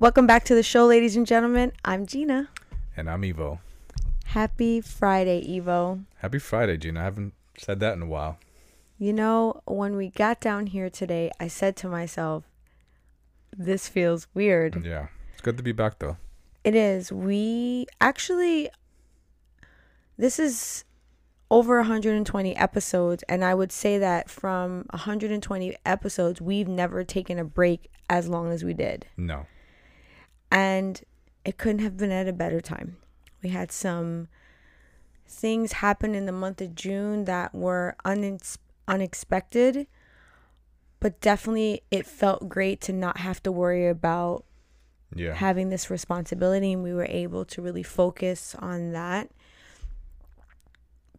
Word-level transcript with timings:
Welcome 0.00 0.28
back 0.28 0.44
to 0.44 0.54
the 0.54 0.62
show, 0.62 0.86
ladies 0.86 1.16
and 1.16 1.26
gentlemen. 1.26 1.72
I'm 1.84 2.06
Jeanna. 2.06 2.50
And 2.96 3.10
I'm 3.10 3.24
Ivo. 3.24 3.58
Happy 4.26 4.80
Friday, 4.80 5.56
Ivo. 5.56 6.04
Happy 6.18 6.38
Friday, 6.38 6.76
Jeanna. 6.76 7.00
I 7.00 7.02
haven't 7.02 7.34
said 7.56 7.80
that 7.80 7.94
in 7.94 8.02
a 8.02 8.06
while. 8.06 8.38
You 8.96 9.12
know, 9.12 9.60
when 9.66 9.96
we 9.96 10.10
got 10.10 10.40
down 10.40 10.68
here 10.68 10.88
today, 10.88 11.32
I 11.40 11.48
said 11.48 11.74
to 11.78 11.88
myself, 11.88 12.44
this 13.50 13.88
feels 13.88 14.28
weird. 14.34 14.86
Yeah. 14.86 15.08
It's 15.32 15.42
good 15.42 15.56
to 15.56 15.64
be 15.64 15.72
back, 15.72 15.98
though. 15.98 16.16
It 16.62 16.76
is. 16.76 17.10
We 17.10 17.86
actually, 18.00 18.70
this 20.16 20.38
is 20.38 20.84
over 21.50 21.78
120 21.78 22.54
episodes, 22.54 23.24
and 23.28 23.44
I 23.44 23.52
would 23.52 23.72
say 23.72 23.98
that 23.98 24.30
from 24.30 24.84
120 24.90 25.76
episodes, 25.84 26.40
we've 26.40 26.68
never 26.68 27.02
taken 27.02 27.40
a 27.40 27.44
break 27.44 27.90
as 28.08 28.28
long 28.28 28.52
as 28.52 28.62
we 28.62 28.74
did. 28.74 29.04
No. 29.16 29.46
And 30.50 31.00
it 31.44 31.58
couldn't 31.58 31.80
have 31.80 31.96
been 31.96 32.10
at 32.12 32.28
a 32.28 32.32
better 32.32 32.60
time. 32.60 32.96
We 33.42 33.50
had 33.50 33.70
some 33.72 34.28
things 35.26 35.72
happen 35.72 36.14
in 36.14 36.26
the 36.26 36.32
month 36.32 36.60
of 36.60 36.74
June 36.74 37.24
that 37.26 37.54
were 37.54 37.94
unex- 38.04 38.56
unexpected, 38.86 39.86
but 41.00 41.20
definitely 41.20 41.82
it 41.90 42.06
felt 42.06 42.48
great 42.48 42.80
to 42.82 42.92
not 42.92 43.18
have 43.18 43.42
to 43.42 43.52
worry 43.52 43.86
about 43.86 44.44
Yeah. 45.14 45.34
having 45.34 45.68
this 45.68 45.90
responsibility 45.90 46.72
and 46.72 46.82
we 46.82 46.92
were 46.94 47.06
able 47.08 47.44
to 47.46 47.62
really 47.62 47.82
focus 47.82 48.54
on 48.58 48.92
that 48.92 49.30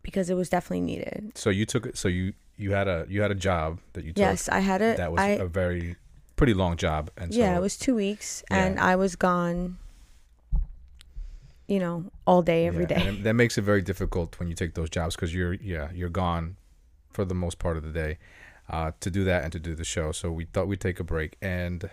because 0.03 0.29
it 0.29 0.35
was 0.35 0.49
definitely 0.49 0.81
needed. 0.81 1.31
so 1.35 1.49
you 1.49 1.65
took 1.65 1.85
it. 1.85 1.97
So 1.97 2.07
you 2.07 2.33
you 2.57 2.71
had 2.73 2.87
a 2.87 3.05
you 3.09 3.21
had 3.21 3.31
a 3.31 3.35
job 3.35 3.79
that 3.93 4.03
you 4.03 4.11
took. 4.11 4.17
Yes, 4.19 4.49
I 4.49 4.59
had 4.59 4.81
it. 4.81 4.97
That 4.97 5.11
was 5.11 5.21
I, 5.21 5.27
a 5.29 5.45
very 5.47 5.95
pretty 6.39 6.53
long 6.53 6.77
job, 6.77 7.11
and 7.17 7.33
so 7.33 7.39
yeah, 7.39 7.57
it 7.57 7.61
was 7.61 7.77
2 7.77 7.93
weeks 7.93 8.43
and 8.49 8.79
I 8.79 8.95
was 8.95 9.15
gone 9.15 9.77
you 11.67 11.77
know, 11.77 12.05
all 12.25 12.41
day 12.41 12.65
every 12.65 12.85
yeah, 12.89 12.97
day. 12.97 13.07
and 13.07 13.23
that 13.23 13.33
makes 13.33 13.55
it 13.59 13.61
very 13.61 13.83
difficult 13.83 14.39
when 14.39 14.49
you 14.49 14.55
take 14.55 14.73
those 14.73 14.89
jobs 14.89 15.15
because 15.15 15.35
you're 15.35 15.53
yeah 15.53 15.89
you're 15.93 16.09
gone 16.09 16.57
for 17.11 17.23
the 17.23 17.35
most 17.35 17.59
part 17.59 17.77
of 17.77 17.83
the 17.83 17.91
day 17.91 18.17
uh, 18.69 18.91
to 18.99 19.11
do 19.11 19.23
that 19.23 19.43
and 19.43 19.51
to 19.51 19.59
do 19.59 19.75
the 19.75 19.83
show. 19.83 20.11
So 20.11 20.31
we 20.31 20.45
thought 20.45 20.67
we'd 20.67 20.81
take 20.81 20.99
a 20.99 21.03
break, 21.03 21.37
and 21.41 21.87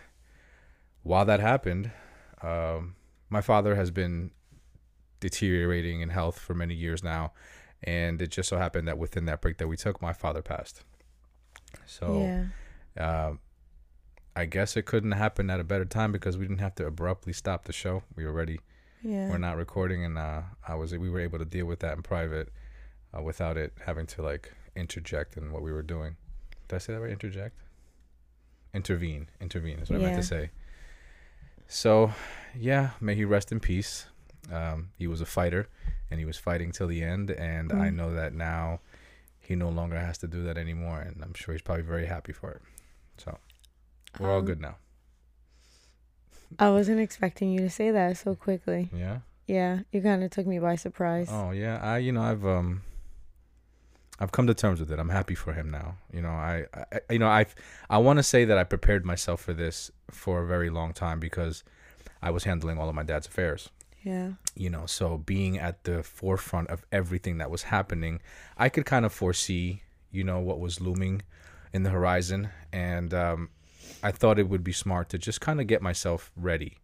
while 1.02 1.26
that 1.26 1.40
happened, 1.40 1.90
um, 2.42 2.96
my 3.28 3.42
father 3.42 3.74
has 3.74 3.90
been 3.90 4.30
deteriorating 5.20 6.00
in 6.00 6.08
health 6.08 6.38
for 6.38 6.54
many 6.54 6.74
years 6.74 7.02
now, 7.02 7.32
and 7.82 8.22
it 8.22 8.28
just 8.28 8.48
so 8.48 8.56
happened 8.56 8.88
that 8.88 8.96
within 8.96 9.26
that 9.26 9.42
break 9.42 9.58
that 9.58 9.68
we 9.68 9.76
took, 9.76 10.00
my 10.00 10.14
father 10.14 10.40
passed. 10.40 10.84
So 11.84 12.18
yeah. 12.96 13.04
uh, 13.04 13.32
I 14.38 14.44
guess 14.44 14.76
it 14.76 14.82
couldn't 14.84 15.12
happen 15.12 15.48
at 15.48 15.60
a 15.60 15.64
better 15.64 15.86
time 15.86 16.12
because 16.12 16.36
we 16.36 16.44
didn't 16.44 16.60
have 16.60 16.74
to 16.76 16.86
abruptly 16.86 17.32
stop 17.32 17.64
the 17.64 17.72
show. 17.72 18.02
We 18.14 18.24
were 18.24 18.30
already 18.30 18.60
Yeah. 19.02 19.28
we're 19.30 19.38
not 19.38 19.56
recording, 19.56 20.04
and 20.04 20.18
uh, 20.18 20.42
I 20.68 20.74
was 20.74 20.92
we 20.94 21.08
were 21.10 21.20
able 21.20 21.38
to 21.38 21.44
deal 21.46 21.64
with 21.66 21.80
that 21.80 21.96
in 21.96 22.02
private 22.02 22.52
uh, 23.16 23.22
without 23.22 23.56
it 23.56 23.72
having 23.86 24.06
to 24.08 24.22
like 24.22 24.52
interject 24.76 25.36
in 25.38 25.52
what 25.52 25.62
we 25.62 25.72
were 25.72 25.82
doing. 25.82 26.16
Did 26.68 26.76
I 26.76 26.78
say 26.78 26.92
that 26.92 27.00
right? 27.00 27.10
Interject, 27.10 27.56
intervene, 28.74 29.28
intervene 29.40 29.78
is 29.78 29.88
what 29.90 30.00
I 30.00 30.02
meant 30.02 30.16
to 30.16 30.22
say. 30.22 30.50
So, 31.68 32.12
yeah, 32.54 32.90
may 33.00 33.14
he 33.14 33.24
rest 33.24 33.50
in 33.52 33.58
peace. 33.60 34.06
Um, 34.52 34.90
he 34.98 35.06
was 35.06 35.20
a 35.20 35.26
fighter, 35.26 35.68
and 36.10 36.20
he 36.20 36.26
was 36.26 36.36
fighting 36.36 36.72
till 36.72 36.86
the 36.86 37.02
end. 37.02 37.30
And 37.30 37.72
I 37.72 37.88
Mm. 37.88 37.94
know 37.94 38.14
that 38.14 38.32
now 38.34 38.80
he 39.38 39.56
no 39.56 39.68
longer 39.70 39.98
has 39.98 40.18
to 40.18 40.26
do 40.28 40.42
that 40.44 40.56
anymore, 40.58 41.00
and 41.00 41.22
I'm 41.24 41.34
sure 41.34 41.54
he's 41.54 41.62
probably 41.62 41.84
very 41.84 42.06
happy 42.06 42.32
for 42.32 42.50
it. 42.52 42.62
So 43.18 43.38
we're 44.18 44.30
all 44.30 44.38
Um, 44.38 44.44
good 44.44 44.60
now. 44.60 44.76
I 46.58 46.70
wasn't 46.70 47.00
expecting 47.00 47.50
you 47.50 47.60
to 47.60 47.70
say 47.70 47.90
that 47.90 48.16
so 48.16 48.34
quickly. 48.34 48.88
Yeah. 48.94 49.18
Yeah, 49.46 49.80
you 49.92 50.00
kind 50.02 50.24
of 50.24 50.30
took 50.30 50.46
me 50.46 50.58
by 50.58 50.76
surprise. 50.76 51.28
Oh 51.30 51.50
yeah, 51.52 51.78
I 51.82 51.98
you 51.98 52.12
know 52.12 52.22
I've 52.22 52.44
um 52.44 52.82
I've 54.18 54.32
come 54.32 54.46
to 54.46 54.54
terms 54.54 54.80
with 54.80 54.90
it. 54.90 54.98
I'm 54.98 55.10
happy 55.10 55.34
for 55.34 55.52
him 55.52 55.70
now. 55.70 55.96
You 56.12 56.22
know, 56.22 56.30
I, 56.30 56.64
I 56.74 57.00
you 57.12 57.18
know 57.18 57.28
I 57.28 57.46
I 57.90 57.98
want 57.98 58.18
to 58.18 58.22
say 58.22 58.44
that 58.44 58.58
I 58.58 58.64
prepared 58.64 59.04
myself 59.04 59.40
for 59.42 59.52
this 59.52 59.90
for 60.10 60.42
a 60.42 60.46
very 60.46 60.70
long 60.70 60.92
time 60.92 61.20
because 61.20 61.62
I 62.22 62.30
was 62.30 62.44
handling 62.44 62.78
all 62.78 62.88
of 62.88 62.94
my 62.94 63.02
dad's 63.04 63.26
affairs. 63.26 63.70
Yeah. 64.02 64.32
You 64.54 64.70
know, 64.70 64.86
so 64.86 65.18
being 65.18 65.58
at 65.58 65.84
the 65.84 66.02
forefront 66.02 66.70
of 66.70 66.84
everything 66.92 67.38
that 67.38 67.50
was 67.50 67.64
happening, 67.64 68.20
I 68.56 68.68
could 68.68 68.86
kind 68.86 69.04
of 69.04 69.12
foresee, 69.12 69.82
you 70.10 70.24
know, 70.24 70.38
what 70.40 70.58
was 70.60 70.80
looming 70.80 71.22
in 71.72 71.82
the 71.82 71.90
horizon 71.90 72.48
and 72.72 73.12
um 73.14 73.50
I 74.02 74.12
thought 74.12 74.38
it 74.38 74.48
would 74.48 74.64
be 74.64 74.72
smart 74.72 75.08
to 75.10 75.18
just 75.18 75.40
kind 75.40 75.60
of 75.60 75.66
get 75.66 75.82
myself 75.82 76.30
ready 76.36 76.78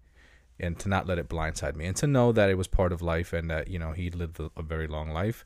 and 0.60 0.78
to 0.78 0.88
not 0.88 1.06
let 1.06 1.18
it 1.18 1.28
blindside 1.28 1.76
me 1.76 1.86
and 1.86 1.96
to 1.96 2.06
know 2.06 2.32
that 2.32 2.50
it 2.50 2.56
was 2.56 2.68
part 2.68 2.92
of 2.92 3.02
life 3.02 3.32
and 3.32 3.50
that 3.50 3.68
you 3.68 3.78
know 3.78 3.92
he 3.92 4.10
lived 4.10 4.38
a, 4.40 4.50
a 4.56 4.62
very 4.62 4.86
long 4.86 5.10
life. 5.10 5.44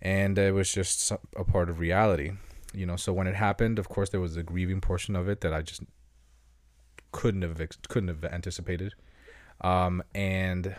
And 0.00 0.36
it 0.36 0.52
was 0.52 0.72
just 0.72 1.12
a 1.36 1.44
part 1.44 1.70
of 1.70 1.78
reality 1.78 2.32
you 2.74 2.86
know 2.86 2.96
so 2.96 3.12
when 3.12 3.26
it 3.26 3.34
happened 3.34 3.78
of 3.78 3.88
course 3.88 4.10
there 4.10 4.20
was 4.20 4.36
a 4.36 4.42
grieving 4.42 4.80
portion 4.80 5.14
of 5.14 5.28
it 5.28 5.40
that 5.40 5.52
i 5.52 5.60
just 5.60 5.82
couldn't 7.10 7.42
have 7.42 7.60
couldn't 7.88 8.08
have 8.08 8.24
anticipated. 8.24 8.94
Um 9.60 10.02
and 10.14 10.74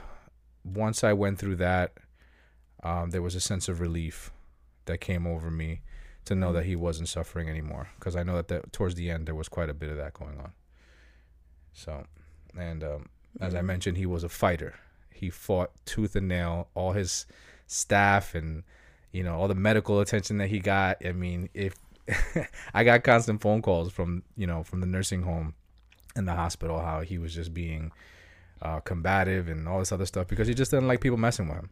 once 0.64 1.04
i 1.04 1.14
went 1.14 1.38
through 1.38 1.58
that 1.58 1.94
um 2.82 3.12
there 3.12 3.22
was 3.22 3.36
a 3.36 3.40
sense 3.40 3.70
of 3.70 3.80
relief 3.80 4.32
that 4.86 5.00
came 5.00 5.28
over 5.28 5.52
me 5.52 5.82
to 6.26 6.36
know 6.36 6.54
that 6.54 6.66
he 6.66 6.76
wasn't 6.76 7.08
suffering 7.08 7.50
anymore 7.50 7.90
because 8.00 8.16
i 8.16 8.24
know 8.24 8.36
that 8.36 8.48
the, 8.48 8.62
towards 8.72 8.96
the 8.96 9.10
end 9.10 9.28
there 9.28 9.36
was 9.36 9.50
quite 9.50 9.70
a 9.70 9.74
bit 9.74 9.90
of 9.90 9.98
that 9.98 10.14
going 10.14 10.38
on 10.40 10.52
so 11.74 12.06
and 12.58 12.84
um 12.84 13.10
as 13.40 13.56
I 13.56 13.62
mentioned, 13.62 13.98
he 13.98 14.06
was 14.06 14.24
a 14.24 14.30
fighter. 14.30 14.76
He 15.10 15.30
fought 15.30 15.72
tooth 15.86 16.16
and 16.16 16.28
nail. 16.28 16.70
All 16.76 16.92
his 16.92 17.26
staff 17.66 18.36
and 18.36 18.64
you 19.12 19.24
know 19.24 19.36
all 19.36 19.48
the 19.48 19.56
medical 19.56 20.00
attention 20.00 20.38
that 20.38 20.50
he 20.50 20.60
got. 20.60 21.04
I 21.06 21.12
mean, 21.14 21.50
if 21.54 21.76
I 22.74 22.84
got 22.84 23.04
constant 23.04 23.42
phone 23.42 23.62
calls 23.62 23.92
from 23.92 24.24
you 24.36 24.48
know 24.48 24.64
from 24.64 24.82
the 24.82 24.88
nursing 24.88 25.24
home 25.24 25.56
and 26.16 26.28
the 26.28 26.36
hospital 26.36 26.80
how 26.80 27.02
he 27.02 27.18
was 27.18 27.34
just 27.34 27.54
being 27.54 27.92
uh, 28.62 28.80
combative 28.82 29.48
and 29.48 29.68
all 29.68 29.80
this 29.80 29.92
other 29.92 30.06
stuff 30.06 30.28
because 30.28 30.48
he 30.48 30.54
just 30.54 30.72
didn't 30.72 30.88
like 30.88 31.02
people 31.02 31.18
messing 31.18 31.48
with 31.48 31.58
him. 31.58 31.70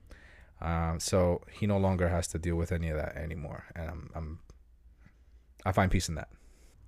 Um, 0.61 0.99
so 0.99 1.41
he 1.51 1.65
no 1.65 1.77
longer 1.77 2.09
has 2.09 2.27
to 2.29 2.37
deal 2.37 2.55
with 2.55 2.71
any 2.71 2.89
of 2.89 2.97
that 2.97 3.15
anymore, 3.17 3.65
and 3.75 3.89
I'm, 3.89 4.09
I'm 4.15 4.39
I 5.65 5.71
find 5.71 5.91
peace 5.91 6.09
in 6.09 6.15
that. 6.15 6.29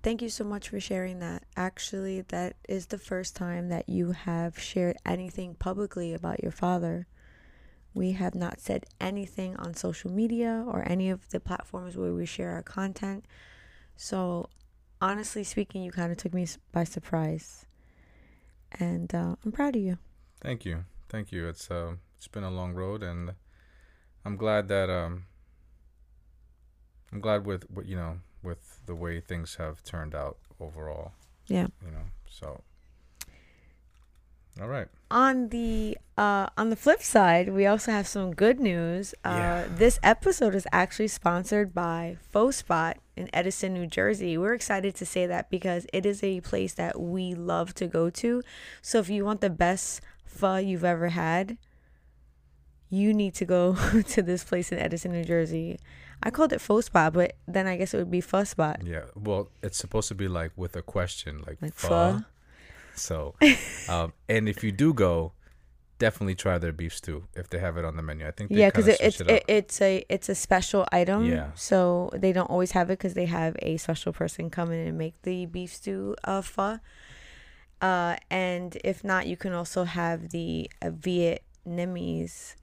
Thank 0.02 0.20
you 0.20 0.28
so 0.28 0.44
much 0.44 0.68
for 0.68 0.78
sharing 0.80 1.18
that. 1.20 1.44
Actually, 1.56 2.20
that 2.22 2.56
is 2.68 2.86
the 2.86 2.98
first 2.98 3.34
time 3.34 3.70
that 3.70 3.88
you 3.88 4.12
have 4.12 4.58
shared 4.58 4.96
anything 5.06 5.54
publicly 5.54 6.12
about 6.12 6.42
your 6.42 6.52
father. 6.52 7.06
We 7.94 8.12
have 8.12 8.34
not 8.34 8.60
said 8.60 8.84
anything 9.00 9.56
on 9.56 9.74
social 9.74 10.12
media 10.12 10.64
or 10.66 10.86
any 10.86 11.08
of 11.08 11.30
the 11.30 11.40
platforms 11.40 11.96
where 11.96 12.12
we 12.12 12.26
share 12.26 12.50
our 12.50 12.62
content. 12.62 13.24
So, 13.96 14.50
honestly 15.00 15.42
speaking, 15.42 15.82
you 15.82 15.90
kind 15.90 16.12
of 16.12 16.18
took 16.18 16.34
me 16.34 16.46
by 16.70 16.84
surprise. 16.84 17.66
And 18.72 19.14
uh, 19.14 19.36
I'm 19.44 19.52
proud 19.52 19.76
of 19.76 19.82
you. 19.82 19.98
Thank 20.40 20.64
you, 20.64 20.84
thank 21.08 21.32
you. 21.32 21.48
It's 21.48 21.70
uh, 21.70 21.94
it's 22.18 22.28
been 22.28 22.44
a 22.44 22.50
long 22.50 22.74
road, 22.74 23.02
and 23.02 23.34
I'm 24.24 24.36
glad 24.36 24.68
that 24.68 24.88
um, 24.90 25.24
I'm 27.12 27.20
glad 27.20 27.44
with 27.46 27.70
what 27.70 27.86
you 27.86 27.96
know 27.96 28.18
with 28.42 28.80
the 28.86 28.94
way 28.94 29.20
things 29.20 29.56
have 29.56 29.82
turned 29.84 30.14
out 30.14 30.38
overall. 30.60 31.12
Yeah. 31.46 31.68
You 31.84 31.90
know, 31.90 32.04
so 32.28 32.62
all 34.60 34.68
right. 34.68 34.86
on 35.10 35.48
the 35.48 35.98
uh 36.16 36.46
on 36.56 36.70
the 36.70 36.76
flip 36.76 37.02
side 37.02 37.52
we 37.52 37.66
also 37.66 37.90
have 37.90 38.06
some 38.06 38.32
good 38.32 38.60
news 38.60 39.12
uh 39.24 39.30
Yeah. 39.30 39.66
this 39.74 39.98
episode 40.04 40.54
is 40.54 40.64
actually 40.70 41.08
sponsored 41.08 41.74
by 41.74 42.18
faux 42.30 42.54
spot 42.58 42.98
in 43.16 43.28
edison 43.34 43.74
new 43.74 43.88
jersey 43.88 44.38
we're 44.38 44.54
excited 44.54 44.94
to 44.94 45.04
say 45.04 45.26
that 45.26 45.50
because 45.50 45.88
it 45.92 46.06
is 46.06 46.22
a 46.22 46.40
place 46.40 46.72
that 46.74 47.00
we 47.00 47.34
love 47.34 47.74
to 47.74 47.88
go 47.88 48.10
to 48.10 48.42
so 48.80 49.00
if 49.00 49.08
you 49.10 49.24
want 49.24 49.40
the 49.40 49.50
best 49.50 50.00
pho 50.24 50.56
you've 50.58 50.84
ever 50.84 51.08
had 51.08 51.58
you 52.94 53.12
need 53.22 53.34
to 53.40 53.44
go 53.56 53.62
to 54.14 54.20
this 54.22 54.42
place 54.50 54.68
in 54.72 54.78
edison 54.78 55.10
new 55.12 55.24
jersey 55.24 55.78
i 56.22 56.28
called 56.30 56.52
it 56.52 56.60
faux 56.60 56.86
spot 56.86 57.12
but 57.12 57.28
then 57.54 57.66
i 57.66 57.74
guess 57.78 57.92
it 57.94 57.98
would 57.98 58.10
be 58.10 58.20
pho 58.20 58.44
spot 58.44 58.76
Yeah. 58.84 59.06
Well, 59.26 59.42
it's 59.62 59.78
supposed 59.84 60.08
to 60.12 60.14
be 60.14 60.28
like 60.40 60.52
with 60.62 60.74
a 60.76 60.82
question, 60.82 61.32
like, 61.46 61.58
like 61.60 61.74
pho. 61.74 62.22
So, 63.06 63.34
um, 63.88 64.12
and 64.28 64.48
if 64.48 64.62
you 64.64 64.70
do 64.84 64.88
go, 64.94 65.32
definitely 65.98 66.34
try 66.34 66.58
their 66.58 66.72
beef 66.72 66.94
stew 67.00 67.18
if 67.34 67.46
they 67.50 67.58
have 67.66 67.76
it 67.80 67.84
on 67.84 67.96
the 67.96 68.02
menu. 68.02 68.26
I 68.26 68.30
think 68.36 68.50
they 68.50 68.56
yeah 68.60 68.68
because 68.70 68.88
it, 68.88 68.98
it's 69.00 69.20
it 69.20 69.30
it, 69.30 69.44
it's 69.48 69.78
a 69.80 69.92
it's 70.14 70.28
a 70.28 70.34
special 70.34 70.86
item 70.92 71.20
Yeah. 71.26 71.48
so 71.54 72.10
they 72.22 72.32
don't 72.36 72.50
always 72.54 72.72
have 72.78 72.86
it 72.90 72.98
because 72.98 73.14
they 73.14 73.26
have 73.26 73.56
a 73.70 73.76
special 73.86 74.12
person 74.12 74.50
come 74.50 74.70
in 74.72 74.86
and 74.88 74.96
make 74.98 75.14
the 75.22 75.46
beef 75.46 75.72
stew 75.80 76.14
uh, 76.24 76.42
pho 76.42 76.78
uh 77.80 78.14
and 78.30 78.76
if 78.84 79.02
not 79.02 79.26
you 79.26 79.36
can 79.36 79.52
also 79.52 79.82
have 79.84 80.30
the 80.30 80.70
uh, 80.82 80.90
vietnamese 80.90 82.54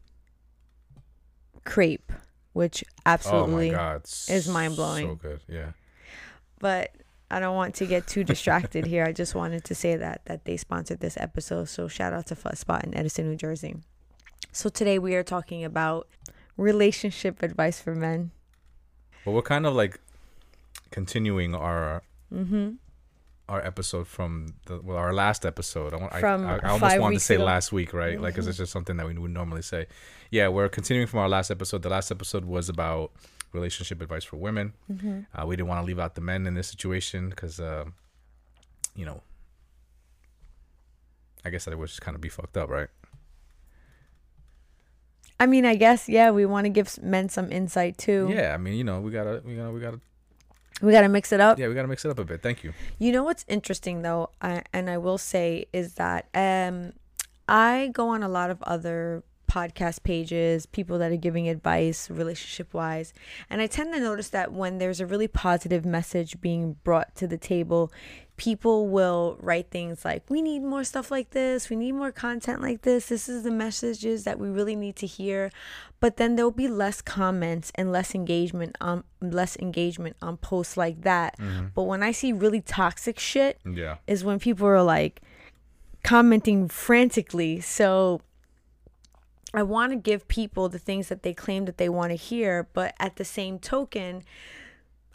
crepe 1.64 2.12
which 2.54 2.84
oh 2.88 3.02
absolutely 3.06 3.70
god, 3.70 4.04
is 4.28 4.48
mind-blowing. 4.48 5.08
So 5.08 5.16
good. 5.16 5.40
Yeah. 5.48 5.72
but 6.60 6.92
I 7.30 7.40
don't 7.40 7.56
want 7.56 7.76
to 7.76 7.86
get 7.86 8.08
too 8.08 8.24
distracted 8.26 8.86
here. 8.86 9.06
I 9.06 9.14
just 9.14 9.36
wanted 9.36 9.64
to 9.66 9.76
say 9.76 9.96
that 9.96 10.26
that 10.26 10.44
they 10.44 10.58
sponsored 10.58 11.00
this 11.00 11.16
episode. 11.18 11.70
So 11.70 11.88
shout 11.88 12.12
out 12.12 12.28
to 12.28 12.36
Pho 12.36 12.52
Spot 12.56 12.84
in 12.84 12.94
Edison, 12.94 13.30
New 13.30 13.38
Jersey. 13.38 13.76
So 14.52 14.68
today 14.70 15.00
we 15.00 15.16
are 15.16 15.24
talking 15.24 15.64
about 15.64 16.10
relationship 16.58 17.42
advice 17.42 17.80
for 17.80 17.96
men. 17.96 18.32
Well, 19.24 19.34
we're 19.34 19.44
kind 19.44 19.66
of 19.66 19.74
like 19.74 20.02
continuing 20.92 21.56
our 21.56 22.04
Mm-hmm. 22.34 22.72
Our 23.50 23.66
episode 23.66 24.08
from 24.08 24.48
the 24.66 24.80
well 24.82 24.98
our 24.98 25.14
last 25.14 25.46
episode. 25.46 25.94
I 25.94 25.98
want 25.98 26.14
From 26.16 26.46
I, 26.46 26.58
I, 26.58 26.60
I 26.64 26.70
almost 26.70 27.00
wanted 27.00 27.16
to 27.20 27.20
say 27.26 27.36
ago. 27.36 27.44
last 27.44 27.72
week, 27.72 27.94
right? 27.94 28.20
Like 28.20 28.36
'cause 28.36 28.48
it's 28.48 28.58
just 28.58 28.72
something 28.72 28.98
that 28.98 29.06
we 29.08 29.14
would 29.18 29.32
normally 29.32 29.62
say. 29.62 29.88
Yeah, 30.30 30.48
we're 30.48 30.70
continuing 30.70 31.08
from 31.08 31.20
our 31.20 31.28
last 31.30 31.52
episode. 31.52 31.82
The 31.82 31.90
last 31.90 32.12
episode 32.12 32.46
was 32.46 32.70
about 32.70 33.12
relationship 33.52 34.02
advice 34.02 34.24
for 34.24 34.38
women. 34.38 34.74
Mm-hmm. 34.90 35.22
Uh, 35.36 35.46
we 35.46 35.56
didn't 35.58 35.68
want 35.68 35.82
to 35.82 35.86
leave 35.86 36.00
out 36.00 36.16
the 36.16 36.22
men 36.22 36.48
in 36.48 36.54
this 36.54 36.70
situation 36.70 37.30
because, 37.30 37.60
uh, 37.60 37.84
you 38.96 39.06
know, 39.06 39.22
I 41.44 41.50
guess 41.50 41.66
that 41.66 41.78
would 41.78 41.88
just 41.90 42.02
kind 42.02 42.16
of 42.16 42.22
be 42.22 42.30
fucked 42.30 42.56
up, 42.56 42.70
right? 42.70 42.88
I 45.40 45.48
mean, 45.48 45.66
I 45.66 45.76
guess 45.76 46.08
yeah, 46.08 46.30
we 46.32 46.46
want 46.46 46.66
to 46.66 46.70
give 46.70 47.02
men 47.02 47.28
some 47.30 47.52
insight 47.52 47.98
too. 47.98 48.30
Yeah, 48.32 48.54
I 48.54 48.58
mean, 48.58 48.76
you 48.76 48.84
know, 48.84 49.02
we 49.02 49.12
gotta, 49.12 49.42
we 49.44 49.56
gotta, 49.56 49.72
we 49.72 49.80
gotta, 49.82 50.00
We 50.82 50.92
got 50.92 51.02
to 51.02 51.10
mix 51.10 51.32
it 51.32 51.40
up. 51.40 51.60
yeah, 51.60 51.68
we 51.68 51.76
gotta 51.76 51.88
mix 51.88 52.06
it 52.06 52.12
up 52.12 52.20
a 52.20 52.26
bit. 52.26 52.42
Thank 52.42 52.64
you. 52.64 52.74
You 53.00 53.12
know 53.12 53.24
what's 53.24 53.46
interesting 53.48 54.02
though, 54.02 54.30
I, 54.42 54.64
and 54.74 54.90
I 54.90 54.98
will 54.98 55.18
say 55.18 55.66
is 55.74 55.96
that 55.96 56.28
um, 56.34 56.94
I 57.48 57.90
go 57.94 58.10
on 58.10 58.24
a 58.24 58.30
lot 58.30 58.50
of 58.50 58.62
other 58.64 59.24
podcast 59.50 60.04
pages, 60.04 60.66
people 60.66 60.98
that 60.98 61.12
are 61.12 61.18
giving 61.18 61.50
advice 61.50 62.10
relationship 62.10 62.74
wise, 62.74 63.14
and 63.50 63.62
I 63.62 63.68
tend 63.68 63.94
to 63.94 64.00
notice 64.00 64.30
that 64.30 64.54
when 64.54 64.78
there's 64.78 65.02
a 65.02 65.06
really 65.06 65.28
positive 65.28 65.86
message 65.86 66.40
being 66.40 66.78
brought 66.84 67.16
to 67.16 67.28
the 67.28 67.38
table, 67.38 67.92
people 68.42 68.88
will 68.88 69.38
write 69.40 69.70
things 69.70 70.04
like, 70.04 70.24
"We 70.28 70.42
need 70.42 70.64
more 70.64 70.84
stuff 70.84 71.12
like 71.12 71.30
this. 71.30 71.70
We 71.70 71.76
need 71.76 71.92
more 71.92 72.12
content 72.12 72.60
like 72.60 72.82
this. 72.82 73.06
This 73.06 73.30
is 73.30 73.44
the 73.44 73.52
messages 73.52 74.24
that 74.24 74.40
we 74.40 74.50
really 74.50 74.76
need 74.76 74.96
to 74.96 75.06
hear." 75.06 75.52
But 76.00 76.18
then 76.18 76.36
there'll 76.36 76.50
be 76.50 76.68
less 76.68 77.04
comments 77.04 77.72
and 77.76 77.92
less 77.92 78.16
engagement 78.16 78.76
on 78.82 79.04
less 79.22 79.56
engagement 79.58 80.16
on 80.24 80.38
posts 80.38 80.76
like 80.76 81.04
that. 81.04 81.38
Mm-hmm. 81.38 81.68
But 81.76 81.84
when 81.84 82.02
I 82.02 82.12
see 82.12 82.34
really 82.34 82.62
toxic 82.62 83.20
shit, 83.20 83.60
Yeah, 83.64 83.98
is 84.08 84.24
when 84.24 84.40
people 84.40 84.66
are 84.66 84.82
like 84.82 85.22
commenting 86.04 86.68
frantically. 86.68 87.62
So 87.62 88.22
I 89.54 89.62
want 89.62 89.92
to 89.92 89.98
give 89.98 90.28
people 90.28 90.68
the 90.68 90.80
things 90.80 91.10
that 91.10 91.22
they 91.22 91.36
claim 91.36 91.66
that 91.66 91.78
they 91.78 91.90
want 91.90 92.10
to 92.10 92.16
hear, 92.16 92.68
but 92.74 92.96
at 93.00 93.18
the 93.18 93.26
same 93.26 93.60
token, 93.60 94.24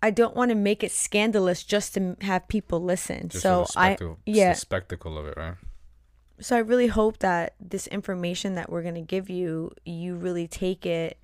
I 0.06 0.10
don't 0.10 0.36
want 0.36 0.50
to 0.50 0.54
make 0.54 0.84
it 0.84 0.92
scandalous 0.92 1.64
just 1.64 1.94
to 1.94 2.16
have 2.20 2.46
people 2.46 2.80
listen. 2.80 3.28
just 3.28 3.42
so 3.42 3.66
I 3.76 3.96
yeah, 4.24 4.52
the 4.52 4.58
spectacle 4.58 5.18
of 5.18 5.26
it, 5.26 5.36
right? 5.36 5.56
so 6.40 6.56
I 6.56 6.60
really 6.60 6.88
hope 6.88 7.18
that 7.18 7.54
this 7.58 7.86
information 7.86 8.54
that 8.56 8.70
we're 8.70 8.82
going 8.82 8.94
to 8.94 9.00
give 9.00 9.30
you, 9.30 9.72
you 9.84 10.16
really 10.16 10.46
take 10.46 10.84
it 10.84 11.18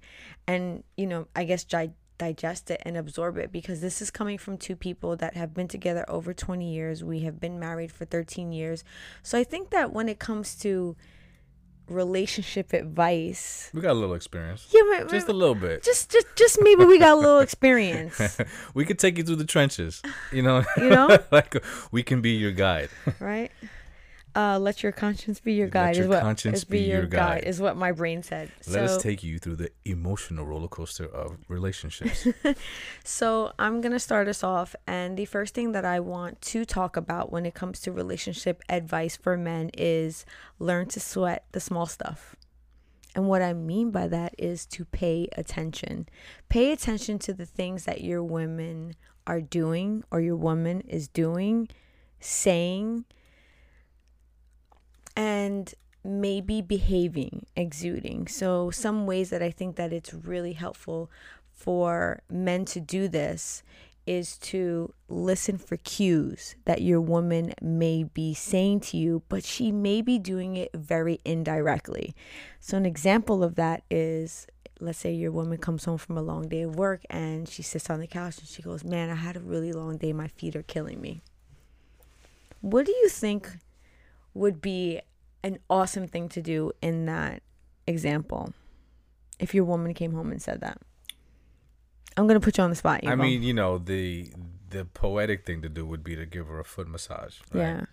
and, 0.46 0.84
you 0.96 1.06
know, 1.06 1.26
I 1.36 1.44
guess 1.44 1.64
di- 1.64 1.92
digest 2.18 2.70
it 2.70 2.80
and 2.84 2.96
absorb 2.96 3.36
it 3.36 3.52
because 3.52 3.80
this 3.80 4.00
is 4.00 4.10
coming 4.10 4.38
from 4.38 4.56
two 4.56 4.76
people 4.76 5.16
that 5.16 5.34
have 5.34 5.52
been 5.52 5.68
together 5.68 6.04
over 6.08 6.32
20 6.32 6.72
years. 6.72 7.04
We 7.04 7.20
have 7.20 7.38
been 7.40 7.58
married 7.58 7.92
for 7.92 8.04
13 8.04 8.52
years. 8.52 8.84
So 9.22 9.38
I 9.38 9.44
think 9.44 9.70
that 9.70 9.92
when 9.92 10.08
it 10.08 10.18
comes 10.18 10.56
to 10.60 10.96
relationship 11.92 12.72
advice, 12.72 13.70
We 13.74 13.80
got 13.80 13.92
a 13.92 14.00
little 14.00 14.14
experience, 14.14 14.66
yeah, 14.72 14.80
but- 14.98 15.10
just 15.10 15.28
a 15.28 15.32
little 15.32 15.54
bit. 15.54 15.82
just 15.82 16.10
just 16.10 16.26
just 16.36 16.58
maybe 16.62 16.84
we 16.84 16.98
got 16.98 17.12
a 17.12 17.20
little 17.20 17.40
experience, 17.40 18.38
we 18.74 18.84
could 18.84 18.98
take 18.98 19.18
you 19.18 19.24
through 19.24 19.36
the 19.36 19.44
trenches, 19.46 20.02
you 20.32 20.42
know. 20.42 20.64
You 20.76 20.90
know? 20.90 21.18
like 21.30 21.54
we 21.90 22.02
can 22.02 22.20
be 22.20 22.30
your 22.30 22.52
guide. 22.52 22.88
right? 23.20 23.50
Uh, 24.34 24.58
let 24.58 24.82
your 24.82 24.92
conscience 24.92 25.40
be 25.40 25.52
your 25.52 25.66
Let 25.66 25.72
guide. 25.72 25.96
your 25.96 26.04
is 26.04 26.08
what 26.08 26.22
conscience 26.22 26.58
is 26.58 26.64
be 26.64 26.80
your 26.80 27.06
guide. 27.06 27.44
is 27.44 27.60
what 27.60 27.76
my 27.76 27.92
brain 27.92 28.22
said. 28.22 28.50
Let 28.66 28.88
so, 28.88 28.96
us 28.96 29.02
take 29.02 29.22
you 29.22 29.38
through 29.38 29.56
the 29.56 29.70
emotional 29.84 30.46
roller 30.46 30.68
coaster 30.68 31.06
of 31.06 31.36
relationships. 31.48 32.26
So 33.04 33.52
I'm 33.58 33.80
going 33.80 33.92
to 33.92 33.98
start 33.98 34.28
us 34.28 34.42
off. 34.42 34.74
And 34.86 35.16
the 35.16 35.24
first 35.26 35.54
thing 35.54 35.72
that 35.72 35.84
I 35.84 36.00
want 36.00 36.40
to 36.42 36.64
talk 36.64 36.96
about 36.96 37.30
when 37.30 37.44
it 37.44 37.54
comes 37.54 37.80
to 37.80 37.92
relationship 37.92 38.62
advice 38.68 39.16
for 39.16 39.36
men 39.36 39.70
is 39.76 40.24
learn 40.58 40.88
to 40.88 41.00
sweat 41.00 41.44
the 41.52 41.60
small 41.60 41.86
stuff. 41.86 42.36
And 43.14 43.28
what 43.28 43.42
I 43.42 43.52
mean 43.52 43.90
by 43.90 44.08
that 44.08 44.34
is 44.38 44.64
to 44.66 44.84
pay 44.86 45.28
attention. 45.36 46.08
Pay 46.48 46.72
attention 46.72 47.18
to 47.20 47.34
the 47.34 47.44
things 47.44 47.84
that 47.84 48.00
your 48.00 48.22
women 48.22 48.94
are 49.26 49.40
doing 49.40 50.02
or 50.10 50.20
your 50.20 50.36
woman 50.36 50.80
is 50.82 51.08
doing, 51.08 51.68
saying, 52.20 53.04
and 55.16 55.74
maybe 56.04 56.60
behaving, 56.60 57.46
exuding. 57.56 58.26
So 58.26 58.70
some 58.70 59.06
ways 59.06 59.30
that 59.30 59.42
I 59.42 59.50
think 59.50 59.76
that 59.76 59.92
it's 59.92 60.12
really 60.12 60.54
helpful 60.54 61.10
for 61.54 62.22
men 62.28 62.64
to 62.66 62.80
do 62.80 63.08
this 63.08 63.62
is 64.04 64.36
to 64.36 64.92
listen 65.08 65.56
for 65.56 65.76
cues 65.76 66.56
that 66.64 66.82
your 66.82 67.00
woman 67.00 67.54
may 67.62 68.02
be 68.02 68.34
saying 68.34 68.80
to 68.80 68.96
you, 68.96 69.22
but 69.28 69.44
she 69.44 69.70
may 69.70 70.02
be 70.02 70.18
doing 70.18 70.56
it 70.56 70.70
very 70.74 71.20
indirectly. 71.24 72.14
So, 72.58 72.76
an 72.76 72.84
example 72.84 73.44
of 73.44 73.54
that 73.54 73.84
is 73.90 74.48
let's 74.82 74.98
say 74.98 75.12
your 75.12 75.30
woman 75.30 75.58
comes 75.58 75.84
home 75.84 75.98
from 75.98 76.18
a 76.18 76.22
long 76.22 76.48
day 76.48 76.62
of 76.62 76.74
work 76.74 77.02
and 77.08 77.48
she 77.48 77.62
sits 77.62 77.88
on 77.88 78.00
the 78.00 78.06
couch 78.06 78.38
and 78.38 78.48
she 78.48 78.62
goes, 78.62 78.82
Man, 78.82 79.08
I 79.08 79.14
had 79.14 79.36
a 79.36 79.40
really 79.40 79.72
long 79.72 79.96
day. 79.96 80.12
My 80.12 80.28
feet 80.28 80.56
are 80.56 80.64
killing 80.64 81.00
me. 81.00 81.22
What 82.60 82.86
do 82.86 82.92
you 82.92 83.08
think 83.08 83.48
would 84.34 84.60
be 84.60 85.00
an 85.42 85.58
awesome 85.68 86.06
thing 86.06 86.28
to 86.30 86.42
do 86.42 86.72
in 86.80 87.06
that 87.06 87.42
example 87.86 88.52
if 89.38 89.54
your 89.54 89.64
woman 89.64 89.94
came 89.94 90.12
home 90.12 90.30
and 90.30 90.40
said 90.40 90.60
that? 90.60 90.78
I'm 92.16 92.26
gonna 92.26 92.40
put 92.40 92.58
you 92.58 92.64
on 92.64 92.70
the 92.70 92.76
spot. 92.76 93.06
I 93.06 93.14
mean, 93.14 93.42
you 93.42 93.54
know, 93.54 93.78
the 93.78 94.30
the 94.70 94.84
poetic 94.84 95.44
thing 95.46 95.62
to 95.62 95.68
do 95.68 95.86
would 95.86 96.04
be 96.04 96.16
to 96.16 96.26
give 96.26 96.46
her 96.46 96.60
a 96.60 96.64
foot 96.64 96.88
massage. 96.88 97.38
Right? 97.52 97.60
yeah. 97.60 97.84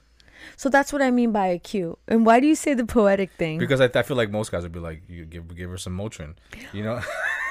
So 0.56 0.70
that's 0.70 0.94
what 0.94 1.02
I 1.02 1.12
mean 1.12 1.32
by 1.32 1.48
a 1.48 1.60
cue. 1.60 1.98
And 2.08 2.26
why 2.26 2.40
do 2.40 2.48
you 2.48 2.56
say 2.56 2.74
the 2.74 2.86
poetic 2.86 3.32
thing? 3.34 3.60
Because 3.60 3.82
I, 3.82 3.90
I 3.94 4.04
feel 4.04 4.18
like 4.18 4.32
most 4.32 4.52
guys 4.52 4.64
would 4.64 4.72
be 4.72 4.80
like, 4.80 5.04
you 5.08 5.26
give 5.26 5.54
give 5.56 5.70
her 5.70 5.78
some 5.78 5.98
Motrin, 5.98 6.36
you 6.74 6.84
know. 6.84 7.02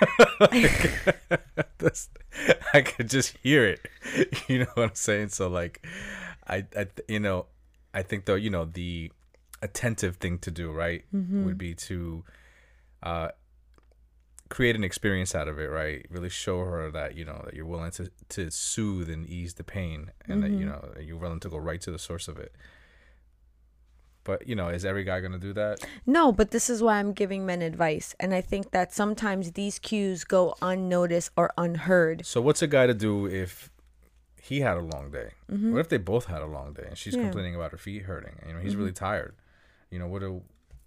That's, 1.79 2.08
I 2.73 2.82
could 2.82 3.11
just 3.11 3.37
hear 3.43 3.64
it. 3.67 3.81
You 4.49 4.61
know 4.61 4.67
what 4.75 4.88
I'm 4.91 4.94
saying? 4.94 5.29
So 5.29 5.49
like, 5.49 5.87
I, 6.46 6.64
I 6.76 6.87
you 7.08 7.20
know, 7.20 7.46
I 7.94 8.02
think 8.02 8.25
though 8.26 8.35
you 8.35 8.50
know 8.50 8.64
the 8.64 9.11
attentive 9.62 10.17
thing 10.17 10.38
to 10.38 10.50
do 10.50 10.70
right 10.70 11.05
Mm-hmm. 11.15 11.44
would 11.44 11.58
be 11.58 11.74
to 11.74 12.24
uh 13.03 13.29
create 14.48 14.74
an 14.77 14.84
experience 14.84 15.34
out 15.34 15.46
of 15.48 15.58
it 15.58 15.67
right 15.67 16.06
really 16.10 16.29
show 16.31 16.60
her 16.60 16.91
that 16.91 17.15
you 17.17 17.24
know 17.24 17.43
that 17.44 17.55
you're 17.55 17.67
willing 17.67 17.91
to 17.93 18.10
to 18.31 18.51
soothe 18.51 19.10
and 19.10 19.27
ease 19.29 19.55
the 19.55 19.65
pain 19.65 20.10
and 20.27 20.43
that 20.43 20.51
you 20.51 20.65
Mm-hmm. 20.67 20.69
know 20.96 21.01
you're 21.03 21.19
willing 21.19 21.41
to 21.41 21.48
go 21.48 21.58
right 21.58 21.81
to 21.82 21.91
the 21.91 21.98
source 21.98 22.29
of 22.29 22.39
it 22.39 22.55
but 24.24 24.46
you 24.48 24.55
know 24.55 24.69
is 24.69 24.84
every 24.84 25.05
guy 25.05 25.20
gonna 25.20 25.39
do 25.39 25.53
that 25.55 25.79
no, 26.06 26.32
but 26.32 26.51
this 26.51 26.70
is 26.70 26.82
why 26.82 26.98
I'm 26.98 27.12
giving 27.12 27.44
men 27.44 27.60
advice. 27.62 28.15
And 28.19 28.32
I 28.34 28.41
think 28.41 28.70
that 28.70 28.94
sometimes 28.94 29.53
these 29.53 29.79
cues 29.79 30.24
go 30.24 30.55
unnoticed 30.62 31.31
or 31.36 31.51
unheard. 31.58 32.24
So 32.24 32.41
what's 32.41 32.62
a 32.62 32.67
guy 32.67 32.86
to 32.86 32.94
do 32.94 33.27
if 33.27 33.70
he 34.40 34.60
had 34.60 34.76
a 34.76 34.80
long 34.80 35.10
day? 35.10 35.30
What 35.48 35.80
if 35.80 35.88
they 35.88 35.96
both 35.98 36.26
had 36.26 36.42
a 36.42 36.46
long 36.46 36.72
day 36.72 36.84
and 36.88 36.96
she's 36.98 37.14
Mm-hmm. 37.14 37.22
Yeah. 37.22 37.28
complaining 37.30 37.54
about 37.54 37.70
her 37.72 37.78
feet 37.78 38.02
hurting? 38.02 38.36
You 38.46 38.54
know, 38.54 38.60
he's 38.60 38.76
really 38.76 38.92
tired. 38.92 39.34
You 39.90 39.98
know, 39.98 40.06
what 40.06 40.20
do 40.20 40.42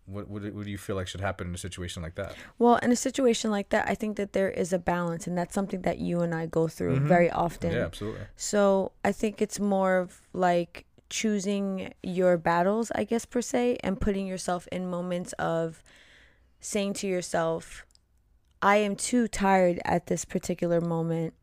what 0.06 0.28
what 0.28 0.42
what 0.54 0.66
do 0.66 0.72
you 0.72 0.78
feel 0.78 0.96
like 0.96 1.08
should 1.08 1.22
happen 1.22 1.48
in 1.48 1.54
a 1.54 1.58
situation 1.58 2.02
like 2.04 2.16
that? 2.16 2.36
Well, 2.60 2.78
in 2.78 2.92
a 2.92 2.96
situation 2.96 3.52
like 3.52 3.70
that, 3.70 3.88
I 3.88 3.96
think 3.96 4.18
that 4.18 4.34
there 4.34 4.50
is 4.50 4.74
a 4.74 4.80
balance, 4.80 5.28
and 5.28 5.38
that's 5.38 5.54
something 5.54 5.82
that 5.84 6.00
you 6.00 6.22
and 6.22 6.34
I 6.36 6.46
go 6.48 6.68
through 6.68 7.00
very 7.02 7.30
often. 7.32 7.70
Mm-hmm. 7.70 7.80
Yeah, 7.80 7.86
absolutely. 7.86 8.22
So 8.36 8.92
I 9.06 9.12
think 9.12 9.42
it's 9.42 9.60
more 9.60 9.98
of 9.98 10.22
like 10.34 10.86
choosing 11.10 11.94
your 12.04 12.38
battles, 12.38 12.92
I 12.96 13.04
guess, 13.04 13.26
per 13.26 13.42
se, 13.42 13.78
and 13.84 14.00
putting 14.02 14.26
yourself 14.28 14.68
in 14.72 14.90
moments 14.90 15.34
of 15.34 15.84
saying 16.60 16.94
to 16.94 17.08
yourself, 17.08 17.86
I 18.62 18.78
am 18.78 18.96
too 18.96 19.28
tired 19.28 19.80
at 19.86 20.08
this 20.08 20.26
particular 20.26 20.80
moment. 20.82 21.34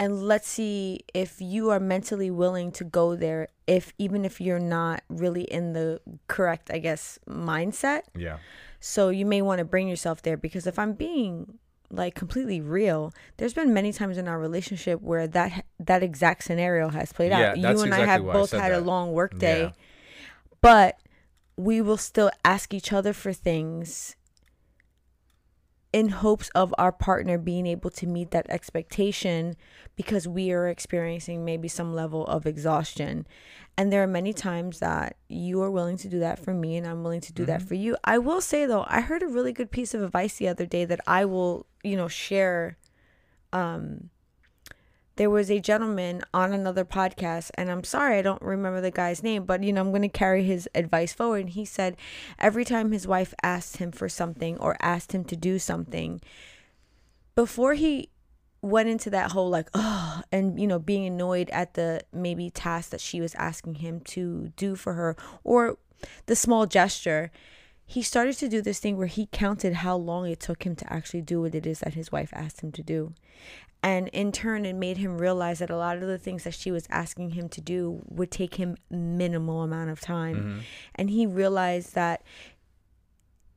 And 0.00 0.22
let's 0.24 0.48
see 0.48 1.00
if 1.14 1.40
you 1.40 1.70
are 1.70 1.78
mentally 1.80 2.30
willing 2.30 2.72
to 2.72 2.84
go 2.84 3.14
there, 3.14 3.48
if 3.66 3.92
even 3.96 4.24
if 4.24 4.40
you're 4.40 4.58
not 4.58 5.02
really 5.08 5.42
in 5.42 5.72
the 5.72 6.00
correct, 6.26 6.70
I 6.72 6.78
guess, 6.78 7.18
mindset. 7.28 8.02
Yeah. 8.16 8.38
So 8.80 9.08
you 9.08 9.24
may 9.24 9.40
want 9.40 9.60
to 9.60 9.64
bring 9.64 9.88
yourself 9.88 10.22
there 10.22 10.36
because 10.36 10.66
if 10.66 10.78
I'm 10.78 10.94
being 10.94 11.58
like 11.90 12.14
completely 12.16 12.60
real, 12.60 13.12
there's 13.36 13.54
been 13.54 13.72
many 13.72 13.92
times 13.92 14.18
in 14.18 14.26
our 14.26 14.38
relationship 14.38 15.00
where 15.00 15.28
that 15.28 15.64
that 15.78 16.02
exact 16.02 16.44
scenario 16.44 16.88
has 16.88 17.12
played 17.12 17.30
Yeah, 17.30 17.50
out. 17.50 17.58
You 17.58 17.82
and 17.82 17.94
I 17.94 18.04
have 18.04 18.28
I 18.28 18.32
both 18.32 18.50
said 18.50 18.60
had 18.60 18.72
a 18.72 18.80
long 18.80 19.12
work 19.12 19.38
day, 19.38 19.62
Yeah. 19.62 19.70
but 20.60 20.98
we 21.56 21.80
will 21.80 21.96
still 21.96 22.30
ask 22.44 22.74
each 22.74 22.92
other 22.92 23.12
for 23.12 23.32
things 23.32 24.16
in 25.94 26.08
hopes 26.08 26.48
of 26.56 26.74
our 26.76 26.90
partner 26.90 27.38
being 27.38 27.68
able 27.68 27.88
to 27.88 28.04
meet 28.04 28.32
that 28.32 28.50
expectation 28.50 29.54
because 29.94 30.26
we 30.26 30.50
are 30.50 30.66
experiencing 30.66 31.44
maybe 31.44 31.68
some 31.68 31.94
level 31.94 32.26
of 32.26 32.46
exhaustion. 32.46 33.24
And 33.76 33.92
there 33.92 34.02
are 34.02 34.08
many 34.08 34.32
times 34.32 34.80
that 34.80 35.16
you 35.28 35.62
are 35.62 35.70
willing 35.70 35.96
to 35.98 36.08
do 36.08 36.18
that 36.18 36.40
for 36.40 36.52
me 36.52 36.76
and 36.76 36.84
I'm 36.84 37.04
willing 37.04 37.20
to 37.20 37.32
do 37.32 37.44
that 37.44 37.62
for 37.62 37.74
you. 37.74 37.96
I 38.02 38.18
will 38.18 38.40
say 38.40 38.66
though, 38.66 38.84
I 38.88 39.02
heard 39.02 39.22
a 39.22 39.28
really 39.28 39.52
good 39.52 39.70
piece 39.70 39.94
of 39.94 40.02
advice 40.02 40.36
the 40.36 40.48
other 40.48 40.66
day 40.66 40.84
that 40.84 40.98
I 41.06 41.26
will, 41.26 41.64
you 41.84 41.96
know, 41.96 42.08
share 42.08 42.76
um 43.52 44.10
there 45.16 45.30
was 45.30 45.50
a 45.50 45.60
gentleman 45.60 46.22
on 46.32 46.52
another 46.52 46.84
podcast 46.84 47.50
and 47.54 47.70
i'm 47.70 47.84
sorry 47.84 48.18
i 48.18 48.22
don't 48.22 48.42
remember 48.42 48.80
the 48.80 48.90
guy's 48.90 49.22
name 49.22 49.44
but 49.44 49.62
you 49.62 49.72
know 49.72 49.80
i'm 49.80 49.90
going 49.90 50.02
to 50.02 50.08
carry 50.08 50.44
his 50.44 50.68
advice 50.74 51.12
forward 51.12 51.40
and 51.40 51.50
he 51.50 51.64
said 51.64 51.96
every 52.38 52.64
time 52.64 52.92
his 52.92 53.06
wife 53.06 53.34
asked 53.42 53.78
him 53.78 53.92
for 53.92 54.08
something 54.08 54.58
or 54.58 54.76
asked 54.80 55.12
him 55.12 55.24
to 55.24 55.36
do 55.36 55.58
something 55.58 56.20
before 57.34 57.74
he 57.74 58.08
went 58.62 58.88
into 58.88 59.10
that 59.10 59.32
whole 59.32 59.50
like 59.50 59.68
oh 59.74 60.22
and 60.32 60.58
you 60.58 60.66
know 60.66 60.78
being 60.78 61.06
annoyed 61.06 61.50
at 61.50 61.74
the 61.74 62.00
maybe 62.12 62.48
task 62.50 62.90
that 62.90 63.00
she 63.00 63.20
was 63.20 63.34
asking 63.34 63.76
him 63.76 64.00
to 64.00 64.52
do 64.56 64.74
for 64.74 64.94
her 64.94 65.16
or 65.42 65.76
the 66.26 66.36
small 66.36 66.66
gesture 66.66 67.30
he 67.86 68.02
started 68.02 68.36
to 68.38 68.48
do 68.48 68.62
this 68.62 68.80
thing 68.80 68.96
where 68.96 69.06
he 69.06 69.28
counted 69.30 69.74
how 69.74 69.96
long 69.96 70.28
it 70.28 70.40
took 70.40 70.64
him 70.64 70.74
to 70.76 70.92
actually 70.92 71.22
do 71.22 71.42
what 71.42 71.54
it 71.54 71.66
is 71.66 71.80
that 71.80 71.94
his 71.94 72.10
wife 72.10 72.30
asked 72.34 72.60
him 72.62 72.72
to 72.72 72.82
do 72.82 73.12
and 73.84 74.08
in 74.08 74.32
turn, 74.32 74.64
it 74.64 74.76
made 74.76 74.96
him 74.96 75.18
realize 75.18 75.58
that 75.58 75.68
a 75.68 75.76
lot 75.76 75.98
of 75.98 76.08
the 76.08 76.16
things 76.16 76.44
that 76.44 76.54
she 76.54 76.70
was 76.70 76.86
asking 76.88 77.32
him 77.32 77.50
to 77.50 77.60
do 77.60 78.00
would 78.06 78.30
take 78.30 78.54
him 78.54 78.78
minimal 78.88 79.60
amount 79.60 79.90
of 79.90 80.00
time. 80.00 80.36
Mm-hmm. 80.36 80.58
And 80.94 81.10
he 81.10 81.26
realized 81.26 81.94
that 81.94 82.22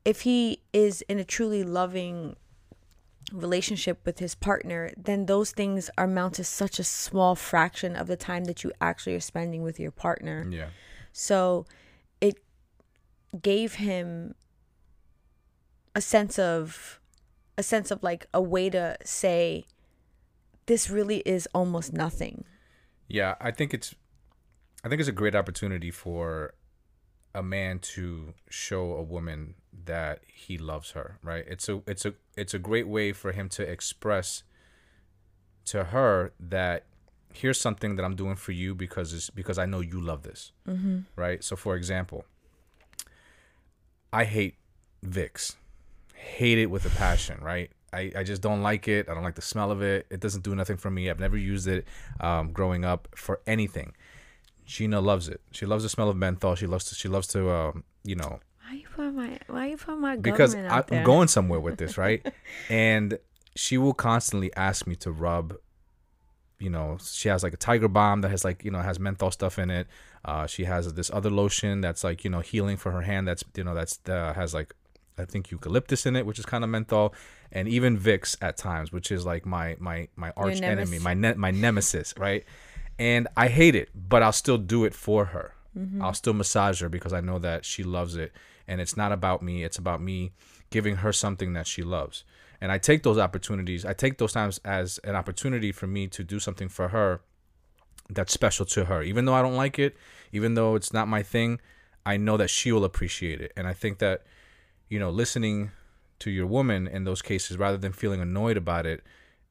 if 0.04 0.22
he 0.22 0.60
is 0.74 1.02
in 1.04 1.18
a 1.18 1.24
truly 1.24 1.64
loving 1.64 2.36
relationship 3.32 4.06
with 4.06 4.20
his 4.20 4.36
partner, 4.36 4.92
then 4.98 5.28
those 5.28 5.52
things 5.52 5.90
are 5.98 6.04
amount 6.04 6.34
to 6.34 6.44
such 6.44 6.78
a 6.78 6.84
small 6.84 7.34
fraction 7.34 7.96
of 7.96 8.08
the 8.08 8.18
time 8.18 8.44
that 8.46 8.66
you 8.66 8.74
actually 8.82 9.16
are 9.16 9.22
spending 9.22 9.64
with 9.64 9.80
your 9.80 9.92
partner. 9.92 10.46
Yeah. 10.50 10.68
So 11.14 11.66
gave 13.42 13.76
him 13.76 14.36
a 15.96 16.02
sense 16.02 16.38
of 16.40 17.00
a 17.58 17.64
sense 17.64 17.90
of 17.92 18.04
like 18.04 18.28
a 18.34 18.42
way 18.42 18.70
to 18.70 18.96
say 19.04 19.66
this 20.68 20.90
really 20.90 21.20
is 21.20 21.48
almost 21.54 21.92
nothing. 21.94 22.44
Yeah, 23.08 23.36
I 23.42 23.52
think 23.52 23.74
it's 23.74 23.96
I 24.84 24.90
think 24.90 25.00
it's 25.00 25.10
a 25.10 25.14
great 25.14 25.36
opportunity 25.36 25.92
for 25.92 26.54
a 27.34 27.42
man 27.44 27.80
to 27.80 28.34
show 28.50 28.94
a 28.94 29.04
woman 29.04 29.56
that 29.86 30.22
he 30.28 30.58
loves 30.58 30.92
her, 30.92 31.20
right? 31.24 31.44
It's 31.48 31.68
a 31.70 31.82
it's 31.88 32.06
a 32.06 32.14
it's 32.36 32.54
a 32.54 32.60
great 32.60 32.88
way 32.88 33.12
for 33.14 33.32
him 33.32 33.50
to 33.50 33.64
express 33.64 34.44
to 35.66 35.86
her 35.86 36.32
that 36.40 36.86
here's 37.34 37.60
something 37.60 37.96
that 37.98 38.04
I'm 38.04 38.16
doing 38.16 38.36
for 38.36 38.52
you 38.52 38.74
because 38.76 39.14
it's 39.14 39.30
because 39.30 39.58
I 39.58 39.66
know 39.66 39.82
you 39.82 40.00
love 40.00 40.24
this, 40.24 40.52
Mm-hmm. 40.68 41.00
right? 41.16 41.44
So, 41.44 41.56
for 41.56 41.76
example, 41.76 42.26
I 44.18 44.24
hate 44.24 44.56
Vicks, 45.06 45.56
hate 46.16 46.58
it 46.58 46.72
with 46.72 46.86
a 46.86 46.90
passion, 46.90 47.40
right? 47.42 47.70
I, 47.94 48.12
I 48.18 48.24
just 48.24 48.42
don't 48.42 48.64
like 48.64 48.88
it. 48.88 49.08
I 49.08 49.14
don't 49.14 49.24
like 49.24 49.36
the 49.36 49.44
smell 49.44 49.70
of 49.70 49.84
it. 49.84 50.08
It 50.10 50.20
doesn't 50.20 50.44
do 50.44 50.56
nothing 50.56 50.78
for 50.78 50.90
me. 50.90 51.08
I've 51.08 51.20
never 51.20 51.38
used 51.38 51.68
it 51.68 51.86
um, 52.20 52.52
growing 52.52 52.84
up 52.84 53.08
for 53.16 53.42
anything. 53.46 53.94
Jeanna 54.66 55.02
loves 55.02 55.30
it. 55.30 55.40
She 55.52 55.68
loves 55.68 55.84
the 55.84 55.90
smell 55.90 56.10
of 56.10 56.18
menthol. 56.18 56.56
She 56.56 56.66
loves 56.66 56.86
to. 56.86 56.96
She 56.96 57.08
loves 57.08 57.28
to. 57.28 57.52
Um, 57.52 57.84
you 58.04 58.16
know, 58.16 58.40
Why 58.66 58.74
you 58.74 58.88
put 58.94 59.14
my 59.14 59.40
Why 59.48 59.68
you 59.68 59.78
put 59.78 59.98
my 60.00 60.16
because 60.16 60.56
I? 60.56 60.84
I'm 60.92 61.04
going 61.04 61.28
somewhere 61.28 61.60
with 61.60 61.78
this, 61.78 61.96
right? 62.06 62.26
and 62.70 63.20
she 63.56 63.78
will 63.78 63.94
constantly 63.94 64.52
ask 64.56 64.88
me 64.88 64.96
to 64.96 65.12
rub. 65.12 65.56
You 66.60 66.70
know, 66.72 66.98
she 67.04 67.30
has 67.30 67.44
like 67.44 67.54
a 67.54 67.58
Tiger 67.58 67.88
Balm 67.88 68.22
that 68.22 68.30
has 68.30 68.44
like 68.44 68.64
you 68.66 68.72
know 68.72 68.80
has 68.80 69.00
menthol 69.00 69.32
stuff 69.32 69.60
in 69.60 69.70
it. 69.70 69.88
Uh, 70.26 70.48
she 70.48 70.64
has 70.66 70.94
this 70.94 71.12
other 71.12 71.30
lotion 71.30 71.82
that's 71.82 72.04
like 72.04 72.24
you 72.24 72.30
know 72.30 72.40
healing 72.40 72.78
for 72.78 72.92
her 72.92 73.02
hand. 73.02 73.28
That's 73.28 73.44
you 73.56 73.64
know 73.64 73.76
that's 73.76 74.00
uh, 74.10 74.34
has 74.34 74.54
like 74.54 74.74
I 75.18 75.26
think 75.26 75.52
eucalyptus 75.52 76.06
in 76.06 76.16
it, 76.16 76.26
which 76.26 76.40
is 76.40 76.46
kind 76.46 76.64
of 76.64 76.70
menthol, 76.70 77.14
and 77.52 77.68
even 77.68 77.98
Vicks 77.98 78.36
at 78.42 78.58
times, 78.58 78.92
which 78.92 79.12
is 79.12 79.26
like 79.26 79.46
my 79.46 79.76
my 79.80 80.08
my 80.16 80.32
arch 80.36 80.60
enemy, 80.72 80.98
my 81.04 81.14
ne- 81.14 81.34
my 81.36 81.52
nemesis, 81.52 82.14
right? 82.18 82.44
And 83.00 83.28
I 83.38 83.48
hate 83.48 83.76
it, 83.76 83.90
but 83.94 84.24
I'll 84.24 84.32
still 84.32 84.58
do 84.58 84.84
it 84.86 84.94
for 84.96 85.26
her. 85.26 85.54
I'll 86.02 86.16
still 86.16 86.34
massage 86.34 86.82
her 86.82 86.90
because 86.90 87.14
I 87.14 87.22
know 87.22 87.38
that 87.38 87.64
she 87.64 87.84
loves 87.84 88.16
it, 88.16 88.32
and 88.68 88.82
it's 88.82 88.98
not 88.98 89.12
about 89.12 89.44
me. 89.44 89.64
It's 89.64 89.78
about 89.78 90.02
me 90.02 90.32
giving 90.72 90.98
her 90.98 91.14
something 91.14 91.54
that 91.54 91.68
she 91.68 91.84
loves. 91.84 92.24
And 92.60 92.72
I 92.72 92.78
take 92.78 93.04
those 93.04 93.18
opportunities. 93.18 93.86
I 93.86 93.94
take 93.94 94.18
those 94.18 94.34
times 94.34 94.60
as 94.66 95.00
an 95.04 95.16
opportunity 95.16 95.72
for 95.72 95.88
me 95.88 96.08
to 96.08 96.24
do 96.24 96.40
something 96.40 96.70
for 96.70 96.90
her 96.90 97.22
that's 98.10 98.34
special 98.34 98.66
to 98.66 98.86
her. 98.86 99.04
Even 99.04 99.26
though 99.26 99.34
I 99.34 99.42
don't 99.42 99.56
like 99.56 99.78
it, 99.80 99.96
even 100.32 100.56
though 100.56 100.76
it's 100.76 100.94
not 100.94 101.08
my 101.08 101.24
thing, 101.24 101.60
I 102.06 102.18
know 102.18 102.38
that 102.38 102.50
she 102.50 102.72
will 102.72 102.86
appreciate 102.86 103.42
it. 103.42 103.52
And 103.56 103.68
I 103.68 103.74
think 103.74 104.00
that, 104.00 104.24
you 104.90 104.98
know, 104.98 105.10
listening 105.10 105.72
to 106.20 106.32
your 106.32 106.48
woman 106.48 106.88
in 106.88 107.04
those 107.04 107.22
cases 107.22 107.58
rather 107.58 107.78
than 107.78 107.92
feeling 107.92 108.22
annoyed 108.22 108.58
about 108.58 108.86
it, 108.86 109.04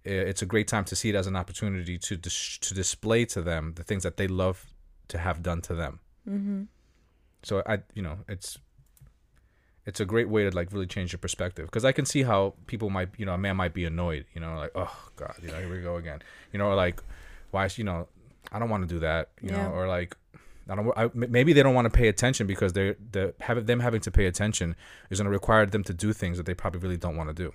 it's 0.05 0.43
a 0.43 0.47
great 0.47 0.69
time 0.69 0.85
to 0.85 0.97
see 0.97 1.09
it 1.09 1.15
as 1.15 1.27
an 1.27 1.37
opportunity 1.37 1.99
to 1.99 2.17
dis- 2.17 2.59
to 2.59 2.75
display 2.75 3.25
to 3.27 3.43
them 3.43 3.75
the 3.75 3.83
things 3.83 4.05
that 4.05 4.17
they 4.17 4.29
love 4.29 4.67
to 5.09 5.19
have 5.19 5.43
done 5.43 5.61
to 5.63 5.75
them. 5.75 6.01
Mm-hmm. 6.29 6.63
So 7.43 7.63
I, 7.67 7.79
you 7.95 8.03
know, 8.03 8.19
it's 8.29 8.59
it's 9.87 10.01
a 10.01 10.05
great 10.05 10.29
way 10.29 10.43
to 10.49 10.51
like 10.55 10.73
really 10.73 10.87
change 10.87 11.13
your 11.13 11.19
perspective 11.19 11.67
because 11.67 11.85
I 11.85 11.93
can 11.93 12.05
see 12.05 12.25
how 12.25 12.55
people 12.67 12.91
might, 12.91 13.09
you 13.17 13.25
know, 13.25 13.35
a 13.35 13.39
man 13.39 13.57
might 13.57 13.73
be 13.73 13.85
annoyed, 13.85 14.27
you 14.35 14.41
know, 14.41 14.57
like 14.57 14.73
oh 14.75 15.09
god, 15.17 15.37
you 15.43 15.49
know, 15.49 15.59
here 15.59 15.71
we 15.71 15.81
go 15.81 15.97
again, 15.97 16.21
you 16.53 16.59
know, 16.59 16.67
or 16.67 16.75
like 16.75 17.01
why, 17.53 17.69
you 17.77 17.85
know, 17.85 18.09
I 18.53 18.59
don't 18.59 18.69
want 18.69 18.83
to 18.87 18.93
do 18.95 18.99
that, 19.01 19.31
you 19.41 19.51
Yeah. 19.51 19.69
know, 19.69 19.71
or 19.73 19.87
like 19.89 20.17
I 20.69 20.75
don't, 20.75 20.93
I, 20.97 21.09
maybe 21.15 21.53
they 21.53 21.63
don't 21.63 21.75
want 21.75 21.87
to 21.87 21.97
pay 21.97 22.09
attention 22.09 22.47
because 22.49 22.73
they're 22.73 22.97
the 23.13 23.35
have 23.41 23.67
them 23.67 23.81
having 23.81 24.01
to 24.01 24.11
pay 24.11 24.27
attention 24.27 24.75
is 25.11 25.19
going 25.19 25.27
to 25.27 25.31
require 25.31 25.65
them 25.67 25.85
to 25.85 25.95
do 25.95 26.13
things 26.13 26.37
that 26.39 26.47
they 26.47 26.55
probably 26.55 26.81
really 26.81 26.97
don't 26.97 27.17
want 27.17 27.29
to 27.31 27.35
do. 27.35 27.53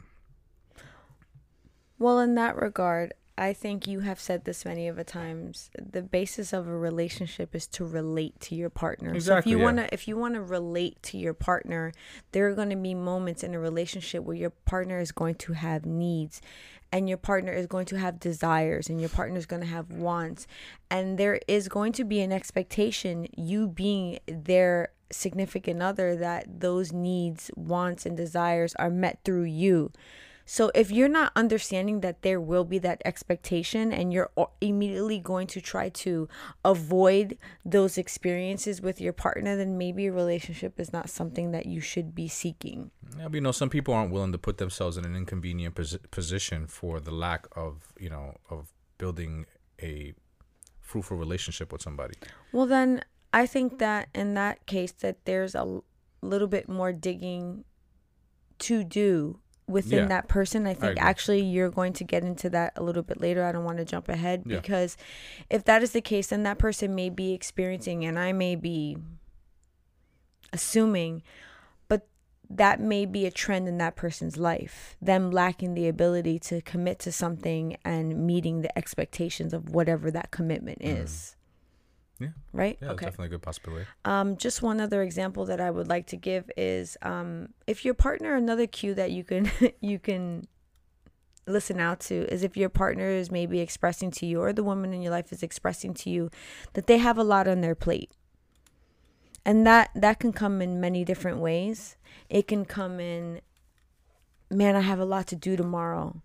Well, 2.00 2.20
in 2.20 2.36
that 2.36 2.56
regard, 2.56 3.14
I 3.38 3.54
think 3.54 3.88
you 3.88 4.02
have 4.02 4.20
said 4.20 4.46
this 4.46 4.66
many 4.66 4.88
of 4.88 5.00
a 5.00 5.04
times. 5.04 5.70
The 5.80 6.02
basis 6.02 6.54
of 6.54 6.68
a 6.68 6.78
relationship 6.78 7.56
is 7.56 7.66
to 7.68 7.86
relate 7.86 8.40
to 8.42 8.56
your 8.56 8.70
partner. 8.70 9.14
Exactly, 9.14 9.24
So 9.24 9.38
if 9.38 9.52
you 9.52 9.58
yeah. 9.60 9.64
wanna 9.64 9.90
if 9.92 10.08
you 10.08 10.18
wanna 10.18 10.42
relate 10.42 11.02
to 11.04 11.18
your 11.18 11.34
partner, 11.34 11.92
there 12.34 12.48
are 12.48 12.54
gonna 12.56 12.76
be 12.76 12.94
moments 12.94 13.44
in 13.44 13.54
a 13.54 13.60
relationship 13.60 14.24
where 14.24 14.36
your 14.36 14.50
partner 14.50 15.00
is 15.00 15.12
going 15.12 15.36
to 15.36 15.54
have 15.54 15.86
needs 15.86 16.42
and 16.92 17.08
your 17.08 17.18
partner 17.18 17.54
is 17.54 17.68
going 17.68 17.86
to 17.86 17.98
have 17.98 18.20
desires 18.20 18.90
and 18.90 19.00
your 19.00 19.10
partner 19.10 19.38
is 19.38 19.46
going 19.46 19.62
to 19.62 19.68
have 19.68 19.92
wants 19.92 20.46
and 20.90 21.18
there 21.18 21.40
is 21.48 21.68
going 21.68 21.94
to 21.94 22.04
be 22.04 22.20
an 22.20 22.32
expectation 22.32 23.28
you 23.38 23.68
being 23.68 24.20
their 24.28 24.90
significant 25.12 25.82
other 25.82 26.16
that 26.16 26.60
those 26.60 26.92
needs 26.92 27.50
wants 27.56 28.06
and 28.06 28.18
desires 28.18 28.76
are 28.76 28.90
met 28.90 29.20
through 29.24 29.44
you 29.44 29.92
so 30.46 30.72
if 30.76 30.92
you're 30.92 31.08
not 31.08 31.32
understanding 31.36 32.02
that 32.02 32.22
there 32.22 32.40
will 32.40 32.66
be 32.66 32.80
that 32.80 33.02
expectation 33.06 33.92
and 33.92 34.12
you're 34.12 34.30
immediately 34.60 35.20
going 35.20 35.48
to 35.48 35.62
try 35.62 35.90
to 35.90 36.28
avoid 36.66 37.38
those 37.64 37.98
experiences 37.98 38.82
with 38.82 39.00
your 39.00 39.14
partner, 39.14 39.56
then 39.56 39.78
maybe 39.78 40.08
a 40.08 40.12
relationship 40.12 40.80
is 40.80 40.92
not 40.92 41.10
something 41.10 41.52
that 41.52 41.66
you 41.66 41.80
should 41.80 42.14
be 42.14 42.28
seeking. 42.28 42.92
Yeah, 43.18 43.26
but 43.26 43.36
you 43.36 43.42
know, 43.42 43.52
some 43.52 43.70
people 43.70 43.94
aren't 43.94 44.12
willing 44.12 44.32
to 44.32 44.38
put 44.38 44.58
themselves 44.58 44.98
in 44.98 45.06
an 45.06 45.16
inconvenient 45.16 45.76
posi- 45.76 46.10
position 46.12 46.68
for 46.68 47.00
the 47.00 47.12
lack 47.12 47.48
of, 47.56 47.94
you 48.00 48.10
know, 48.10 48.36
of 48.50 48.74
building 48.98 49.46
a 49.82 50.14
fruitful 50.80 51.18
relationship 51.18 51.72
with 51.72 51.82
somebody. 51.82 52.16
Well, 52.52 52.66
then 52.66 53.04
I 53.34 53.46
think 53.46 53.80
that 53.80 54.10
in 54.14 54.34
that 54.34 54.66
case 54.66 54.92
that 54.94 55.24
there's 55.26 55.56
a 55.56 55.60
l- 55.60 55.86
little 56.22 56.48
bit 56.48 56.68
more 56.68 56.92
digging 56.92 57.64
to 58.60 58.84
do 58.84 59.40
within 59.72 60.00
Yeah. 60.00 60.06
that 60.08 60.28
person. 60.28 60.68
I 60.68 60.74
think 60.74 60.92
agree. 60.92 61.00
actually 61.00 61.42
you're 61.42 61.70
going 61.70 61.94
to 61.94 62.04
get 62.04 62.24
into 62.24 62.50
that 62.51 62.74
a 62.75 62.84
little 62.84 63.04
bit 63.04 63.20
later. 63.20 63.44
I 63.44 63.51
don't 63.51 63.63
want 63.63 63.78
to 63.78 63.86
jump 63.86 64.10
ahead 64.10 64.44
Yeah. 64.46 64.58
because 64.58 64.98
if 65.50 65.63
that 65.66 65.82
is 65.82 65.92
the 65.92 66.01
case, 66.01 66.28
then 66.28 66.44
that 66.44 66.58
person 66.58 66.94
may 66.96 67.10
be 67.10 67.34
experiencing, 67.34 68.06
and 68.06 68.20
I 68.20 68.32
may 68.32 68.56
be 68.56 68.98
assuming, 70.54 71.24
but 71.88 72.08
that 72.50 72.80
may 72.80 73.06
be 73.06 73.25
a 73.25 73.32
trend 73.32 73.68
in 73.68 73.78
that 73.78 73.96
person's 73.96 74.38
life. 74.38 74.98
Them 75.01 75.32
lacking 75.32 75.74
the 75.74 75.88
ability 75.88 76.40
to 76.40 76.62
commit 76.62 77.00
to 77.00 77.12
something 77.12 77.78
and 77.86 78.25
meeting 78.28 78.62
the 78.62 78.78
expectations 78.78 79.54
of 79.54 79.70
whatever 79.70 80.12
that 80.12 80.32
commitment 80.32 80.80
mm-hmm. 80.80 81.04
is. 81.04 81.36
Yeah. 82.22 82.30
Right? 82.54 82.78
Yeah, 82.82 82.90
that's 82.90 83.01
definitely 83.01 83.28
a 83.28 83.30
good 83.30 83.42
possibility. 83.42 83.86
Um, 84.06 84.38
just 84.38 84.62
one 84.62 84.80
other 84.80 85.01
example 85.01 85.46
that 85.46 85.60
I 85.60 85.72
would 85.72 85.88
like 85.88 86.08
to 86.08 86.18
give 86.18 86.50
is 86.56 86.98
um, 87.01 87.50
if 87.68 87.84
your 87.84 87.94
partner, 87.94 88.36
another 88.36 88.68
cue 88.68 88.94
that 88.96 89.12
you 89.12 89.24
can 89.24 89.51
you 89.82 90.00
can 90.00 90.48
listen 91.48 91.80
out 91.80 92.00
to 92.00 92.32
is 92.32 92.44
if 92.44 92.56
your 92.56 92.70
partner 92.70 93.10
is 93.10 93.32
maybe 93.32 93.60
expressing 93.60 94.12
to 94.12 94.25
you 94.25 94.40
or 94.42 94.54
the 94.54 94.63
woman 94.63 94.94
in 94.94 95.01
your 95.01 95.12
life 95.12 95.34
is 95.34 95.42
expressing 95.42 95.94
to 95.94 96.10
you 96.10 96.30
that 96.74 96.88
they 96.88 97.00
have 97.00 97.18
a 97.18 97.24
lot 97.24 97.48
on 97.48 97.62
their 97.62 97.75
plate. 97.75 98.12
And 99.44 99.66
that 99.66 99.90
that 99.96 100.20
can 100.20 100.32
come 100.34 100.62
in 100.62 100.80
many 100.80 101.04
different 101.04 101.40
ways. 101.40 101.98
It 102.30 102.48
can 102.48 102.66
come 102.66 103.00
in 103.00 103.42
man, 104.51 104.75
I 104.75 104.82
have 104.82 105.00
a 105.00 105.06
lot 105.06 105.28
to 105.28 105.36
do 105.36 105.56
tomorrow. 105.56 106.22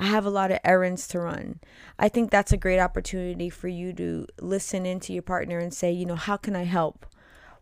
I 0.00 0.06
have 0.06 0.24
a 0.24 0.30
lot 0.30 0.50
of 0.50 0.58
errands 0.64 1.06
to 1.08 1.20
run. 1.20 1.60
I 1.98 2.08
think 2.08 2.30
that's 2.30 2.52
a 2.52 2.56
great 2.56 2.80
opportunity 2.80 3.50
for 3.50 3.68
you 3.68 3.92
to 3.92 4.26
listen 4.40 4.86
into 4.86 5.12
your 5.12 5.22
partner 5.22 5.58
and 5.58 5.72
say, 5.74 5.92
you 5.92 6.06
know, 6.06 6.16
how 6.16 6.36
can 6.38 6.56
I 6.56 6.64
help? 6.64 7.04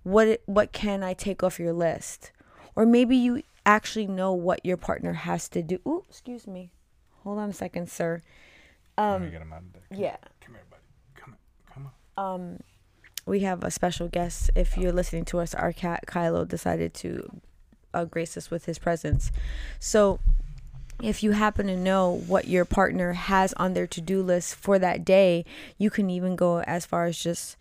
What 0.04 0.40
what 0.46 0.72
can 0.72 1.02
I 1.02 1.12
take 1.14 1.42
off 1.42 1.58
your 1.58 1.72
list? 1.72 2.30
Or 2.76 2.86
maybe 2.86 3.16
you 3.16 3.42
actually 3.66 4.06
know 4.06 4.32
what 4.32 4.64
your 4.64 4.76
partner 4.76 5.12
has 5.14 5.48
to 5.50 5.62
do. 5.62 5.80
Ooh, 5.86 6.04
excuse 6.08 6.46
me. 6.46 6.70
Hold 7.24 7.38
on 7.40 7.50
a 7.50 7.52
second, 7.52 7.90
sir. 7.90 8.22
Let 8.96 9.20
me 9.20 9.30
get 9.30 9.42
him 9.42 9.52
out 9.52 9.62
of 9.62 9.72
there. 9.72 9.82
Come- 9.90 9.98
Yeah. 10.00 10.16
Come 10.40 10.54
here, 10.54 10.64
buddy. 10.70 10.82
Come 11.16 11.32
on. 11.34 11.74
Come 11.74 11.90
on. 12.16 12.34
Um, 12.34 12.60
we 13.26 13.40
have 13.40 13.64
a 13.64 13.70
special 13.72 14.06
guest. 14.08 14.50
If 14.54 14.76
you're 14.78 14.92
listening 14.92 15.24
to 15.26 15.40
us, 15.40 15.54
our 15.54 15.72
cat 15.72 16.04
Kylo 16.06 16.46
decided 16.46 16.94
to 16.94 17.40
uh, 17.92 18.04
grace 18.04 18.36
us 18.36 18.48
with 18.50 18.64
his 18.66 18.78
presence. 18.78 19.30
So, 19.80 20.20
if 21.02 21.22
you 21.22 21.32
happen 21.32 21.66
to 21.66 21.76
know 21.76 22.22
what 22.26 22.48
your 22.48 22.64
partner 22.64 23.12
has 23.12 23.52
on 23.54 23.74
their 23.74 23.86
to 23.86 24.00
do 24.00 24.22
list 24.22 24.54
for 24.54 24.78
that 24.78 25.04
day, 25.04 25.44
you 25.76 25.90
can 25.90 26.10
even 26.10 26.36
go 26.36 26.60
as 26.62 26.84
far 26.84 27.04
as 27.04 27.18
just 27.18 27.56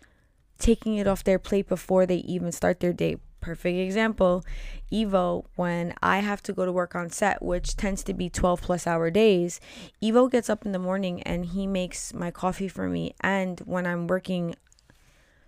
taking 0.58 0.96
it 0.96 1.06
off 1.06 1.22
their 1.22 1.38
plate 1.38 1.68
before 1.68 2.04
they 2.04 2.16
even 2.16 2.50
start 2.50 2.80
their 2.80 2.92
day. 2.92 3.16
Perfect 3.40 3.78
example 3.78 4.44
Ivo, 4.92 5.44
when 5.54 5.94
I 6.02 6.18
have 6.18 6.42
to 6.44 6.52
go 6.52 6.64
to 6.64 6.72
work 6.72 6.94
on 6.94 7.10
set, 7.10 7.40
which 7.42 7.76
tends 7.76 8.02
to 8.04 8.14
be 8.14 8.28
12 8.28 8.62
plus 8.62 8.86
hour 8.86 9.10
days, 9.10 9.60
Ivo 10.02 10.28
gets 10.28 10.50
up 10.50 10.66
in 10.66 10.72
the 10.72 10.78
morning 10.78 11.22
and 11.22 11.46
he 11.46 11.66
makes 11.66 12.12
my 12.14 12.30
coffee 12.30 12.68
for 12.68 12.88
me. 12.88 13.14
And 13.20 13.60
when 13.60 13.86
I'm 13.86 14.06
working 14.06 14.56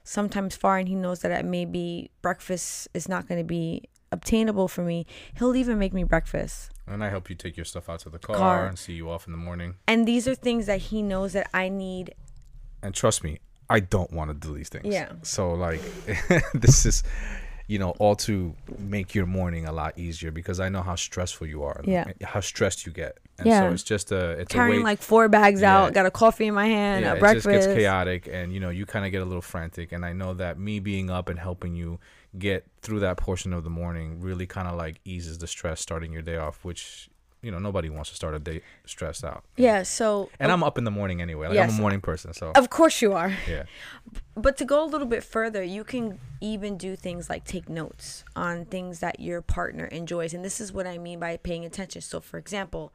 sometimes 0.04 0.56
far 0.56 0.78
and 0.78 0.88
he 0.88 0.94
knows 0.94 1.20
that 1.20 1.44
maybe 1.44 2.10
breakfast 2.22 2.88
is 2.94 3.08
not 3.08 3.26
going 3.28 3.40
to 3.40 3.46
be 3.46 3.88
obtainable 4.12 4.68
for 4.68 4.82
me, 4.82 5.06
he'll 5.38 5.56
even 5.56 5.78
make 5.78 5.92
me 5.92 6.04
breakfast. 6.04 6.70
And 6.90 7.04
I 7.04 7.08
help 7.08 7.30
you 7.30 7.36
take 7.36 7.56
your 7.56 7.64
stuff 7.64 7.88
out 7.88 8.00
to 8.00 8.10
the 8.10 8.18
car, 8.18 8.36
Car. 8.36 8.66
and 8.66 8.78
see 8.78 8.94
you 8.94 9.08
off 9.10 9.26
in 9.26 9.32
the 9.32 9.38
morning. 9.38 9.74
And 9.86 10.06
these 10.08 10.26
are 10.26 10.34
things 10.34 10.66
that 10.66 10.80
he 10.80 11.02
knows 11.02 11.32
that 11.34 11.48
I 11.54 11.68
need. 11.68 12.14
And 12.82 12.94
trust 12.94 13.22
me, 13.22 13.38
I 13.68 13.80
don't 13.80 14.12
want 14.12 14.30
to 14.30 14.48
do 14.48 14.54
these 14.54 14.68
things. 14.68 14.92
Yeah. 14.92 15.12
So 15.22 15.52
like, 15.52 15.80
this 16.54 16.84
is, 16.86 17.02
you 17.68 17.78
know, 17.78 17.90
all 18.00 18.16
to 18.16 18.54
make 18.78 19.14
your 19.14 19.26
morning 19.26 19.66
a 19.66 19.72
lot 19.72 19.96
easier 19.96 20.32
because 20.32 20.58
I 20.58 20.68
know 20.68 20.82
how 20.82 20.96
stressful 20.96 21.46
you 21.46 21.62
are. 21.62 21.80
Yeah. 21.84 22.10
How 22.24 22.40
stressed 22.40 22.84
you 22.86 22.92
get. 22.92 23.18
And 23.38 23.46
Yeah. 23.46 23.60
So 23.60 23.72
it's 23.72 23.82
just 23.84 24.10
a 24.10 24.30
it's 24.32 24.52
Carrying 24.52 24.78
way, 24.80 24.84
like 24.84 25.00
four 25.02 25.28
bags 25.28 25.60
Yeah. 25.60 25.76
out, 25.84 25.92
got 25.92 26.06
a 26.06 26.10
coffee 26.10 26.48
in 26.48 26.54
my 26.54 26.66
hand, 26.66 27.04
yeah, 27.04 27.12
a 27.12 27.16
it 27.16 27.20
breakfast. 27.20 27.46
just 27.46 27.66
gets 27.68 27.78
chaotic, 27.78 28.28
and 28.30 28.52
you 28.52 28.58
know, 28.58 28.70
you 28.70 28.84
kind 28.86 29.06
of 29.06 29.12
get 29.12 29.22
a 29.22 29.24
little 29.24 29.40
frantic. 29.42 29.92
And 29.92 30.04
I 30.04 30.12
know 30.12 30.34
that 30.34 30.58
me 30.58 30.80
being 30.80 31.08
up 31.10 31.28
and 31.28 31.38
helping 31.38 31.76
you 31.76 32.00
get 32.38 32.66
through 32.82 33.00
that 33.00 33.16
portion 33.16 33.52
of 33.52 33.64
the 33.64 33.70
morning 33.70 34.20
really 34.20 34.46
kind 34.46 34.68
of 34.68 34.76
like 34.76 35.00
eases 35.04 35.38
the 35.38 35.46
stress 35.46 35.80
starting 35.80 36.12
your 36.12 36.22
day 36.22 36.36
off, 36.36 36.64
which 36.64 37.08
you 37.42 37.50
know 37.50 37.58
nobody 37.58 37.88
wants 37.88 38.10
to 38.10 38.16
start 38.16 38.34
a 38.34 38.38
day 38.38 38.60
stressed 38.84 39.24
out. 39.24 39.44
Yeah, 39.56 39.82
so 39.82 40.30
And 40.38 40.50
uh, 40.50 40.54
I'm 40.54 40.62
up 40.62 40.76
in 40.78 40.84
the 40.84 40.90
morning 40.90 41.22
anyway. 41.22 41.48
Like 41.48 41.58
I'm 41.58 41.70
a 41.70 41.72
morning 41.72 42.00
person, 42.00 42.32
so 42.34 42.52
of 42.54 42.70
course 42.70 43.00
you 43.02 43.12
are. 43.14 43.34
yeah. 43.48 43.64
But 44.34 44.56
to 44.58 44.64
go 44.64 44.84
a 44.84 44.86
little 44.86 45.06
bit 45.06 45.24
further, 45.24 45.62
you 45.62 45.84
can 45.84 46.18
even 46.40 46.76
do 46.76 46.96
things 46.96 47.28
like 47.30 47.44
take 47.44 47.68
notes 47.68 48.24
on 48.36 48.64
things 48.66 49.00
that 49.00 49.20
your 49.20 49.42
partner 49.42 49.86
enjoys. 49.86 50.34
And 50.34 50.44
this 50.44 50.60
is 50.60 50.72
what 50.72 50.86
I 50.86 50.98
mean 50.98 51.18
by 51.18 51.36
paying 51.36 51.64
attention. 51.64 52.02
So, 52.02 52.20
for 52.20 52.38
example, 52.38 52.92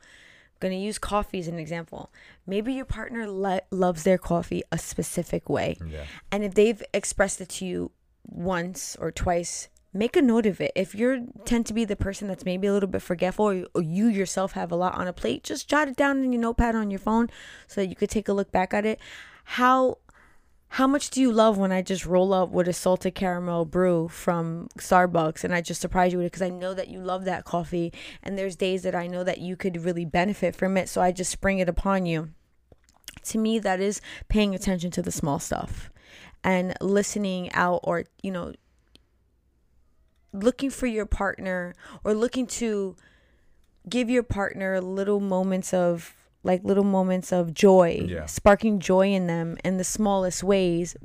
I'm 0.62 0.70
to 0.72 0.78
use 0.78 0.98
coffee 0.98 1.40
as 1.40 1.48
an 1.48 1.60
example. 1.60 2.12
Maybe 2.48 2.74
your 2.74 2.86
partner 2.86 3.30
le- 3.30 3.62
loves 3.72 4.04
their 4.04 4.18
coffee 4.18 4.64
a 4.72 4.78
specific 4.78 5.50
way. 5.50 5.78
Yeah. 5.86 6.06
And 6.32 6.44
if 6.44 6.54
they've 6.54 6.82
expressed 6.94 7.42
it 7.42 7.50
to 7.50 7.66
you 7.66 7.92
once 8.28 8.96
or 9.00 9.12
twice, 9.12 9.70
make 9.94 10.16
a 10.16 10.22
note 10.22 10.46
of 10.46 10.60
it. 10.60 10.72
If 10.76 10.94
you 10.94 11.32
tend 11.46 11.66
to 11.68 11.74
be 11.74 11.86
the 11.86 11.96
person 11.96 12.28
that's 12.28 12.46
maybe 12.46 12.68
a 12.68 12.74
little 12.74 12.90
bit 12.90 13.02
forgetful 13.02 13.46
or 13.46 13.54
you, 13.54 13.68
or 13.74 13.82
you 13.82 14.08
yourself 14.08 14.52
have 14.52 14.72
a 14.72 14.76
lot 14.76 14.96
on 14.96 15.08
a 15.08 15.14
plate, 15.14 15.44
just 15.44 15.70
jot 15.70 15.88
it 15.88 15.96
down 15.96 16.24
in 16.24 16.34
your 16.34 16.42
notepad 16.42 16.76
on 16.76 16.92
your 16.92 17.00
phone 17.00 17.30
so 17.68 17.82
that 17.82 17.88
you 17.88 17.96
could 17.96 18.10
take 18.10 18.28
a 18.28 18.34
look 18.34 18.52
back 18.52 18.74
at 18.74 18.86
it. 18.86 19.00
How 19.46 19.98
how 20.68 20.88
much 20.88 21.10
do 21.10 21.22
you 21.22 21.32
love 21.32 21.58
when 21.58 21.72
I 21.72 21.82
just 21.82 22.06
roll 22.06 22.34
up 22.34 22.50
with 22.50 22.68
a 22.68 22.74
salted 22.74 23.16
caramel 23.16 23.64
brew 23.64 24.10
from 24.10 24.68
Starbucks 24.78 25.46
and 25.46 25.54
I 25.54 25.62
just 25.62 25.80
surprise 25.80 26.12
you 26.12 26.18
with 26.18 26.26
it 26.26 26.32
because 26.34 26.42
I 26.42 26.50
know 26.50 26.74
that 26.74 26.90
you 26.90 27.00
love 27.00 27.24
that 27.24 27.46
coffee 27.46 27.94
and 28.22 28.38
there's 28.38 28.58
days 28.58 28.84
that 28.84 28.94
I 28.96 29.08
know 29.08 29.24
that 29.24 29.38
you 29.38 29.56
could 29.56 29.86
really 29.86 30.04
benefit 30.04 30.54
from 30.54 30.76
it 30.76 30.90
so 30.90 31.02
I 31.02 31.14
just 31.14 31.32
spring 31.32 31.60
it 31.60 31.70
upon 31.70 32.06
you. 32.06 32.32
To 33.26 33.38
me 33.38 33.58
that 33.60 33.80
is 33.80 34.02
paying 34.28 34.54
attention 34.54 34.92
to 34.92 35.02
the 35.02 35.14
small 35.14 35.40
stuff 35.40 35.90
and 36.46 36.74
listening 36.80 37.52
out 37.54 37.82
or 37.84 38.06
you 38.24 38.32
know 38.32 38.54
looking 40.32 40.70
for 40.70 40.86
your 40.88 41.06
partner 41.06 41.74
or 42.04 42.14
looking 42.14 42.46
to 42.46 42.96
give 43.90 44.10
your 44.10 44.24
partner 44.24 44.80
little 44.82 45.20
moments 45.20 45.74
of 45.74 46.14
like 46.44 46.64
little 46.64 46.84
moments 46.84 47.32
of 47.34 47.54
joy 47.54 48.06
Yeah. 48.08 48.26
sparking 48.28 48.80
joy 48.80 49.08
in 49.14 49.26
them 49.28 49.58
in 49.64 49.78
the 49.78 49.84
smallest 49.84 50.44
ways 50.44 50.96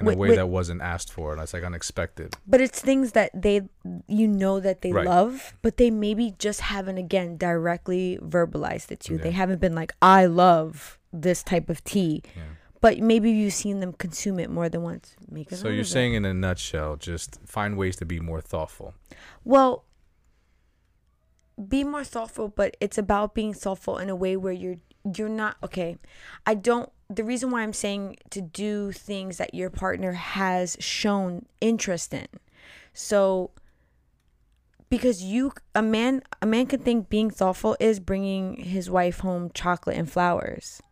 In 0.00 0.06
With- 0.06 0.14
a 0.14 0.18
way 0.18 0.28
with- 0.30 0.36
that 0.38 0.48
wasn't 0.48 0.80
asked 0.82 1.12
for, 1.12 1.32
and 1.32 1.40
that's 1.40 1.52
like 1.54 1.62
unexpected. 1.62 2.34
but 2.46 2.60
it's 2.60 2.80
things 2.80 3.12
that 3.12 3.30
they 3.34 3.62
you 4.08 4.26
know 4.26 4.58
that 4.60 4.80
they 4.82 4.92
Right. 4.92 5.06
love 5.06 5.54
but 5.62 5.76
they 5.76 5.90
maybe 5.90 6.34
just 6.38 6.60
haven't 6.62 6.96
again 6.98 7.36
directly 7.36 8.18
verbalized 8.22 8.90
it 8.90 9.00
to 9.00 9.12
you 9.14 9.18
they 9.18 9.30
haven't 9.32 9.60
been 9.60 9.74
like 9.74 9.92
i 10.00 10.24
love 10.26 10.98
this 11.12 11.42
type 11.42 11.68
of 11.68 11.82
tea 11.84 12.22
Yeah. 12.36 12.42
But 12.80 12.98
maybe 12.98 13.30
you've 13.30 13.54
seen 13.54 13.80
them 13.80 13.92
consume 13.92 14.38
it 14.38 14.50
more 14.50 14.68
than 14.68 14.82
once 14.82 15.16
make 15.30 15.50
So 15.50 15.68
you're 15.68 15.80
of 15.80 15.86
it. 15.86 15.90
saying, 15.90 16.14
in 16.14 16.24
a 16.24 16.34
nutshell, 16.34 16.96
just 16.96 17.40
find 17.46 17.76
ways 17.76 17.96
to 17.96 18.04
be 18.04 18.20
more 18.20 18.40
thoughtful. 18.40 18.94
Well, 19.44 19.84
be 21.68 21.84
more 21.84 22.04
thoughtful, 22.04 22.48
but 22.48 22.76
it's 22.80 22.98
about 22.98 23.34
being 23.34 23.54
thoughtful 23.54 23.98
in 23.98 24.10
a 24.10 24.16
way 24.16 24.36
where 24.36 24.52
you're 24.52 24.76
you're 25.16 25.28
not 25.28 25.56
okay. 25.62 25.96
I 26.44 26.54
don't 26.54 26.90
the 27.08 27.24
reason 27.24 27.50
why 27.50 27.62
I'm 27.62 27.72
saying 27.72 28.16
to 28.30 28.40
do 28.40 28.92
things 28.92 29.38
that 29.38 29.54
your 29.54 29.70
partner 29.70 30.12
has 30.12 30.76
shown 30.80 31.46
interest 31.60 32.12
in. 32.12 32.26
So 32.92 33.52
because 34.88 35.22
you 35.22 35.52
a 35.74 35.82
man 35.82 36.22
a 36.42 36.46
man 36.46 36.66
can 36.66 36.80
think 36.80 37.08
being 37.08 37.30
thoughtful 37.30 37.76
is 37.78 38.00
bringing 38.00 38.56
his 38.56 38.90
wife 38.90 39.20
home 39.20 39.50
chocolate 39.54 39.96
and 39.96 40.10
flowers. 40.10 40.82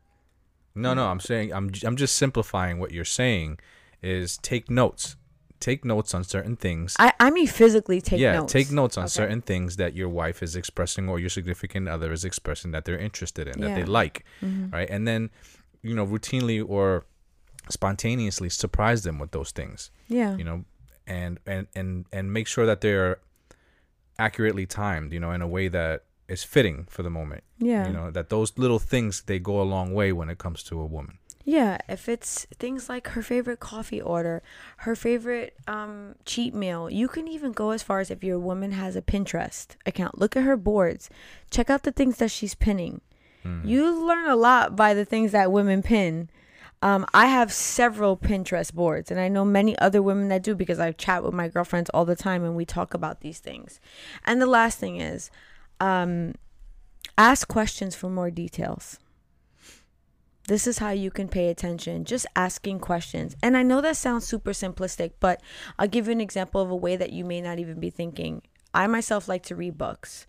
No, 0.74 0.92
no, 0.94 1.06
I'm 1.06 1.20
saying 1.20 1.52
I'm 1.52 1.70
I'm 1.84 1.96
just 1.96 2.16
simplifying 2.16 2.78
what 2.78 2.90
you're 2.92 3.04
saying. 3.04 3.58
Is 4.02 4.36
take 4.38 4.70
notes, 4.70 5.16
take 5.60 5.84
notes 5.84 6.12
on 6.14 6.24
certain 6.24 6.56
things. 6.56 6.94
I 6.98 7.12
I 7.20 7.30
mean 7.30 7.46
physically 7.46 8.00
take 8.00 8.20
yeah, 8.20 8.34
notes. 8.34 8.52
take 8.52 8.70
notes 8.70 8.98
on 8.98 9.04
Okay. 9.04 9.10
certain 9.10 9.40
things 9.40 9.76
that 9.76 9.94
your 9.94 10.08
wife 10.08 10.42
is 10.42 10.56
expressing 10.56 11.08
or 11.08 11.18
your 11.18 11.30
significant 11.30 11.88
other 11.88 12.12
is 12.12 12.24
expressing 12.24 12.72
that 12.72 12.84
they're 12.84 12.98
interested 12.98 13.46
in, 13.48 13.60
that 13.60 13.74
they 13.74 13.80
Yeah. 13.82 13.86
like, 14.00 14.24
Mhm. 14.42 14.72
right? 14.72 14.90
And 14.90 15.06
then, 15.08 15.30
you 15.82 15.94
know, 15.94 16.06
routinely 16.06 16.62
or 16.68 17.04
spontaneously 17.70 18.50
surprise 18.50 19.04
them 19.04 19.18
with 19.18 19.30
those 19.30 19.52
things, 19.52 19.90
Yeah. 20.08 20.36
you 20.36 20.44
know, 20.44 20.64
and 21.06 21.38
and 21.46 21.66
and 21.74 22.04
and 22.12 22.32
make 22.32 22.46
sure 22.46 22.66
that 22.66 22.80
they're 22.82 23.20
accurately 24.18 24.66
timed, 24.66 25.12
you 25.12 25.20
know, 25.20 25.30
in 25.30 25.40
a 25.40 25.48
way 25.48 25.68
that 25.68 26.02
is 26.28 26.44
fitting 26.44 26.86
for 26.88 27.02
the 27.02 27.10
moment. 27.10 27.44
Yeah. 27.58 27.86
You 27.86 27.92
know, 27.92 28.10
that 28.10 28.28
those 28.28 28.56
little 28.58 28.78
things 28.78 29.22
they 29.22 29.38
go 29.38 29.60
a 29.60 29.62
long 29.62 29.92
way 29.94 30.12
when 30.12 30.28
it 30.28 30.38
comes 30.38 30.62
to 30.64 30.80
a 30.80 30.86
woman. 30.86 31.18
Yeah, 31.46 31.76
if 31.90 32.08
it's 32.08 32.46
things 32.58 32.88
like 32.88 33.08
her 33.08 33.20
favorite 33.22 33.60
coffee 33.60 34.00
order, 34.00 34.42
her 34.78 34.96
favorite 34.96 35.54
um, 35.68 36.14
cheat 36.24 36.54
meal, 36.54 36.88
you 36.88 37.06
can 37.06 37.28
even 37.28 37.52
go 37.52 37.70
as 37.70 37.82
far 37.82 38.00
as 38.00 38.10
if 38.10 38.24
your 38.24 38.38
woman 38.38 38.72
has 38.72 38.96
a 38.96 39.02
Pinterest 39.02 39.76
account. 39.84 40.18
Look 40.18 40.36
at 40.36 40.44
her 40.44 40.56
boards, 40.56 41.10
check 41.50 41.68
out 41.68 41.82
the 41.82 41.92
things 41.92 42.16
that 42.16 42.30
she's 42.30 42.54
pinning. 42.54 43.02
Mm-hmm. 43.44 43.68
You 43.68 44.06
learn 44.06 44.26
a 44.26 44.36
lot 44.36 44.74
by 44.74 44.94
the 44.94 45.04
things 45.04 45.32
that 45.32 45.52
women 45.52 45.82
pin. 45.82 46.30
Um, 46.80 47.06
I 47.12 47.26
have 47.26 47.52
several 47.52 48.16
Pinterest 48.16 48.72
boards, 48.72 49.10
and 49.10 49.20
I 49.20 49.28
know 49.28 49.44
many 49.44 49.78
other 49.78 50.02
women 50.02 50.28
that 50.28 50.42
do 50.42 50.54
because 50.54 50.78
I 50.78 50.92
chat 50.92 51.22
with 51.22 51.34
my 51.34 51.48
girlfriends 51.48 51.90
all 51.90 52.06
the 52.06 52.16
time 52.16 52.42
and 52.42 52.56
we 52.56 52.64
talk 52.64 52.94
about 52.94 53.20
these 53.20 53.38
things. 53.38 53.80
And 54.24 54.40
the 54.40 54.46
last 54.46 54.78
thing 54.78 54.98
is, 54.98 55.30
um, 55.80 56.34
ask 57.16 57.48
questions 57.48 57.94
for 57.94 58.10
more 58.10 58.30
details. 58.30 58.98
This 60.46 60.66
is 60.66 60.78
how 60.78 60.90
you 60.90 61.10
can 61.10 61.28
pay 61.28 61.48
attention, 61.48 62.04
just 62.04 62.26
asking 62.36 62.80
questions. 62.80 63.34
And 63.42 63.56
I 63.56 63.62
know 63.62 63.80
that 63.80 63.96
sounds 63.96 64.26
super 64.26 64.50
simplistic, 64.50 65.12
but 65.18 65.40
I'll 65.78 65.88
give 65.88 66.06
you 66.06 66.12
an 66.12 66.20
example 66.20 66.60
of 66.60 66.70
a 66.70 66.76
way 66.76 66.96
that 66.96 67.12
you 67.12 67.24
may 67.24 67.40
not 67.40 67.58
even 67.58 67.80
be 67.80 67.88
thinking. 67.88 68.42
I 68.74 68.86
myself 68.86 69.26
like 69.26 69.42
to 69.44 69.56
read 69.56 69.78
books. 69.78 70.26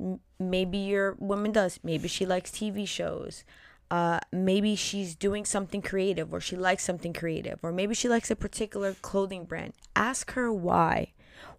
M- 0.00 0.18
maybe 0.40 0.78
your 0.78 1.14
woman 1.20 1.52
does. 1.52 1.78
Maybe 1.84 2.08
she 2.08 2.26
likes 2.26 2.50
TV 2.50 2.88
shows. 2.88 3.44
Uh, 3.88 4.18
maybe 4.32 4.74
she's 4.74 5.14
doing 5.14 5.44
something 5.44 5.80
creative 5.80 6.32
or 6.34 6.40
she 6.40 6.56
likes 6.56 6.82
something 6.82 7.12
creative 7.12 7.60
or 7.62 7.70
maybe 7.70 7.94
she 7.94 8.08
likes 8.08 8.30
a 8.30 8.36
particular 8.36 8.94
clothing 8.94 9.44
brand. 9.44 9.74
Ask 9.94 10.32
her 10.32 10.52
why. 10.52 11.12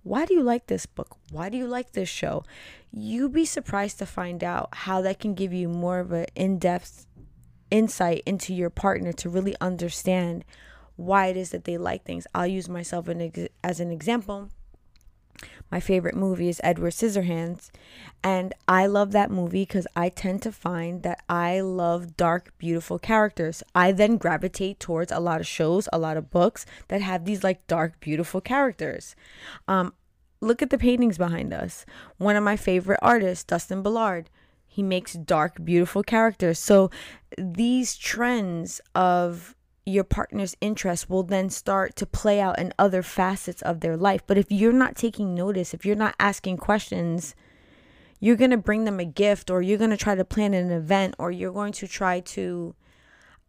Why 0.04 0.26
do 0.26 0.34
you 0.34 0.44
like 0.44 0.68
this 0.68 0.86
book? 0.86 1.18
Why 1.32 1.50
do 1.50 1.58
you 1.58 1.68
like 1.68 1.94
this 1.94 2.10
show? 2.10 2.44
You'd 2.92 3.34
be 3.34 3.46
surprised 3.46 4.00
to 4.00 4.06
find 4.06 4.44
out 4.44 4.70
how 4.72 5.02
that 5.02 5.20
can 5.20 5.34
give 5.34 5.54
you 5.54 5.68
more 5.68 6.00
of 6.00 6.12
an 6.12 6.28
in-depth 6.36 7.08
insight 7.72 8.22
into 8.26 8.54
your 8.54 8.70
partner 8.70 9.12
to 9.14 9.30
really 9.30 9.56
understand 9.60 10.46
why 10.96 11.28
it 11.28 11.38
is 11.38 11.50
that 11.50 11.66
they 11.66 11.78
like 11.78 12.04
things. 12.04 12.28
I'll 12.34 12.48
use 12.48 12.70
myself 12.70 13.10
as 13.64 13.80
an 13.80 13.92
example. 13.92 14.50
My 15.76 15.82
favorite 15.82 16.16
movie 16.16 16.48
is 16.48 16.62
Edward 16.64 16.94
Scissorhands. 16.94 17.70
And 18.24 18.54
I 18.66 18.86
love 18.86 19.12
that 19.12 19.30
movie 19.30 19.64
because 19.64 19.86
I 19.94 20.08
tend 20.08 20.42
to 20.44 20.52
find 20.54 21.04
that 21.04 21.22
I 21.28 21.60
love 21.60 22.16
dark, 22.16 22.54
beautiful 22.58 22.98
characters. 22.98 23.62
I 23.76 23.92
then 23.92 24.16
gravitate 24.16 24.80
towards 24.80 25.12
a 25.12 25.20
lot 25.20 25.42
of 25.42 25.48
shows, 25.48 25.90
a 25.92 25.98
lot 25.98 26.16
of 26.16 26.32
books 26.32 26.66
that 26.88 27.02
have 27.02 27.26
these 27.26 27.44
like 27.44 27.68
dark, 27.68 28.00
beautiful 28.00 28.40
characters. 28.40 29.18
Um, 29.68 29.92
look 30.40 30.62
at 30.62 30.70
the 30.70 30.78
paintings 30.78 31.18
behind 31.18 31.54
us. 31.54 31.86
One 32.20 32.38
of 32.38 32.44
my 32.46 32.56
favorite 32.56 33.00
artists, 33.02 33.44
Dustin 33.44 33.84
Ballard, 33.84 34.30
he 34.66 34.82
makes 34.82 35.12
dark, 35.12 35.58
beautiful 35.62 36.04
characters. 36.04 36.58
So 36.58 36.90
these 37.38 37.98
trends 37.98 38.80
of 38.96 39.56
your 39.86 40.04
partner's 40.04 40.56
interest 40.62 41.10
will 41.10 41.24
then 41.24 41.50
start 41.50 41.96
to 41.96 42.06
play 42.06 42.40
out 42.40 42.58
in 42.58 42.74
other 42.80 43.04
facets 43.04 43.62
of 43.62 43.82
their 43.82 43.96
life. 43.96 44.22
But 44.26 44.38
if 44.38 44.52
you're 44.52 44.74
not 44.74 44.96
taking 44.96 45.36
notice, 45.36 45.74
if 45.74 45.86
you're 45.86 45.96
not 45.96 46.16
asking 46.20 46.58
questions, 46.58 47.36
you're 48.20 48.36
going 48.36 48.52
to 48.52 48.58
bring 48.58 48.86
them 48.86 49.00
a 49.00 49.06
gift 49.06 49.52
or 49.52 49.62
you're 49.62 49.78
going 49.78 49.92
to 49.92 49.98
try 49.98 50.16
to 50.16 50.26
plan 50.26 50.54
an 50.54 50.72
event 50.72 51.16
or 51.20 51.32
you're 51.32 51.54
going 51.54 51.74
to 51.74 51.88
try 51.88 52.20
to 52.22 52.74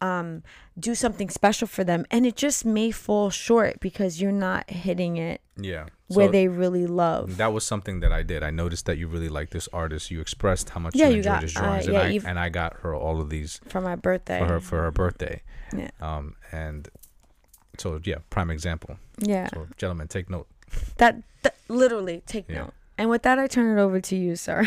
um, 0.03 0.43
do 0.79 0.95
something 0.95 1.31
special 1.31 1.67
for 1.67 1.85
them. 1.85 2.05
And 2.11 2.27
it 2.27 2.37
just 2.37 2.67
may 2.67 2.91
fall 2.91 3.31
short 3.31 3.81
because 3.81 4.21
you're 4.21 4.33
not 4.33 4.69
hitting 4.69 5.17
it 5.17 5.41
Yeah. 5.57 5.87
Where 6.09 6.29
So 6.29 6.33
they 6.33 6.49
really 6.49 6.87
love. 6.87 7.37
that 7.39 7.53
was 7.53 7.65
something 7.65 8.01
that 8.01 8.13
I 8.13 8.23
did. 8.23 8.43
I 8.43 8.51
noticed 8.51 8.87
that 8.87 8.97
you 8.99 9.09
really 9.09 9.29
like 9.29 9.51
this 9.51 9.69
artist. 9.73 10.11
You 10.11 10.21
expressed 10.21 10.71
how 10.71 10.81
much 10.81 10.95
Yeah, 10.95 11.07
you 11.09 11.13
you 11.15 11.19
enjoyed 11.19 11.43
his 11.43 11.57
uh, 11.57 11.61
drawings, 11.61 11.87
and, 11.87 11.95
yeah, 11.95 12.01
I, 12.03 12.21
and 12.31 12.39
I 12.39 12.49
got 12.49 12.75
her 12.83 12.95
all 12.95 13.21
of 13.21 13.29
these 13.31 13.61
for 13.69 13.81
my 13.81 13.97
birthday. 13.97 14.39
for 14.39 14.47
her 14.47 14.61
for 14.61 14.83
her 14.83 14.91
birthday. 14.91 15.43
Yeah. 15.77 15.91
Um, 16.01 16.37
and 16.53 16.89
so 17.79 18.01
yeah, 18.05 18.17
prime 18.31 18.51
example. 18.51 18.99
Yeah. 19.19 19.49
So 19.53 19.67
gentlemen, 19.77 20.09
take 20.09 20.31
note. 20.31 20.47
That, 20.99 21.23
that 21.43 21.57
literally 21.69 22.23
take 22.27 22.49
Yeah. 22.49 22.63
note. 22.63 22.75
And 22.99 23.11
with 23.11 23.23
that, 23.23 23.39
I 23.39 23.47
turn 23.47 23.77
it 23.77 23.81
over 23.81 24.01
to 24.01 24.17
you, 24.17 24.37
sir. 24.37 24.67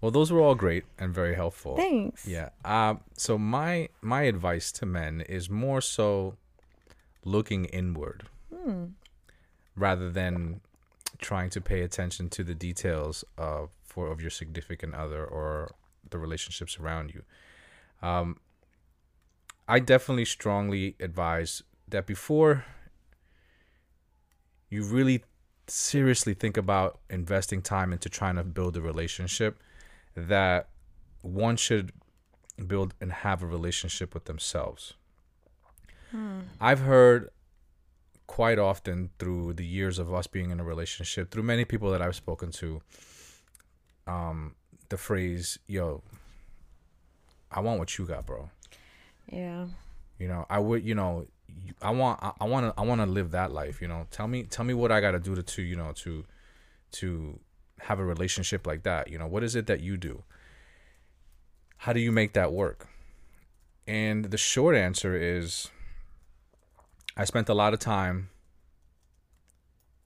Well, 0.00 0.10
those 0.10 0.32
were 0.32 0.40
all 0.40 0.54
great 0.56 0.84
and 0.98 1.14
very 1.14 1.34
helpful. 1.36 1.76
Thanks. 1.76 2.26
Yeah. 2.26 2.48
Um. 2.64 3.00
So 3.16 3.38
my 3.38 3.88
my 4.00 4.22
advice 4.22 4.72
to 4.72 4.86
men 4.86 5.20
is 5.20 5.48
more 5.48 5.80
so 5.80 6.36
looking 7.24 7.66
inward 7.66 8.24
rather 9.76 10.10
than 10.10 10.60
trying 11.18 11.50
to 11.50 11.60
pay 11.60 11.82
attention 11.82 12.28
to 12.30 12.44
the 12.44 12.54
details 12.54 13.24
of 13.38 13.70
for 13.84 14.10
of 14.10 14.20
your 14.20 14.30
significant 14.30 14.94
other 14.94 15.24
or 15.24 15.74
the 16.10 16.18
relationships 16.18 16.78
around 16.78 17.12
you. 17.14 17.22
Um. 18.06 18.38
I 19.68 19.78
definitely 19.78 20.24
strongly 20.24 20.96
advise 21.00 21.62
that 21.88 22.04
before 22.04 22.64
you 24.68 24.82
really 24.82 25.22
seriously 25.68 26.34
think 26.34 26.56
about 26.56 26.98
investing 27.08 27.62
time 27.62 27.92
into 27.92 28.08
trying 28.08 28.36
to 28.36 28.44
build 28.44 28.76
a 28.76 28.80
relationship 28.80 29.60
that 30.16 30.68
one 31.22 31.56
should 31.56 31.92
build 32.66 32.92
and 33.00 33.12
have 33.12 33.42
a 33.42 33.46
relationship 33.46 34.12
with 34.14 34.24
themselves. 34.24 34.94
I've 36.60 36.80
heard 36.80 37.30
quite 38.26 38.58
often 38.58 39.10
through 39.18 39.54
the 39.54 39.64
years 39.66 39.98
of 39.98 40.12
us 40.12 40.26
being 40.26 40.50
in 40.50 40.60
a 40.60 40.64
relationship, 40.64 41.30
through 41.30 41.42
many 41.42 41.64
people 41.64 41.90
that 41.90 42.00
I've 42.02 42.14
spoken 42.16 42.50
to, 42.52 42.80
um, 44.06 44.54
the 44.88 44.96
phrase, 44.96 45.58
yo, 45.66 46.02
I 47.50 47.60
want 47.60 47.78
what 47.78 47.98
you 47.98 48.06
got, 48.06 48.26
bro. 48.26 48.50
Yeah. 49.30 49.66
You 50.18 50.28
know, 50.28 50.46
I 50.48 50.58
would, 50.58 50.84
you 50.84 50.94
know, 50.94 51.26
I 51.80 51.90
want, 51.90 52.20
I- 52.22 52.44
want 52.44 52.66
to, 52.74 52.80
I 52.80 52.84
want 52.84 53.00
to 53.00 53.06
live 53.06 53.32
that 53.32 53.52
life. 53.52 53.82
You 53.82 53.88
know, 53.88 54.06
tell 54.10 54.26
me, 54.28 54.44
tell 54.44 54.64
me 54.64 54.74
what 54.74 54.90
I 54.90 55.00
got 55.00 55.12
to 55.12 55.18
do 55.18 55.34
to, 55.34 55.42
to, 55.42 55.62
you 55.62 55.76
know, 55.76 55.92
to, 55.96 56.24
to 56.92 57.38
have 57.80 57.98
a 57.98 58.04
relationship 58.04 58.66
like 58.66 58.84
that. 58.84 59.08
You 59.08 59.18
know, 59.18 59.26
what 59.26 59.42
is 59.42 59.54
it 59.54 59.66
that 59.66 59.80
you 59.80 59.96
do? 59.96 60.22
How 61.78 61.92
do 61.92 62.00
you 62.00 62.12
make 62.12 62.32
that 62.34 62.52
work? 62.52 62.88
And 63.86 64.26
the 64.26 64.38
short 64.38 64.76
answer 64.76 65.16
is, 65.16 65.68
I 67.16 67.24
spent 67.24 67.48
a 67.48 67.54
lot 67.54 67.72
of 67.74 67.78
time 67.80 68.30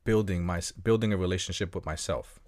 building 0.04 0.44
my, 0.44 0.60
building 0.82 1.12
a 1.12 1.16
relationship 1.16 1.74
with 1.74 1.86
myself. 1.86 2.40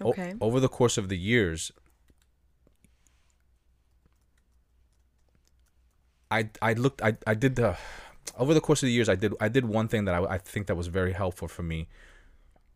O- 0.00 0.10
Okay. 0.10 0.34
over 0.40 0.60
the 0.60 0.68
course 0.68 0.96
of 0.98 1.08
the 1.08 1.16
years, 1.18 1.72
I 6.30 6.50
I 6.60 6.74
looked 6.74 7.02
I, 7.02 7.16
I 7.26 7.34
did 7.34 7.56
the 7.56 7.76
over 8.36 8.52
the 8.54 8.60
course 8.60 8.82
of 8.82 8.86
the 8.86 8.92
years 8.92 9.08
I 9.08 9.14
did 9.14 9.34
I 9.40 9.48
did 9.48 9.64
one 9.64 9.88
thing 9.88 10.04
that 10.04 10.14
I, 10.14 10.24
I 10.34 10.38
think 10.38 10.66
that 10.66 10.74
was 10.76 10.86
very 10.88 11.12
helpful 11.12 11.48
for 11.48 11.62
me 11.62 11.88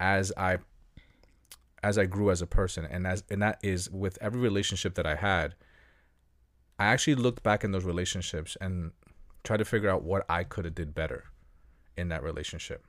as 0.00 0.32
I 0.36 0.58
as 1.82 1.98
I 1.98 2.06
grew 2.06 2.30
as 2.30 2.40
a 2.40 2.46
person 2.46 2.86
and 2.90 3.06
as 3.06 3.22
and 3.30 3.42
that 3.42 3.58
is 3.62 3.90
with 3.90 4.16
every 4.22 4.40
relationship 4.40 4.94
that 4.94 5.06
I 5.06 5.16
had 5.16 5.54
I 6.78 6.86
actually 6.86 7.16
looked 7.16 7.42
back 7.42 7.62
in 7.62 7.72
those 7.72 7.84
relationships 7.84 8.56
and 8.60 8.92
tried 9.44 9.58
to 9.58 9.64
figure 9.64 9.90
out 9.90 10.02
what 10.02 10.24
I 10.28 10.44
could 10.44 10.64
have 10.64 10.74
did 10.74 10.94
better 10.94 11.24
in 11.96 12.08
that 12.08 12.22
relationship. 12.22 12.84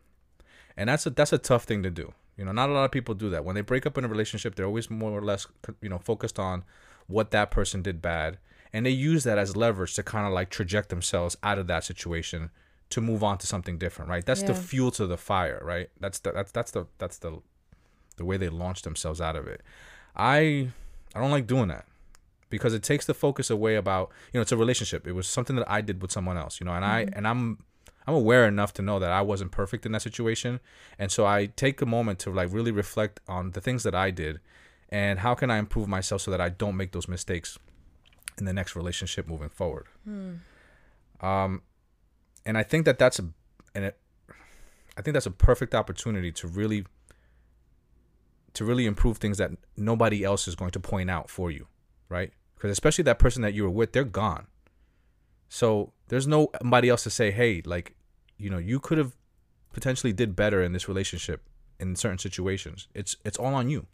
And 0.77 0.89
that's 0.89 1.05
a 1.05 1.09
that's 1.09 1.33
a 1.33 1.37
tough 1.37 1.63
thing 1.63 1.83
to 1.83 1.89
do. 1.89 2.13
You 2.37 2.45
know, 2.45 2.51
not 2.51 2.69
a 2.69 2.73
lot 2.73 2.85
of 2.85 2.91
people 2.91 3.13
do 3.13 3.29
that. 3.29 3.45
When 3.45 3.55
they 3.55 3.61
break 3.61 3.85
up 3.85 3.97
in 3.97 4.05
a 4.05 4.07
relationship, 4.07 4.55
they're 4.55 4.65
always 4.65 4.89
more 4.89 5.11
or 5.11 5.21
less 5.21 5.45
you 5.81 5.89
know 5.89 5.99
focused 5.99 6.39
on 6.39 6.63
what 7.07 7.31
that 7.31 7.51
person 7.51 7.81
did 7.81 8.01
bad 8.01 8.37
and 8.73 8.85
they 8.85 8.91
use 8.91 9.23
that 9.23 9.37
as 9.37 9.55
leverage 9.55 9.93
to 9.93 10.03
kind 10.03 10.25
of 10.25 10.33
like 10.33 10.49
traject 10.49 10.89
themselves 10.89 11.37
out 11.43 11.59
of 11.59 11.67
that 11.67 11.83
situation 11.83 12.49
to 12.89 12.99
move 12.99 13.23
on 13.23 13.37
to 13.37 13.47
something 13.47 13.77
different, 13.77 14.09
right? 14.09 14.25
That's 14.25 14.41
the 14.43 14.55
fuel 14.55 14.91
to 14.91 15.07
the 15.07 15.17
fire, 15.17 15.61
right? 15.63 15.89
That's 15.99 16.19
the 16.19 16.31
that's 16.31 16.51
that's 16.51 16.71
the 16.71 16.87
that's 16.97 17.19
the 17.19 17.39
the 18.17 18.25
way 18.25 18.37
they 18.37 18.49
launch 18.49 18.81
themselves 18.81 19.21
out 19.21 19.35
of 19.35 19.47
it. 19.47 19.61
I 20.15 20.69
I 21.15 21.19
don't 21.19 21.31
like 21.31 21.47
doing 21.47 21.67
that 21.67 21.85
because 22.49 22.73
it 22.73 22.83
takes 22.83 23.05
the 23.05 23.13
focus 23.13 23.49
away 23.49 23.75
about 23.75 24.11
you 24.31 24.37
know 24.37 24.41
it's 24.41 24.51
a 24.51 24.57
relationship. 24.57 25.07
It 25.07 25.13
was 25.13 25.27
something 25.27 25.55
that 25.55 25.69
I 25.69 25.81
did 25.81 26.01
with 26.01 26.11
someone 26.11 26.37
else, 26.37 26.59
you 26.59 26.65
know, 26.65 26.73
and 26.73 26.85
I 26.85 27.07
and 27.13 27.27
I'm 27.27 27.59
I'm 28.05 28.13
aware 28.13 28.47
enough 28.47 28.73
to 28.73 28.81
know 28.81 28.99
that 28.99 29.11
I 29.11 29.21
wasn't 29.21 29.51
perfect 29.51 29.85
in 29.85 29.91
that 29.93 30.01
situation, 30.01 30.59
and 30.99 31.11
so 31.11 31.25
I 31.25 31.47
take 31.47 31.81
a 31.81 31.85
moment 31.85 32.19
to 32.19 32.31
like 32.31 32.51
really 32.51 32.71
reflect 32.71 33.19
on 33.27 33.51
the 33.51 33.61
things 33.61 33.83
that 33.83 33.95
I 33.95 34.11
did, 34.11 34.39
and 34.89 35.19
how 35.19 35.33
can 35.35 35.49
I 35.49 35.57
improve 35.57 35.87
myself 35.87 36.21
so 36.21 36.31
that 36.31 36.41
I 36.41 36.49
don't 36.49 36.75
make 36.75 36.91
those 36.91 37.07
mistakes 37.07 37.57
in 38.37 38.45
the 38.45 38.53
next 38.53 38.75
relationship 38.75 39.27
moving 39.27 39.49
forward. 39.49 39.87
Um, 41.21 41.61
and 42.45 42.57
I 42.57 42.63
think 42.63 42.85
that 42.85 42.99
that's 42.99 43.19
a 43.19 43.29
and 43.75 43.85
it, 43.85 43.97
I 44.97 45.01
think 45.01 45.13
that's 45.13 45.25
a 45.25 45.31
perfect 45.31 45.73
opportunity 45.73 46.31
to 46.33 46.47
really 46.47 46.85
to 48.53 48.65
really 48.65 48.85
improve 48.85 49.17
things 49.17 49.37
that 49.39 49.51
nobody 49.77 50.23
else 50.23 50.47
is 50.47 50.55
going 50.55 50.71
to 50.71 50.79
point 50.79 51.09
out 51.09 51.29
for 51.29 51.49
you, 51.49 51.67
right? 52.09 52.31
Because 52.55 52.71
especially 52.71 53.03
that 53.03 53.19
person 53.19 53.41
that 53.41 53.53
you 53.53 53.63
were 53.63 53.69
with, 53.69 53.93
they're 53.93 54.03
gone. 54.03 54.47
So 55.49 55.93
there's 56.07 56.27
nobody 56.27 56.89
else 56.89 57.03
to 57.03 57.09
say, 57.09 57.31
hey, 57.31 57.61
like, 57.65 57.95
you 58.37 58.49
know, 58.49 58.57
you 58.57 58.79
could 58.79 58.97
have 58.97 59.15
potentially 59.73 60.13
did 60.13 60.35
better 60.35 60.63
in 60.63 60.71
this 60.71 60.87
relationship 60.87 61.41
in 61.79 61.95
certain 61.95 62.17
situations. 62.17 62.87
It's 62.93 63.15
it's 63.23 63.37
all 63.37 63.53
on 63.53 63.69
you. 63.69 63.87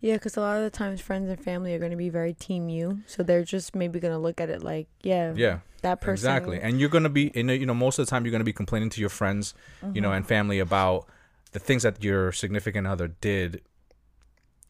Yeah, 0.00 0.14
because 0.14 0.36
a 0.36 0.40
lot 0.40 0.56
of 0.58 0.62
the 0.62 0.70
times 0.70 1.00
friends 1.00 1.28
and 1.28 1.40
family 1.40 1.74
are 1.74 1.78
going 1.80 1.90
to 1.90 1.96
be 1.96 2.08
very 2.08 2.32
team 2.32 2.68
you. 2.68 3.00
So 3.06 3.24
they're 3.24 3.42
just 3.42 3.74
maybe 3.74 3.98
going 3.98 4.14
to 4.14 4.18
look 4.18 4.40
at 4.40 4.48
it 4.48 4.62
like, 4.62 4.86
yeah, 5.02 5.32
Yeah. 5.34 5.58
that 5.82 6.00
person. 6.00 6.12
Exactly. 6.30 6.60
And 6.60 6.78
you're 6.78 6.88
gonna 6.88 7.08
be 7.08 7.26
in 7.28 7.48
you 7.48 7.66
know, 7.66 7.74
most 7.74 7.98
of 7.98 8.06
the 8.06 8.10
time 8.10 8.24
you're 8.24 8.32
gonna 8.32 8.44
be 8.44 8.52
complaining 8.52 8.90
to 8.90 9.00
your 9.00 9.10
friends, 9.10 9.54
you 9.92 10.00
know, 10.00 10.08
mm-hmm. 10.08 10.18
and 10.18 10.26
family 10.26 10.58
about 10.60 11.06
the 11.52 11.58
things 11.58 11.82
that 11.82 12.02
your 12.02 12.30
significant 12.32 12.86
other 12.86 13.08
did 13.08 13.62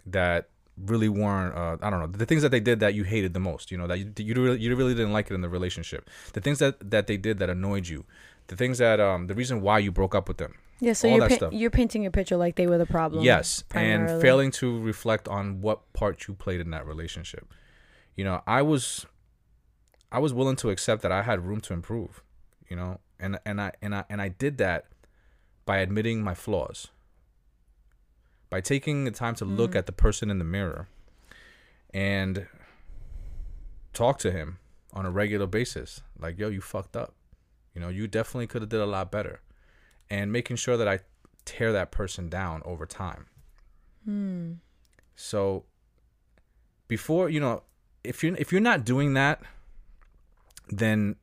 that 0.07 0.49
really 0.87 1.09
weren't 1.09 1.55
uh, 1.57 1.77
I 1.83 1.91
don't 1.91 2.01
know 2.01 2.07
the 2.07 2.27
things 2.27 2.43
that 2.43 2.51
they 2.51 2.61
did 2.61 2.81
that 2.81 2.95
you 2.95 3.05
hated 3.05 3.35
the 3.35 3.41
most 3.41 3.71
you 3.71 3.79
know 3.79 3.87
that 3.87 3.99
you 3.99 4.13
you 4.19 4.35
really, 4.35 4.59
you 4.61 4.75
really 4.77 4.95
didn't 4.95 5.13
like 5.13 5.31
it 5.31 5.35
in 5.35 5.41
the 5.41 5.49
relationship 5.49 6.09
the 6.35 6.41
things 6.41 6.59
that 6.61 6.91
that 6.91 7.07
they 7.07 7.17
did 7.17 7.39
that 7.39 7.51
annoyed 7.51 7.89
you 7.89 8.05
the 8.49 8.57
things 8.57 8.79
that 8.79 9.01
um 9.01 9.27
the 9.27 9.35
reason 9.35 9.61
why 9.61 9.79
you 9.79 9.91
broke 9.93 10.15
up 10.15 10.29
with 10.29 10.39
them 10.39 10.55
Yeah, 10.81 10.93
so 10.93 11.09
all 11.09 11.17
you're 11.17 11.21
that 11.29 11.31
pa- 11.31 11.37
stuff. 11.47 11.53
you're 11.53 11.71
painting 11.71 12.07
a 12.07 12.11
picture 12.11 12.37
like 12.37 12.55
they 12.57 12.67
were 12.69 12.79
the 12.79 12.87
problem. 12.87 13.25
Yes, 13.25 13.65
and 13.75 14.09
failing 14.23 14.51
to 14.53 14.79
reflect 14.81 15.27
on 15.27 15.61
what 15.61 15.93
part 15.93 16.29
you 16.29 16.35
played 16.35 16.61
in 16.61 16.71
that 16.71 16.87
relationship. 16.87 17.45
You 18.15 18.25
know, 18.25 18.43
I 18.47 18.63
was 18.63 19.05
I 20.13 20.19
was 20.21 20.33
willing 20.33 20.57
to 20.57 20.71
accept 20.71 21.03
that 21.03 21.13
I 21.13 21.23
had 21.23 21.45
room 21.45 21.61
to 21.63 21.73
improve, 21.75 22.23
you 22.71 22.77
know, 22.77 23.01
and 23.19 23.39
and 23.45 23.61
I 23.61 23.73
and 23.83 23.93
I 23.95 24.05
and 24.09 24.23
I 24.23 24.29
did 24.29 24.59
that 24.59 24.87
by 25.67 25.79
admitting 25.79 26.23
my 26.23 26.35
flaws. 26.35 26.89
By 28.51 28.61
taking 28.61 29.05
the 29.05 29.11
time 29.11 29.35
to 29.37 29.45
look 29.45 29.73
mm. 29.73 29.77
at 29.77 29.87
the 29.87 29.93
person 29.93 30.31
in 30.31 30.39
the 30.39 30.45
mirror 30.45 30.89
and 31.93 32.47
talk 33.93 34.19
to 34.21 34.31
him 34.31 34.59
on 34.93 35.05
a 35.05 35.11
regular 35.11 35.47
basis. 35.47 36.01
Like, 36.19 36.39
yo, 36.39 36.49
you 36.49 36.61
fucked 36.61 36.97
up. 36.97 37.15
You 37.75 37.81
know, 37.81 37.89
you 37.89 38.07
definitely 38.07 38.47
could 38.47 38.63
have 38.63 38.69
did 38.69 38.81
a 38.81 38.87
lot 38.87 39.11
better. 39.11 39.41
And 40.11 40.33
making 40.33 40.57
sure 40.57 40.77
that 40.77 40.89
I 40.89 41.01
tear 41.45 41.73
that 41.73 41.91
person 41.91 42.29
down 42.29 42.63
over 42.65 42.87
time. 42.87 43.27
Hmm. 44.05 44.53
So 45.17 45.65
before, 46.87 47.29
you 47.29 47.41
know, 47.41 47.63
if 48.05 48.23
you're 48.23 48.35
if 48.37 48.53
you're 48.53 48.61
not 48.61 48.85
doing 48.85 49.15
that, 49.15 49.43
then 50.71 51.17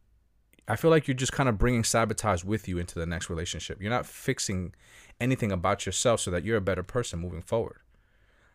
I 0.68 0.76
feel 0.76 0.92
like 0.92 1.08
you're 1.08 1.16
just 1.16 1.32
kind 1.32 1.50
of 1.50 1.58
bringing 1.58 1.84
sabotage 1.84 2.44
with 2.44 2.68
you 2.68 2.78
into 2.78 3.00
the 3.00 3.06
next 3.06 3.30
relationship. 3.30 3.82
You're 3.82 3.92
not 3.92 4.06
fixing 4.06 4.74
anything 5.20 5.52
about 5.52 5.86
yourself 5.86 6.20
so 6.20 6.32
that 6.32 6.44
you're 6.44 6.58
a 6.58 6.62
better 6.62 6.84
person 6.84 7.20
moving 7.20 7.42
forward. 7.42 7.80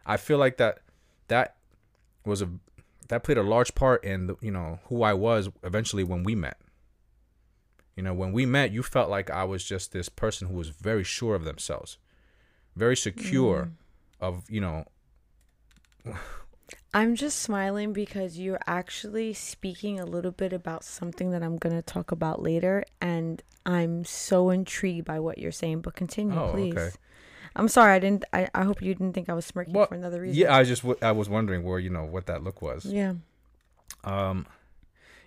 I 0.06 0.16
feel 0.16 0.38
like 0.38 0.56
that 0.58 0.80
that 1.28 1.56
was 2.24 2.42
a 2.42 2.48
that 3.08 3.24
played 3.24 3.38
a 3.38 3.42
large 3.42 3.74
part 3.74 4.04
in 4.04 4.28
the, 4.28 4.36
you 4.40 4.50
know 4.50 4.78
who 4.84 5.02
I 5.02 5.14
was 5.14 5.48
eventually 5.62 6.04
when 6.04 6.22
we 6.22 6.34
met. 6.34 6.58
You 7.96 8.04
know, 8.04 8.14
when 8.14 8.32
we 8.32 8.46
met, 8.46 8.72
you 8.72 8.82
felt 8.82 9.10
like 9.10 9.30
I 9.30 9.44
was 9.44 9.64
just 9.64 9.92
this 9.92 10.08
person 10.08 10.48
who 10.48 10.54
was 10.54 10.70
very 10.70 11.04
sure 11.04 11.34
of 11.34 11.44
themselves, 11.44 11.98
very 12.74 12.96
secure 12.96 13.64
mm. 13.64 13.72
of, 14.26 14.48
you 14.48 14.60
know, 14.60 14.84
I'm 16.92 17.14
just 17.14 17.38
smiling 17.38 17.92
because 17.92 18.38
you're 18.38 18.60
actually 18.66 19.32
speaking 19.32 20.00
a 20.00 20.04
little 20.04 20.32
bit 20.32 20.52
about 20.52 20.82
something 20.82 21.30
that 21.30 21.42
I'm 21.42 21.56
going 21.56 21.74
to 21.74 21.82
talk 21.82 22.10
about 22.10 22.42
later. 22.42 22.84
And 23.00 23.42
I'm 23.64 24.04
so 24.04 24.50
intrigued 24.50 25.04
by 25.04 25.20
what 25.20 25.38
you're 25.38 25.52
saying. 25.52 25.82
But 25.82 25.94
continue, 25.94 26.38
oh, 26.38 26.50
please. 26.50 26.76
Okay. 26.76 26.90
I'm 27.54 27.68
sorry. 27.68 27.94
I 27.94 27.98
didn't. 28.00 28.24
I, 28.32 28.48
I 28.54 28.64
hope 28.64 28.82
you 28.82 28.92
didn't 28.94 29.12
think 29.12 29.28
I 29.28 29.34
was 29.34 29.44
smirking 29.44 29.74
well, 29.74 29.86
for 29.86 29.94
another 29.94 30.20
reason. 30.22 30.36
Yeah, 30.36 30.56
I 30.56 30.64
just 30.64 30.84
I 31.02 31.12
was 31.12 31.28
wondering 31.28 31.62
where 31.62 31.78
you 31.78 31.90
know 31.90 32.04
what 32.04 32.26
that 32.26 32.42
look 32.42 32.62
was. 32.62 32.84
Yeah. 32.84 33.14
Um, 34.04 34.46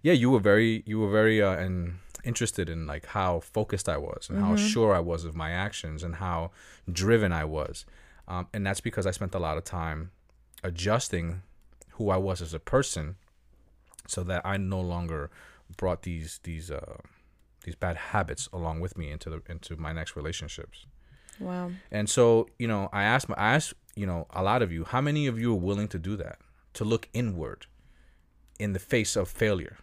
yeah, 0.01 0.13
you 0.13 0.31
were 0.31 0.39
very 0.39 0.83
you 0.85 0.99
were 0.99 1.11
very 1.11 1.41
uh, 1.41 1.53
and 1.53 1.99
interested 2.23 2.69
in 2.69 2.87
like 2.87 3.07
how 3.07 3.39
focused 3.39 3.89
I 3.89 3.97
was 3.97 4.27
and 4.29 4.37
mm-hmm. 4.39 4.47
how 4.47 4.55
sure 4.55 4.95
I 4.95 4.99
was 4.99 5.25
of 5.25 5.35
my 5.35 5.51
actions 5.51 6.03
and 6.03 6.15
how 6.15 6.51
driven 6.91 7.33
I 7.33 7.45
was, 7.45 7.85
um, 8.27 8.47
and 8.53 8.65
that's 8.65 8.81
because 8.81 9.05
I 9.05 9.11
spent 9.11 9.35
a 9.35 9.39
lot 9.39 9.57
of 9.57 9.65
time 9.65 10.11
adjusting 10.63 11.41
who 11.93 12.09
I 12.09 12.17
was 12.17 12.41
as 12.41 12.53
a 12.53 12.59
person, 12.59 13.15
so 14.07 14.23
that 14.23 14.41
I 14.45 14.57
no 14.57 14.81
longer 14.81 15.31
brought 15.77 16.03
these 16.03 16.39
these 16.43 16.71
uh, 16.71 16.97
these 17.63 17.75
bad 17.75 17.97
habits 17.97 18.49
along 18.51 18.79
with 18.79 18.97
me 18.97 19.11
into 19.11 19.29
the 19.29 19.41
into 19.47 19.75
my 19.75 19.93
next 19.93 20.15
relationships. 20.15 20.85
Wow. 21.39 21.71
And 21.91 22.09
so 22.09 22.47
you 22.59 22.67
know, 22.67 22.89
I 22.93 23.03
asked 23.03 23.29
my 23.29 23.35
I 23.37 23.55
asked 23.55 23.73
you 23.95 24.05
know 24.05 24.27
a 24.31 24.43
lot 24.43 24.61
of 24.61 24.71
you, 24.71 24.83
how 24.83 25.01
many 25.01 25.27
of 25.27 25.39
you 25.39 25.53
are 25.53 25.59
willing 25.59 25.87
to 25.89 25.99
do 25.99 26.15
that, 26.17 26.39
to 26.73 26.83
look 26.83 27.09
inward, 27.13 27.65
in 28.59 28.73
the 28.73 28.79
face 28.79 29.15
of 29.15 29.27
failure? 29.27 29.77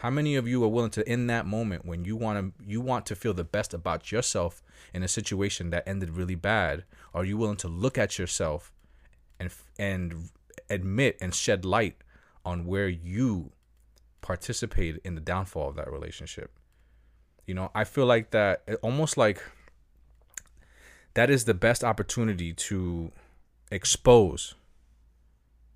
How 0.00 0.10
many 0.10 0.36
of 0.36 0.46
you 0.46 0.62
are 0.62 0.68
willing 0.68 0.90
to 0.90 1.10
in 1.10 1.26
that 1.28 1.46
moment 1.46 1.86
when 1.86 2.04
you 2.04 2.16
want 2.16 2.54
to 2.56 2.64
you 2.68 2.80
want 2.80 3.06
to 3.06 3.16
feel 3.16 3.32
the 3.32 3.44
best 3.44 3.72
about 3.72 4.12
yourself 4.12 4.62
in 4.92 5.02
a 5.02 5.08
situation 5.08 5.70
that 5.70 5.86
ended 5.86 6.10
really 6.10 6.34
bad, 6.34 6.84
are 7.14 7.24
you 7.24 7.36
willing 7.36 7.56
to 7.56 7.68
look 7.68 7.96
at 7.96 8.18
yourself 8.18 8.72
and 9.40 9.50
and 9.78 10.30
admit 10.68 11.16
and 11.20 11.34
shed 11.34 11.64
light 11.64 11.96
on 12.44 12.66
where 12.66 12.88
you 12.88 13.52
participated 14.20 15.00
in 15.04 15.14
the 15.14 15.20
downfall 15.20 15.68
of 15.68 15.76
that 15.76 15.90
relationship. 15.90 16.50
You 17.46 17.54
know, 17.54 17.70
I 17.74 17.84
feel 17.84 18.06
like 18.06 18.30
that 18.32 18.62
almost 18.82 19.16
like 19.16 19.42
that 21.14 21.30
is 21.30 21.44
the 21.44 21.54
best 21.54 21.84
opportunity 21.84 22.52
to 22.52 23.12
expose 23.70 24.54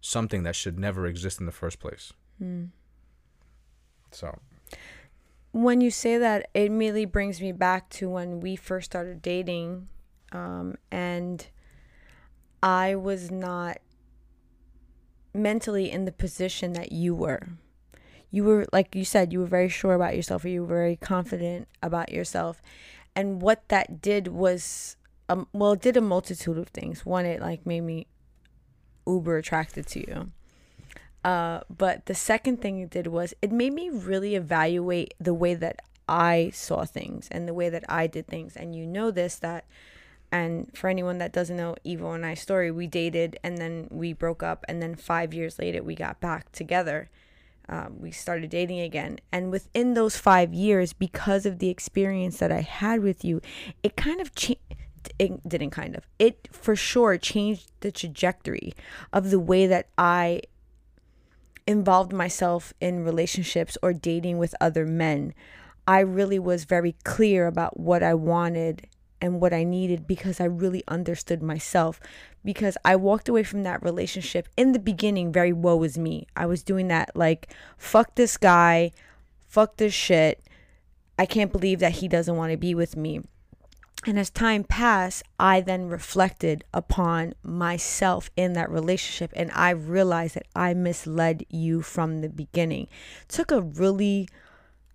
something 0.00 0.42
that 0.42 0.57
should 0.57 0.79
never 0.79 1.07
exist 1.07 1.40
in 1.40 1.46
the 1.46 1.53
first 1.53 1.79
place. 1.79 2.12
Hmm. 2.38 2.66
So, 4.11 4.38
when 5.53 5.81
you 5.81 5.90
say 5.90 6.18
that, 6.18 6.50
it 6.55 6.66
immediately 6.66 7.05
brings 7.05 7.40
me 7.40 7.53
back 7.53 7.88
to 7.90 8.09
when 8.09 8.40
we 8.40 8.57
first 8.57 8.90
started 8.90 9.22
dating, 9.22 9.88
um, 10.33 10.76
and 10.90 11.46
I 12.62 12.94
was 12.96 13.31
not 13.31 13.79
mentally 15.35 15.90
in 15.90 16.05
the 16.05 16.12
position 16.12 16.73
that 16.75 16.93
you 16.93 17.14
were. 17.14 17.49
You 18.31 18.45
were, 18.45 18.66
like 18.73 18.95
you 18.95 19.05
said, 19.05 19.33
you 19.33 19.40
were 19.40 19.47
very 19.47 19.69
sure 19.69 19.95
about 19.95 20.14
yourself, 20.14 20.45
or 20.45 20.49
you 20.49 20.62
were 20.62 20.75
very 20.75 20.97
confident 20.97 21.69
about 21.83 22.12
yourself. 22.12 22.62
And 23.16 23.43
what 23.43 23.69
that 23.69 24.01
did 24.01 24.29
was, 24.29 24.97
um, 25.29 25.49
well, 25.53 25.73
it 25.73 25.81
did 25.81 25.97
a 25.97 26.01
multitude 26.01 26.57
of 26.57 26.69
things. 26.69 27.05
One, 27.05 27.27
it 27.27 27.40
like 27.40 27.66
made 27.66 27.81
me 27.81 28.07
uber 29.07 29.37
attracted 29.37 29.87
to 29.88 30.01
you. 30.01 30.31
Uh, 31.25 31.61
but 31.69 32.07
the 32.07 32.14
second 32.14 32.62
thing 32.62 32.81
it 32.81 32.90
did 32.90 33.09
was 33.09 33.35
it 33.43 33.53
made 33.53 33.73
me 33.73 33.90
really 33.90 34.37
evaluate 34.37 35.12
the 35.21 35.35
way 35.35 35.55
that 35.55 35.83
I 36.09 36.51
saw 36.55 36.85
things 36.85 37.29
and 37.31 37.47
the 37.47 37.55
way 37.55 37.69
that 37.69 37.85
I 37.88 38.07
did 38.07 38.27
things. 38.27 38.57
And 38.57 38.75
you 38.75 38.87
know 38.87 39.11
this 39.11 39.37
that 39.37 39.64
and 40.33 40.71
for 40.77 40.88
anyone 40.88 41.19
that 41.19 41.33
doesn't 41.33 41.57
know 41.57 41.77
Ivo 41.87 42.12
and 42.12 42.25
I 42.25 42.35
story, 42.35 42.71
we 42.71 42.87
dated 42.87 43.38
and 43.43 43.59
then 43.59 43.88
we 43.90 44.12
broke 44.12 44.43
up, 44.43 44.64
and 44.69 44.83
then 44.83 44.95
five 44.95 45.35
years 45.35 45.59
later 45.59 45.83
we 45.83 45.95
got 45.95 46.21
back 46.21 46.53
together. 46.53 47.11
Um, 47.69 48.01
we 48.01 48.11
started 48.11 48.51
dating 48.51 48.81
again, 48.81 49.21
and 49.31 49.51
within 49.51 49.95
those 49.95 50.16
five 50.16 50.53
years, 50.53 50.93
because 50.93 51.47
of 51.47 51.61
the 51.61 51.69
experience 51.69 52.38
that 52.38 52.51
I 52.51 52.62
had 52.62 53.01
with 53.01 53.25
you, 53.25 53.40
it 53.83 53.97
kind 53.97 54.21
of 54.21 54.35
changed. 54.35 54.61
It 55.19 55.49
didn't 55.49 55.71
kind 55.71 55.97
of. 55.97 56.07
It 56.19 56.49
for 56.53 56.77
sure 56.77 57.16
changed 57.16 57.71
the 57.81 57.93
trajectory 57.93 58.75
of 59.12 59.31
the 59.31 59.40
way 59.40 59.66
that 59.66 59.88
I 59.97 60.43
involved 61.66 62.12
myself 62.12 62.73
in 62.81 63.05
relationships 63.05 63.79
or 63.83 63.93
dating 63.93 64.38
with 64.38 64.55
other 64.61 64.85
men. 64.85 65.33
I 65.87 66.01
really 66.01 66.38
was 66.38 66.64
very 66.64 66.97
clear 67.05 67.47
about 67.47 67.79
what 67.79 68.03
I 68.03 68.14
wanted 68.14 68.88
and 69.20 69.40
what 69.40 69.52
I 69.52 69.64
needed 69.64 70.06
because 70.06 70.40
I 70.40 70.44
really 70.44 70.83
understood 70.88 71.42
myself. 71.42 72.00
Because 72.44 72.76
I 72.85 72.96
walked 72.96 73.28
away 73.28 73.42
from 73.42 73.62
that 73.64 73.83
relationship 73.83 74.48
in 74.56 74.72
the 74.72 74.78
beginning 74.78 75.33
very 75.33 75.52
woe 75.52 75.83
is 75.83 75.98
me. 75.98 76.26
I 76.37 76.46
was 76.46 76.62
doing 76.62 76.88
that 76.88 77.11
like, 77.14 77.54
fuck 77.76 78.14
this 78.14 78.37
guy, 78.37 78.92
fuck 79.46 79.76
this 79.76 79.94
shit. 79.94 80.42
I 81.18 81.26
can't 81.26 81.52
believe 81.52 81.80
that 81.80 81.92
he 81.92 82.09
doesn't 82.09 82.37
want 82.37 82.52
to 82.52 82.56
be 82.56 82.74
with 82.74 82.96
me. 82.96 83.20
And 84.06 84.18
as 84.18 84.30
time 84.30 84.64
passed, 84.64 85.22
I 85.38 85.61
then 85.61 85.88
reflected 85.88 86.64
upon 86.72 87.35
myself 87.42 88.30
in 88.35 88.54
that 88.54 88.70
relationship 88.70 89.30
and 89.37 89.50
I 89.52 89.70
realized 89.70 90.37
that 90.37 90.46
I 90.56 90.72
misled 90.72 91.44
you 91.50 91.83
from 91.83 92.20
the 92.20 92.30
beginning. 92.30 92.88
It 93.22 93.28
took 93.28 93.50
a 93.50 93.61
really 93.61 94.28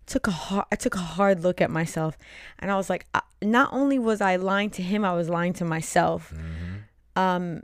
took 0.06 0.28
a 0.28 0.32
hard 0.32 0.66
I 0.72 0.76
took 0.76 0.96
a 0.96 1.00
hard 1.00 1.42
look 1.42 1.62
at 1.62 1.70
myself 1.70 2.18
and 2.60 2.72
I 2.72 2.76
was 2.76 2.90
like 2.90 3.06
not 3.42 3.70
only 3.72 4.00
was 4.00 4.22
I 4.22 4.36
lying 4.36 4.70
to 4.72 4.84
him 4.84 5.04
I 5.04 5.14
was 5.14 5.30
lying 5.30 5.54
to 5.54 5.66
myself 5.66 6.34
mm-hmm. 6.36 7.20
um 7.20 7.64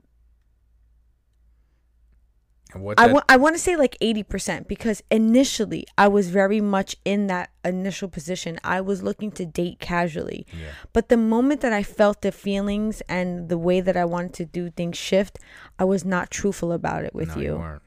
what 2.73 2.97
I, 2.97 3.07
w- 3.07 3.23
I 3.27 3.35
want 3.35 3.55
to 3.55 3.61
say 3.61 3.75
like 3.75 3.97
80% 3.99 4.67
because 4.67 5.03
initially 5.11 5.85
I 5.97 6.07
was 6.07 6.29
very 6.29 6.61
much 6.61 6.95
in 7.03 7.27
that 7.27 7.51
initial 7.65 8.07
position. 8.07 8.59
I 8.63 8.79
was 8.79 9.03
looking 9.03 9.29
to 9.33 9.45
date 9.45 9.79
casually. 9.79 10.45
Yeah. 10.53 10.71
But 10.93 11.09
the 11.09 11.17
moment 11.17 11.59
that 11.61 11.73
I 11.73 11.83
felt 11.83 12.21
the 12.21 12.31
feelings 12.31 13.01
and 13.09 13.49
the 13.49 13.57
way 13.57 13.81
that 13.81 13.97
I 13.97 14.05
wanted 14.05 14.33
to 14.35 14.45
do 14.45 14.69
things 14.69 14.97
shift, 14.97 15.37
I 15.77 15.83
was 15.83 16.05
not 16.05 16.31
truthful 16.31 16.71
about 16.71 17.03
it 17.03 17.13
with 17.13 17.35
no, 17.35 17.41
you. 17.41 17.57
you 17.57 17.81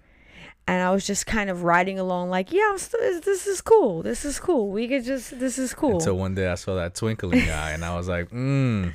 and 0.67 0.83
I 0.83 0.91
was 0.93 1.07
just 1.07 1.27
kind 1.27 1.51
of 1.51 1.63
riding 1.63 1.99
along, 1.99 2.31
like, 2.31 2.51
yeah, 2.51 2.69
I'm 2.71 2.79
still, 2.79 3.01
this 3.21 3.47
is 3.47 3.61
cool. 3.61 4.03
This 4.03 4.25
is 4.25 4.41
cool. 4.41 4.71
We 4.71 4.89
could 4.89 5.05
just, 5.05 5.39
this 5.39 5.59
is 5.59 5.75
cool. 5.75 5.95
Until 5.95 6.17
one 6.17 6.35
day 6.35 6.49
I 6.49 6.55
saw 6.55 6.75
that 6.77 6.95
twinkle 6.95 7.33
in 7.33 7.45
your 7.45 7.55
eye, 7.55 7.73
and 7.73 7.85
I 7.85 7.95
was 7.97 8.09
like, 8.09 8.31
mm, 8.31 8.95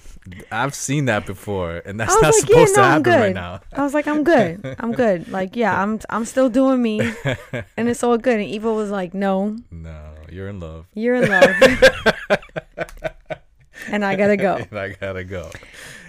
I've 0.52 0.74
seen 0.74 1.06
that 1.06 1.28
before, 1.28 1.82
and 1.86 2.00
that's 2.00 2.14
not 2.16 2.24
like, 2.24 2.34
supposed 2.34 2.76
yeah, 2.76 2.82
no, 2.82 2.82
to 2.82 2.84
happen 2.84 3.22
right 3.22 3.36
now. 3.36 3.62
I 3.72 3.84
was 3.84 3.94
like, 3.94 4.08
I'm 4.08 4.24
good. 4.24 4.76
I'm 4.80 4.94
good. 4.94 5.30
Like, 5.30 5.56
yeah, 5.56 5.80
I'm, 5.82 6.00
I'm 6.10 6.26
still 6.26 6.50
doing 6.50 6.82
me, 6.82 7.02
and 7.78 7.88
it's 7.88 8.04
all 8.04 8.18
good. 8.18 8.40
And 8.40 8.50
Eva 8.50 8.74
was 8.74 8.90
like, 8.90 9.14
no, 9.14 9.56
no, 9.70 10.14
you're 10.32 10.48
in 10.48 10.60
love. 10.60 10.88
You're 10.96 11.16
in 11.16 11.30
love. 11.30 11.50
and 13.92 14.06
I 14.06 14.16
gotta 14.16 14.38
go. 14.38 14.56
and 14.72 14.80
I 14.80 14.90
gotta 14.90 15.24
go. 15.24 15.52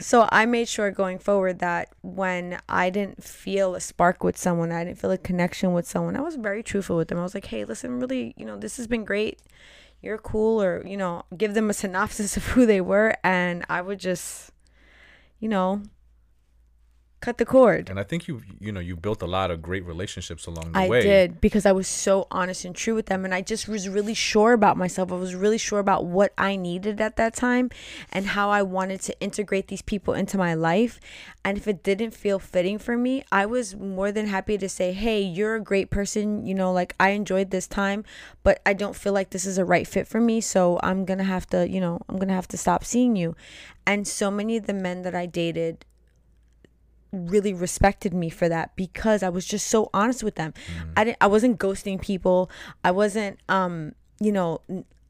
So 0.00 0.28
I 0.30 0.46
made 0.46 0.68
sure 0.68 0.90
going 0.90 1.18
forward 1.18 1.58
that 1.60 1.92
when 2.02 2.58
I 2.68 2.90
didn't 2.90 3.22
feel 3.22 3.74
a 3.74 3.80
spark 3.80 4.24
with 4.24 4.36
someone, 4.36 4.72
I 4.72 4.84
didn't 4.84 4.98
feel 4.98 5.10
a 5.10 5.18
connection 5.18 5.72
with 5.72 5.86
someone, 5.86 6.16
I 6.16 6.20
was 6.20 6.36
very 6.36 6.62
truthful 6.62 6.96
with 6.96 7.08
them. 7.08 7.18
I 7.18 7.22
was 7.22 7.34
like, 7.34 7.46
hey, 7.46 7.64
listen, 7.64 8.00
really, 8.00 8.34
you 8.36 8.44
know, 8.44 8.56
this 8.56 8.76
has 8.76 8.86
been 8.86 9.04
great. 9.04 9.40
You're 10.02 10.18
cool, 10.18 10.62
or, 10.62 10.82
you 10.86 10.96
know, 10.96 11.24
give 11.36 11.52
them 11.52 11.68
a 11.68 11.74
synopsis 11.74 12.36
of 12.36 12.46
who 12.46 12.64
they 12.64 12.80
were. 12.80 13.16
And 13.22 13.66
I 13.68 13.82
would 13.82 13.98
just, 13.98 14.50
you 15.40 15.48
know, 15.48 15.82
cut 17.20 17.36
the 17.36 17.44
cord. 17.44 17.90
And 17.90 18.00
I 18.00 18.02
think 18.02 18.26
you 18.26 18.42
you 18.58 18.72
know 18.72 18.80
you 18.80 18.96
built 18.96 19.22
a 19.22 19.26
lot 19.26 19.50
of 19.50 19.60
great 19.60 19.84
relationships 19.84 20.46
along 20.46 20.72
the 20.72 20.78
I 20.78 20.88
way. 20.88 20.98
I 20.98 21.02
did 21.02 21.40
because 21.40 21.66
I 21.66 21.72
was 21.72 21.86
so 21.86 22.26
honest 22.30 22.64
and 22.64 22.74
true 22.74 22.94
with 22.94 23.06
them 23.06 23.24
and 23.24 23.34
I 23.34 23.42
just 23.42 23.68
was 23.68 23.88
really 23.88 24.14
sure 24.14 24.52
about 24.52 24.76
myself. 24.76 25.12
I 25.12 25.16
was 25.16 25.34
really 25.34 25.58
sure 25.58 25.78
about 25.78 26.06
what 26.06 26.32
I 26.38 26.56
needed 26.56 27.00
at 27.00 27.16
that 27.16 27.34
time 27.34 27.70
and 28.10 28.26
how 28.26 28.50
I 28.50 28.62
wanted 28.62 29.00
to 29.02 29.20
integrate 29.20 29.68
these 29.68 29.82
people 29.82 30.14
into 30.14 30.38
my 30.38 30.54
life. 30.54 30.98
And 31.44 31.58
if 31.58 31.68
it 31.68 31.82
didn't 31.82 32.12
feel 32.12 32.38
fitting 32.38 32.78
for 32.78 32.96
me, 32.96 33.22
I 33.30 33.46
was 33.46 33.76
more 33.76 34.12
than 34.12 34.26
happy 34.26 34.56
to 34.58 34.68
say, 34.68 34.92
"Hey, 34.92 35.20
you're 35.20 35.56
a 35.56 35.60
great 35.60 35.90
person, 35.90 36.46
you 36.46 36.54
know, 36.54 36.72
like 36.72 36.94
I 36.98 37.10
enjoyed 37.10 37.50
this 37.50 37.66
time, 37.66 38.04
but 38.42 38.60
I 38.64 38.72
don't 38.72 38.96
feel 38.96 39.12
like 39.12 39.30
this 39.30 39.46
is 39.46 39.58
a 39.58 39.64
right 39.64 39.86
fit 39.86 40.06
for 40.06 40.20
me, 40.20 40.40
so 40.40 40.78
I'm 40.82 41.04
going 41.04 41.18
to 41.18 41.24
have 41.24 41.46
to, 41.48 41.68
you 41.68 41.80
know, 41.80 42.00
I'm 42.08 42.16
going 42.16 42.28
to 42.28 42.34
have 42.34 42.48
to 42.48 42.58
stop 42.58 42.84
seeing 42.84 43.16
you." 43.16 43.36
And 43.86 44.06
so 44.06 44.30
many 44.30 44.56
of 44.56 44.66
the 44.66 44.74
men 44.74 45.02
that 45.02 45.14
I 45.14 45.26
dated 45.26 45.84
really 47.12 47.52
respected 47.52 48.14
me 48.14 48.30
for 48.30 48.48
that 48.48 48.74
because 48.76 49.22
I 49.22 49.28
was 49.28 49.44
just 49.46 49.66
so 49.66 49.90
honest 49.92 50.22
with 50.22 50.36
them. 50.36 50.52
Mm. 50.52 50.92
I 50.96 51.04
didn't 51.04 51.18
I 51.20 51.26
wasn't 51.26 51.58
ghosting 51.58 52.00
people. 52.00 52.50
I 52.84 52.90
wasn't 52.90 53.38
um 53.48 53.94
you 54.20 54.32
know, 54.32 54.60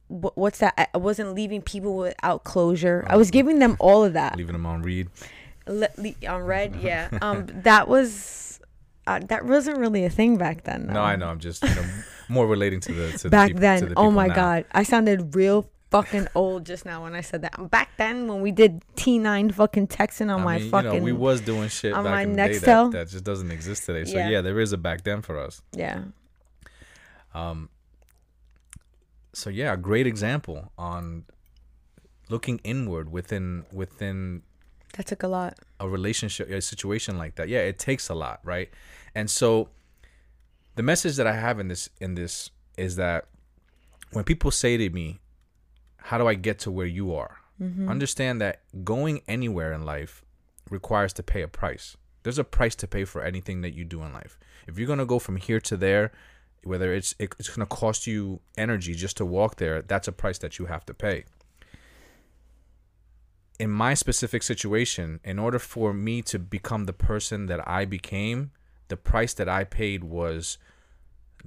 what's 0.09 0.59
that? 0.59 0.75
I- 0.95 0.99
wasn't 0.99 1.35
leaving 1.35 1.63
people 1.63 1.97
without 1.97 2.45
closure. 2.45 3.05
I 3.09 3.17
was 3.17 3.31
giving 3.31 3.59
them 3.59 3.77
all 3.81 4.05
of 4.05 4.13
that. 4.15 4.37
Leaving 4.37 4.53
them 4.53 4.67
on 4.67 4.83
read. 4.83 5.09
Le- 5.67 5.89
le- 5.99 6.29
on 6.29 6.43
red, 6.43 6.77
yeah. 6.81 7.09
Um, 7.21 7.47
that 7.63 7.89
was 7.89 8.61
uh, 9.07 9.19
that 9.29 9.45
wasn't 9.47 9.79
really 9.79 10.05
a 10.05 10.11
thing 10.11 10.37
back 10.37 10.65
then. 10.65 10.87
No. 10.87 11.01
I 11.03 11.17
know. 11.17 11.29
I'm 11.29 11.39
just 11.41 11.63
you 11.63 11.75
know 11.75 11.85
more 12.29 12.47
relating 12.47 12.81
to 12.81 12.93
the 12.93 13.13
to 13.19 13.23
the 13.25 13.31
back 13.31 13.49
to 13.53 13.55
then. 13.59 13.89
the 13.91 13.95
Oh 13.97 14.11
my 14.11 14.27
now. 14.29 14.35
god, 14.35 14.65
I 14.73 14.83
sounded 14.85 15.35
real 15.35 15.69
fucking 15.91 16.29
old 16.35 16.65
just 16.67 16.85
now 16.87 17.03
when 17.03 17.15
I 17.15 17.21
said 17.21 17.43
that. 17.43 17.71
Back 17.71 17.91
then, 17.97 18.29
when 18.29 18.41
we 18.41 18.53
did 18.53 18.83
T9 18.97 19.53
fucking 19.55 19.89
texting 19.89 20.33
on 20.33 20.41
I 20.41 20.45
my 20.45 20.59
mean, 20.59 20.71
fucking 20.71 20.93
you 20.95 20.99
know, 21.01 21.05
we 21.05 21.13
was 21.13 21.41
doing 21.41 21.69
shit 21.69 21.93
on 21.93 22.05
back 22.05 22.13
my 22.13 22.23
in 22.23 22.31
the 22.33 22.37
day 22.37 22.51
Nextel. 22.51 22.93
that, 22.93 22.99
that 22.99 23.09
just 23.09 23.25
doesn't 23.25 23.51
exist 23.51 23.85
today. 23.87 24.05
So 24.05 24.17
Yeah. 24.19 24.29
yeah. 24.31 24.41
there 24.41 24.61
is 24.61 24.73
a 24.73 24.79
back 24.79 25.03
then 25.05 25.23
for 25.23 25.39
us. 25.39 25.63
yeah, 25.73 26.03
Um, 27.35 27.69
so 29.33 29.51
yeah, 29.51 29.73
a 29.73 29.77
great 29.77 30.07
example 30.07 30.73
on 30.77 31.25
looking 32.29 32.61
inward 32.65 33.11
within 33.13 33.65
within 33.73 34.43
that 34.95 35.07
took 35.07 35.23
a 35.23 35.29
lot. 35.29 35.57
a 35.79 35.89
relationship, 35.89 36.51
a 36.51 36.61
situation 36.61 37.17
like 37.19 37.37
that. 37.37 37.49
Yeah, 37.49 37.61
it 37.61 37.79
takes 37.79 38.09
a 38.09 38.15
lot, 38.15 38.41
right? 38.45 38.69
And 39.15 39.31
so 39.31 39.69
the 40.75 40.83
message 40.83 41.17
that 41.17 41.27
I 41.27 41.35
have 41.35 41.59
in 41.61 41.69
this 41.69 41.89
in 42.01 42.15
this 42.15 42.51
is 42.77 42.97
that 42.97 43.27
when 44.13 44.25
people 44.25 44.51
say 44.51 44.77
to 44.77 44.91
me, 44.91 45.21
"How 46.03 46.19
do 46.19 46.27
I 46.27 46.35
get 46.35 46.59
to 46.61 46.71
where 46.71 46.87
you 46.87 47.15
are?" 47.15 47.39
Mm-hmm. 47.61 47.89
Understand 47.89 48.41
that 48.41 48.63
going 48.85 49.23
anywhere 49.29 49.73
in 49.73 49.85
life 49.85 50.25
requires 50.71 51.13
to 51.15 51.23
pay 51.23 51.43
a 51.43 51.49
price. 51.49 51.97
There's 52.23 52.39
a 52.39 52.45
price 52.45 52.75
to 52.77 52.87
pay 52.87 53.05
for 53.05 53.23
anything 53.23 53.61
that 53.63 53.75
you 53.75 53.85
do 53.85 54.03
in 54.03 54.13
life. 54.13 54.39
If 54.67 54.79
you're 54.79 54.89
gonna 54.89 55.07
go 55.07 55.19
from 55.19 55.37
here 55.37 55.61
to 55.61 55.77
there, 55.77 56.13
whether 56.65 56.93
it's 56.93 57.15
it, 57.19 57.35
it's 57.39 57.49
gonna 57.49 57.67
cost 57.67 58.07
you 58.07 58.41
energy 58.57 58.95
just 58.95 59.17
to 59.19 59.25
walk 59.25 59.57
there, 59.57 59.83
that's 59.83 60.09
a 60.09 60.13
price 60.13 60.39
that 60.39 60.59
you 60.59 60.67
have 60.67 60.85
to 60.87 60.95
pay 60.95 61.25
in 63.61 63.71
my 63.71 63.93
specific 63.93 64.43
situation, 64.43 65.21
in 65.23 65.39
order 65.39 65.59
for 65.59 65.93
me 65.93 66.23
to 66.23 66.39
become 66.39 66.87
the 66.87 66.95
person 66.95 67.45
that 67.45 67.69
I 67.69 67.85
became, 67.85 68.53
the 68.89 68.97
price 68.97 69.35
that 69.35 69.51
I 69.51 69.65
paid 69.65 70.03
was 70.03 70.57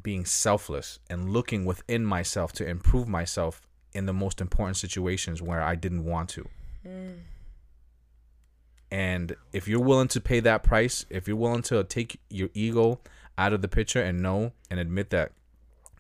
being 0.04 0.24
selfless 0.24 1.00
and 1.10 1.32
looking 1.32 1.66
within 1.66 2.06
myself 2.06 2.54
to 2.54 2.68
improve 2.68 3.08
myself 3.08 3.64
in 3.94 4.06
the 4.06 4.14
most 4.14 4.42
important 4.42 4.78
situations 4.78 5.42
where 5.42 5.62
I 5.62 5.76
didn't 5.76 6.06
want 6.06 6.30
to. 6.30 6.48
And 8.92 9.36
if 9.52 9.68
you're 9.68 9.82
willing 9.82 10.08
to 10.10 10.22
pay 10.22 10.40
that 10.42 10.64
price, 10.64 11.06
if 11.10 11.28
you're 11.28 11.38
willing 11.38 11.64
to 11.64 11.84
take 11.84 12.20
your 12.30 12.50
ego 12.54 13.00
out 13.38 13.54
of 13.54 13.62
the 13.62 13.68
picture 13.68 14.02
and 14.02 14.22
know 14.22 14.52
and 14.70 14.80
admit 14.80 15.10
that 15.10 15.32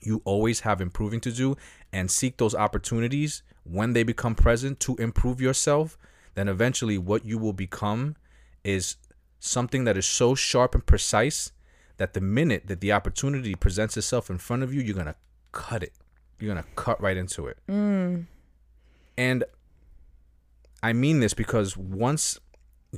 you 0.01 0.21
always 0.25 0.61
have 0.61 0.81
improving 0.81 1.19
to 1.21 1.31
do 1.31 1.55
and 1.91 2.11
seek 2.11 2.37
those 2.37 2.53
opportunities 2.53 3.41
when 3.63 3.93
they 3.93 4.03
become 4.03 4.35
present 4.35 4.79
to 4.81 4.95
improve 4.97 5.41
yourself, 5.41 5.97
then 6.35 6.47
eventually 6.47 6.97
what 6.97 7.25
you 7.25 7.37
will 7.37 7.53
become 7.53 8.15
is 8.63 8.97
something 9.39 9.85
that 9.85 9.97
is 9.97 10.05
so 10.05 10.35
sharp 10.35 10.75
and 10.75 10.85
precise 10.85 11.51
that 11.97 12.13
the 12.13 12.21
minute 12.21 12.67
that 12.67 12.81
the 12.81 12.91
opportunity 12.91 13.55
presents 13.55 13.97
itself 13.97 14.29
in 14.29 14.37
front 14.37 14.63
of 14.63 14.73
you, 14.73 14.81
you're 14.81 14.93
going 14.95 15.05
to 15.05 15.15
cut 15.51 15.83
it. 15.83 15.93
You're 16.39 16.53
going 16.53 16.63
to 16.63 16.69
cut 16.75 17.01
right 17.01 17.17
into 17.17 17.47
it. 17.47 17.57
Mm. 17.69 18.25
And 19.17 19.43
I 20.81 20.93
mean 20.93 21.19
this 21.19 21.33
because 21.33 21.77
once 21.77 22.39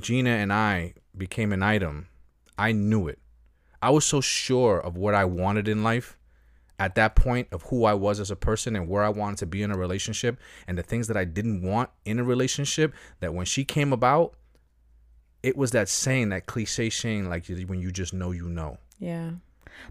Jeanna 0.00 0.30
and 0.30 0.52
I 0.52 0.94
became 1.16 1.52
an 1.52 1.62
item, 1.62 2.08
I 2.58 2.72
knew 2.72 3.08
it. 3.08 3.18
I 3.82 3.90
was 3.90 4.04
so 4.04 4.20
sure 4.20 4.80
of 4.80 4.96
what 4.96 5.14
I 5.14 5.24
wanted 5.24 5.68
in 5.68 5.84
life 5.84 6.18
at 6.78 6.94
that 6.96 7.16
point 7.16 7.48
of 7.52 7.62
who 7.62 7.84
I 7.84 7.94
was 7.94 8.20
as 8.20 8.30
a 8.30 8.36
person 8.36 8.76
and 8.76 8.88
where 8.88 9.02
I 9.02 9.08
wanted 9.08 9.38
to 9.38 9.46
be 9.46 9.62
in 9.62 9.70
a 9.70 9.78
relationship 9.78 10.38
and 10.66 10.76
the 10.76 10.82
things 10.82 11.08
that 11.08 11.16
I 11.16 11.24
didn't 11.24 11.62
want 11.62 11.90
in 12.04 12.18
a 12.18 12.24
relationship 12.24 12.92
that 13.20 13.32
when 13.32 13.46
she 13.46 13.64
came 13.64 13.92
about, 13.92 14.34
it 15.42 15.56
was 15.56 15.70
that 15.70 15.88
saying, 15.88 16.30
that 16.30 16.46
cliche 16.46 16.90
saying, 16.90 17.28
like 17.28 17.46
when 17.66 17.80
you 17.80 17.90
just 17.90 18.12
know, 18.12 18.32
you 18.32 18.48
know. 18.48 18.78
Yeah, 18.98 19.32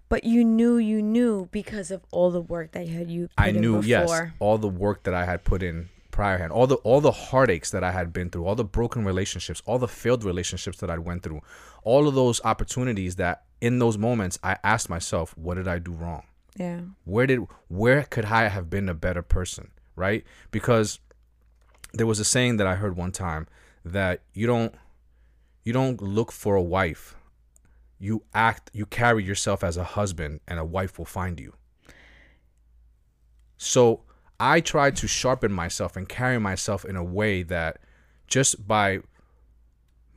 but 0.09 0.23
you 0.23 0.43
knew 0.43 0.77
you 0.77 1.01
knew 1.01 1.47
because 1.51 1.91
of 1.91 2.03
all 2.11 2.31
the 2.31 2.41
work 2.41 2.71
that 2.71 2.87
you 2.87 2.97
had 2.97 3.09
you. 3.09 3.27
Put 3.27 3.33
I 3.37 3.51
knew, 3.51 3.81
yes, 3.81 4.11
all 4.39 4.57
the 4.57 4.69
work 4.69 5.03
that 5.03 5.13
I 5.13 5.25
had 5.25 5.43
put 5.43 5.63
in 5.63 5.89
prior 6.11 6.37
hand, 6.37 6.51
all 6.51 6.65
the 6.65 6.75
all 6.77 7.01
the 7.01 7.11
heartaches 7.11 7.71
that 7.71 7.83
I 7.83 7.91
had 7.91 8.13
been 8.13 8.29
through, 8.29 8.45
all 8.45 8.55
the 8.55 8.63
broken 8.63 9.03
relationships, 9.03 9.61
all 9.65 9.77
the 9.77 9.87
failed 9.87 10.23
relationships 10.23 10.77
that 10.79 10.89
I 10.89 10.97
went 10.97 11.23
through, 11.23 11.41
all 11.83 12.07
of 12.07 12.15
those 12.15 12.39
opportunities 12.43 13.17
that 13.17 13.43
in 13.61 13.79
those 13.79 13.97
moments 13.97 14.39
I 14.41 14.57
asked 14.63 14.89
myself, 14.89 15.37
what 15.37 15.55
did 15.55 15.67
I 15.67 15.79
do 15.79 15.91
wrong? 15.91 16.23
Yeah, 16.55 16.81
where 17.03 17.27
did 17.27 17.41
where 17.67 18.03
could 18.03 18.25
I 18.25 18.47
have 18.47 18.69
been 18.69 18.87
a 18.87 18.93
better 18.93 19.21
person, 19.21 19.71
right? 19.95 20.23
Because 20.51 20.99
there 21.93 22.07
was 22.07 22.19
a 22.19 22.25
saying 22.25 22.57
that 22.57 22.67
I 22.67 22.75
heard 22.75 22.95
one 22.95 23.11
time 23.11 23.47
that 23.83 24.21
you 24.33 24.47
don't 24.47 24.73
you 25.63 25.73
don't 25.73 26.01
look 26.01 26.31
for 26.31 26.55
a 26.55 26.61
wife. 26.61 27.15
You 27.99 28.23
act 28.33 28.71
you 28.73 28.85
carry 28.85 29.23
yourself 29.23 29.63
as 29.63 29.77
a 29.77 29.83
husband 29.83 30.41
and 30.47 30.59
a 30.59 30.65
wife 30.65 30.97
will 30.97 31.05
find 31.05 31.39
you. 31.39 31.53
So 33.57 34.01
I 34.39 34.59
tried 34.59 34.95
to 34.97 35.07
sharpen 35.07 35.51
myself 35.51 35.95
and 35.95 36.07
carry 36.07 36.39
myself 36.39 36.83
in 36.83 36.95
a 36.95 37.03
way 37.03 37.43
that 37.43 37.79
just 38.27 38.67
by 38.67 38.99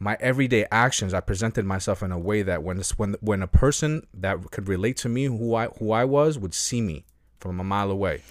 my 0.01 0.17
everyday 0.21 0.64
actions, 0.71 1.12
I 1.12 1.21
presented 1.21 1.64
myself 1.64 2.03
in 2.03 2.12
a 2.12 2.19
way 2.19 2.43
that 2.43 2.62
when 2.62 2.77
this, 2.79 2.99
when 2.99 3.14
when 3.21 3.43
a 3.43 3.47
person 3.49 4.07
that 4.14 4.51
could 4.51 4.69
relate 4.69 4.97
to 4.99 5.09
me, 5.09 5.25
who 5.25 5.55
I 5.55 5.67
who 5.79 5.93
I 5.93 6.05
was, 6.05 6.38
would 6.38 6.55
see 6.55 6.81
me 6.81 7.05
from 7.38 7.61
a 7.61 7.64
mile 7.64 7.91
away. 7.91 8.23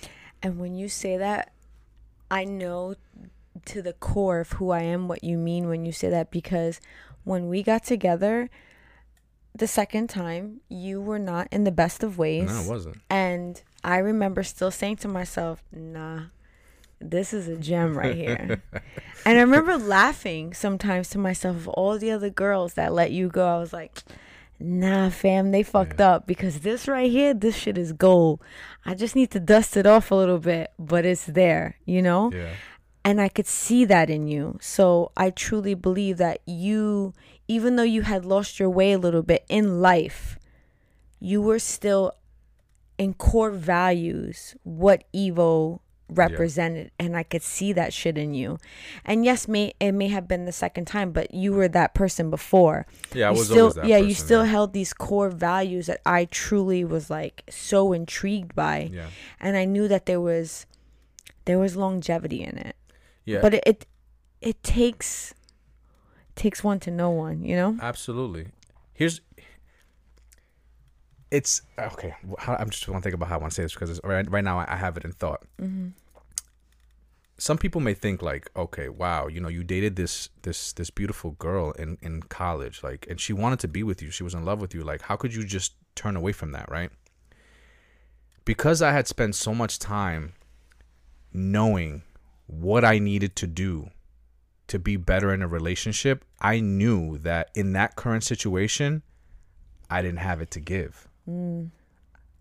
and 0.44 0.60
when 0.60 0.76
you 0.76 0.90
say 0.90 1.18
that, 1.18 1.52
I 2.30 2.44
know 2.44 2.96
to 3.66 3.82
the 3.82 3.94
core 3.94 4.40
of 4.40 4.52
who 4.54 4.72
I 4.72 4.82
am 4.82 5.08
what 5.08 5.24
you 5.24 5.38
mean 5.38 5.68
when 5.68 5.86
you 5.86 5.92
say 5.92 6.10
that 6.10 6.32
because 6.32 6.80
when 7.24 7.48
we 7.50 7.64
got 7.64 7.84
together 7.84 8.50
the 9.60 9.68
second 9.68 10.08
time, 10.10 10.62
you 10.70 11.02
were 11.02 11.20
not 11.20 11.48
in 11.52 11.64
the 11.64 11.72
best 11.72 12.04
of 12.04 12.18
ways. 12.18 12.50
No, 12.50 12.62
it 12.62 12.68
wasn't. 12.70 12.98
And 13.10 13.62
I 13.84 13.98
remember 13.98 14.44
still 14.44 14.72
saying 14.72 14.98
to 14.98 15.08
myself, 15.08 15.64
nah, 15.72 16.24
this 17.00 17.34
is 17.34 17.48
a 17.48 17.56
gem 17.58 17.98
right 17.98 18.16
here. 18.16 18.62
and 19.26 19.38
I 19.38 19.42
remember 19.42 19.78
laughing 19.78 20.54
sometimes 20.54 21.10
to 21.10 21.18
myself 21.18 21.56
of 21.58 21.68
all 21.70 21.98
the 21.98 22.12
other 22.12 22.30
girls 22.30 22.74
that 22.74 22.94
let 22.94 23.12
you 23.12 23.30
go. 23.30 23.48
I 23.48 23.60
was 23.60 23.74
like, 23.74 24.04
nah, 24.60 25.10
fam, 25.10 25.52
they 25.52 25.62
fucked 25.64 26.02
up 26.02 26.26
because 26.26 26.62
this 26.62 26.88
right 26.88 27.12
here, 27.12 27.34
this 27.34 27.56
shit 27.56 27.78
is 27.78 27.94
gold. 27.94 28.42
I 28.86 28.96
just 28.96 29.16
need 29.16 29.30
to 29.32 29.40
dust 29.40 29.78
it 29.78 29.86
off 29.86 30.10
a 30.12 30.16
little 30.16 30.40
bit, 30.40 30.72
but 30.80 31.06
it's 31.06 31.26
there, 31.26 31.78
you 31.86 32.02
know? 32.02 32.32
Yeah. 32.34 32.54
and 33.06 33.22
I 33.22 33.30
could 33.30 33.48
see 33.48 33.86
that 33.86 34.10
in 34.10 34.28
you. 34.28 34.58
So 34.60 35.12
I 35.16 35.30
truly 35.30 35.76
believe 35.76 36.18
that 36.18 36.42
you, 36.46 37.14
even 37.48 37.76
though 37.76 37.84
you 37.84 38.02
had 38.04 38.26
lost 38.26 38.60
your 38.60 38.70
way 38.70 38.92
a 38.94 38.98
little 38.98 39.24
bit 39.24 39.46
in 39.50 39.82
life, 39.82 40.38
you 41.20 41.42
were 41.42 41.60
still 41.60 42.14
in 42.98 43.14
core 43.14 43.52
values 43.52 44.56
what 44.64 45.04
Ivo 45.16 45.82
represented 46.10 46.90
and 46.98 47.18
I 47.18 47.24
could 47.24 47.42
see 47.44 47.74
that 47.74 47.94
shit 47.94 48.18
in 48.18 48.34
you. 48.34 48.58
And 49.04 49.26
yes, 49.26 49.48
may 49.48 49.74
it 49.80 49.92
may 49.92 50.08
have 50.08 50.28
been 50.28 50.46
the 50.46 50.52
second 50.52 50.86
time, 50.86 51.12
but 51.12 51.34
you 51.34 51.54
were 51.54 51.68
that 51.68 51.94
person 51.94 52.30
before. 52.30 52.86
Yeah, 53.14 53.28
I 53.28 53.32
You 53.32 53.38
was 53.38 53.48
still 53.48 53.60
always 53.60 53.76
that 53.76 53.88
yeah, 53.88 53.98
you 53.98 54.14
still 54.14 54.46
yeah. 54.46 54.52
held 54.52 54.74
these 54.74 54.94
core 54.94 55.30
values 55.30 55.88
that 55.88 56.02
I 56.06 56.26
truly 56.26 56.86
was 56.86 57.10
like 57.10 57.44
so 57.50 57.92
intrigued 57.94 58.56
by. 58.56 58.90
Yeah. 58.92 59.08
And 59.40 59.58
I 59.58 59.66
knew 59.66 59.88
that 59.90 60.06
there 60.06 60.22
was 60.22 60.66
there 61.46 61.60
was 61.60 61.76
longevity 61.76 62.42
in 62.44 62.58
it 62.58 62.76
Yeah. 63.26 63.40
but 63.42 63.54
it, 63.54 63.64
it 63.66 63.86
it 64.42 64.64
takes 64.64 65.34
takes 66.38 66.64
one 66.64 66.80
to 66.80 66.92
know 66.92 67.10
one 67.10 67.44
you 67.44 67.56
know 67.56 67.78
Absolutely. 67.82 68.48
Here's 68.94 69.22
it's 71.30 71.62
okay. 71.78 72.16
I'm 72.48 72.70
just 72.70 72.88
want 72.88 73.04
to 73.04 73.08
think 73.08 73.16
about 73.16 73.30
how 73.30 73.36
I 73.36 73.40
want 73.40 73.52
to 73.52 73.56
say 73.56 73.64
this 73.64 73.74
because 73.74 74.00
right, 74.04 74.30
right 74.32 74.44
now 74.44 74.60
I, 74.60 74.66
I 74.74 74.76
have 74.78 74.98
it 74.98 75.04
in 75.04 75.12
thought. 75.12 75.44
Mm-hmm. 75.62 75.90
Some 77.38 77.58
people 77.58 77.82
may 77.82 77.94
think 77.94 78.22
like, 78.22 78.50
okay, 78.56 78.90
wow, 78.90 79.28
you 79.28 79.40
know, 79.40 79.50
you 79.50 79.64
dated 79.64 79.96
this 79.96 80.30
this 80.42 80.74
this 80.74 80.90
beautiful 80.90 81.32
girl 81.32 81.72
in 81.72 81.98
in 82.02 82.24
college, 82.24 82.82
like, 82.82 83.06
and 83.10 83.20
she 83.20 83.34
wanted 83.34 83.60
to 83.60 83.68
be 83.68 83.84
with 83.84 84.02
you. 84.02 84.10
She 84.10 84.24
was 84.24 84.34
in 84.34 84.46
love 84.46 84.62
with 84.62 84.74
you. 84.74 84.84
Like, 84.84 85.04
how 85.04 85.16
could 85.16 85.36
you 85.36 85.44
just 85.44 85.74
turn 85.96 86.16
away 86.16 86.32
from 86.32 86.54
that, 86.54 86.72
right? 86.72 86.90
Because 88.46 88.82
I 88.82 88.92
had 88.92 89.08
spent 89.08 89.36
so 89.36 89.54
much 89.54 89.78
time 89.78 90.34
knowing 91.34 92.04
what 92.48 92.86
I 92.86 92.98
needed 92.98 93.36
to 93.36 93.48
do 93.48 93.92
to 94.68 94.80
be 94.80 94.98
better 94.98 95.34
in 95.34 95.42
a 95.42 95.48
relationship, 95.48 96.26
I 96.42 96.60
knew 96.60 97.18
that 97.20 97.50
in 97.56 97.74
that 97.74 97.96
current 97.96 98.24
situation, 98.24 99.02
I 99.90 100.02
didn't 100.02 100.20
have 100.20 100.42
it 100.42 100.52
to 100.52 100.60
give. 100.60 101.08
Mm. 101.30 101.72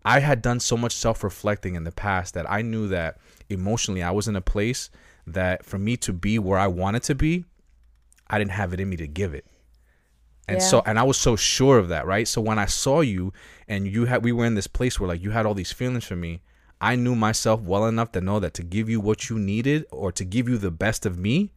I 0.03 0.19
had 0.19 0.41
done 0.41 0.59
so 0.59 0.77
much 0.77 0.93
self 0.93 1.23
reflecting 1.23 1.75
in 1.75 1.83
the 1.83 1.91
past 1.91 2.33
that 2.33 2.49
I 2.49 2.61
knew 2.61 2.87
that 2.87 3.17
emotionally 3.49 4.03
I 4.03 4.11
was 4.11 4.27
in 4.27 4.35
a 4.35 4.41
place 4.41 4.89
that 5.25 5.65
for 5.65 5.77
me 5.77 5.97
to 5.97 6.13
be 6.13 6.39
where 6.39 6.57
I 6.57 6.67
wanted 6.67 7.03
to 7.03 7.15
be, 7.15 7.45
I 8.29 8.39
didn't 8.39 8.51
have 8.51 8.73
it 8.73 8.79
in 8.79 8.89
me 8.89 8.95
to 8.97 9.07
give 9.07 9.33
it. 9.33 9.45
And 10.49 10.63
so 10.63 10.81
and 10.85 10.97
I 10.97 11.03
was 11.03 11.17
so 11.17 11.35
sure 11.35 11.77
of 11.77 11.89
that, 11.89 12.05
right? 12.05 12.25
So 12.25 12.39
when 12.39 12.57
I 12.57 12.67
saw 12.67 13.01
you 13.01 13.33
and 13.67 13.85
you 13.85 14.05
had 14.05 14.23
we 14.23 14.31
were 14.31 14.45
in 14.45 14.55
this 14.55 14.67
place 14.67 14.97
where 14.97 15.09
like 15.09 15.21
you 15.21 15.31
had 15.31 15.45
all 15.45 15.53
these 15.53 15.73
feelings 15.73 16.05
for 16.05 16.15
me, 16.15 16.41
I 16.79 16.95
knew 16.95 17.15
myself 17.15 17.59
well 17.59 17.85
enough 17.85 18.13
to 18.13 18.21
know 18.21 18.39
that 18.39 18.53
to 18.53 18.63
give 18.63 18.89
you 18.89 19.01
what 19.01 19.29
you 19.29 19.39
needed 19.39 19.85
or 19.91 20.13
to 20.13 20.23
give 20.23 20.47
you 20.47 20.57
the 20.57 20.71
best 20.71 21.05
of 21.05 21.19
me, 21.19 21.51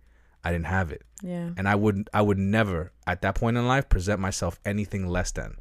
I 0.45 0.53
didn't 0.53 0.66
have 0.66 0.91
it. 0.93 1.03
Yeah. 1.22 1.51
And 1.57 1.68
I 1.68 1.74
would 1.74 2.09
I 2.14 2.22
would 2.22 2.38
never 2.38 2.93
at 3.07 3.22
that 3.22 3.34
point 3.34 3.57
in 3.57 3.66
life 3.66 3.88
present 3.88 4.20
myself 4.20 4.59
anything 4.64 5.07
less 5.07 5.30
than. 5.32 5.57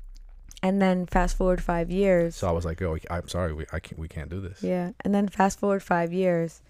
And 0.62 0.82
then 0.82 1.06
fast 1.06 1.38
forward 1.38 1.62
five 1.64 1.90
years. 1.90 2.36
So 2.36 2.48
I 2.48 2.52
was 2.52 2.66
like, 2.66 2.80
"Yo, 2.82 2.98
I'm 3.10 3.28
sorry, 3.30 3.54
we 3.54 3.66
I 3.72 3.80
can't 3.80 4.00
we 4.00 4.08
can't 4.08 4.30
do 4.30 4.42
this." 4.42 4.62
Yeah. 4.64 4.92
And 5.06 5.14
then 5.16 5.28
fast 5.30 5.60
forward 5.60 5.82
five 5.84 6.12
years, 6.14 6.62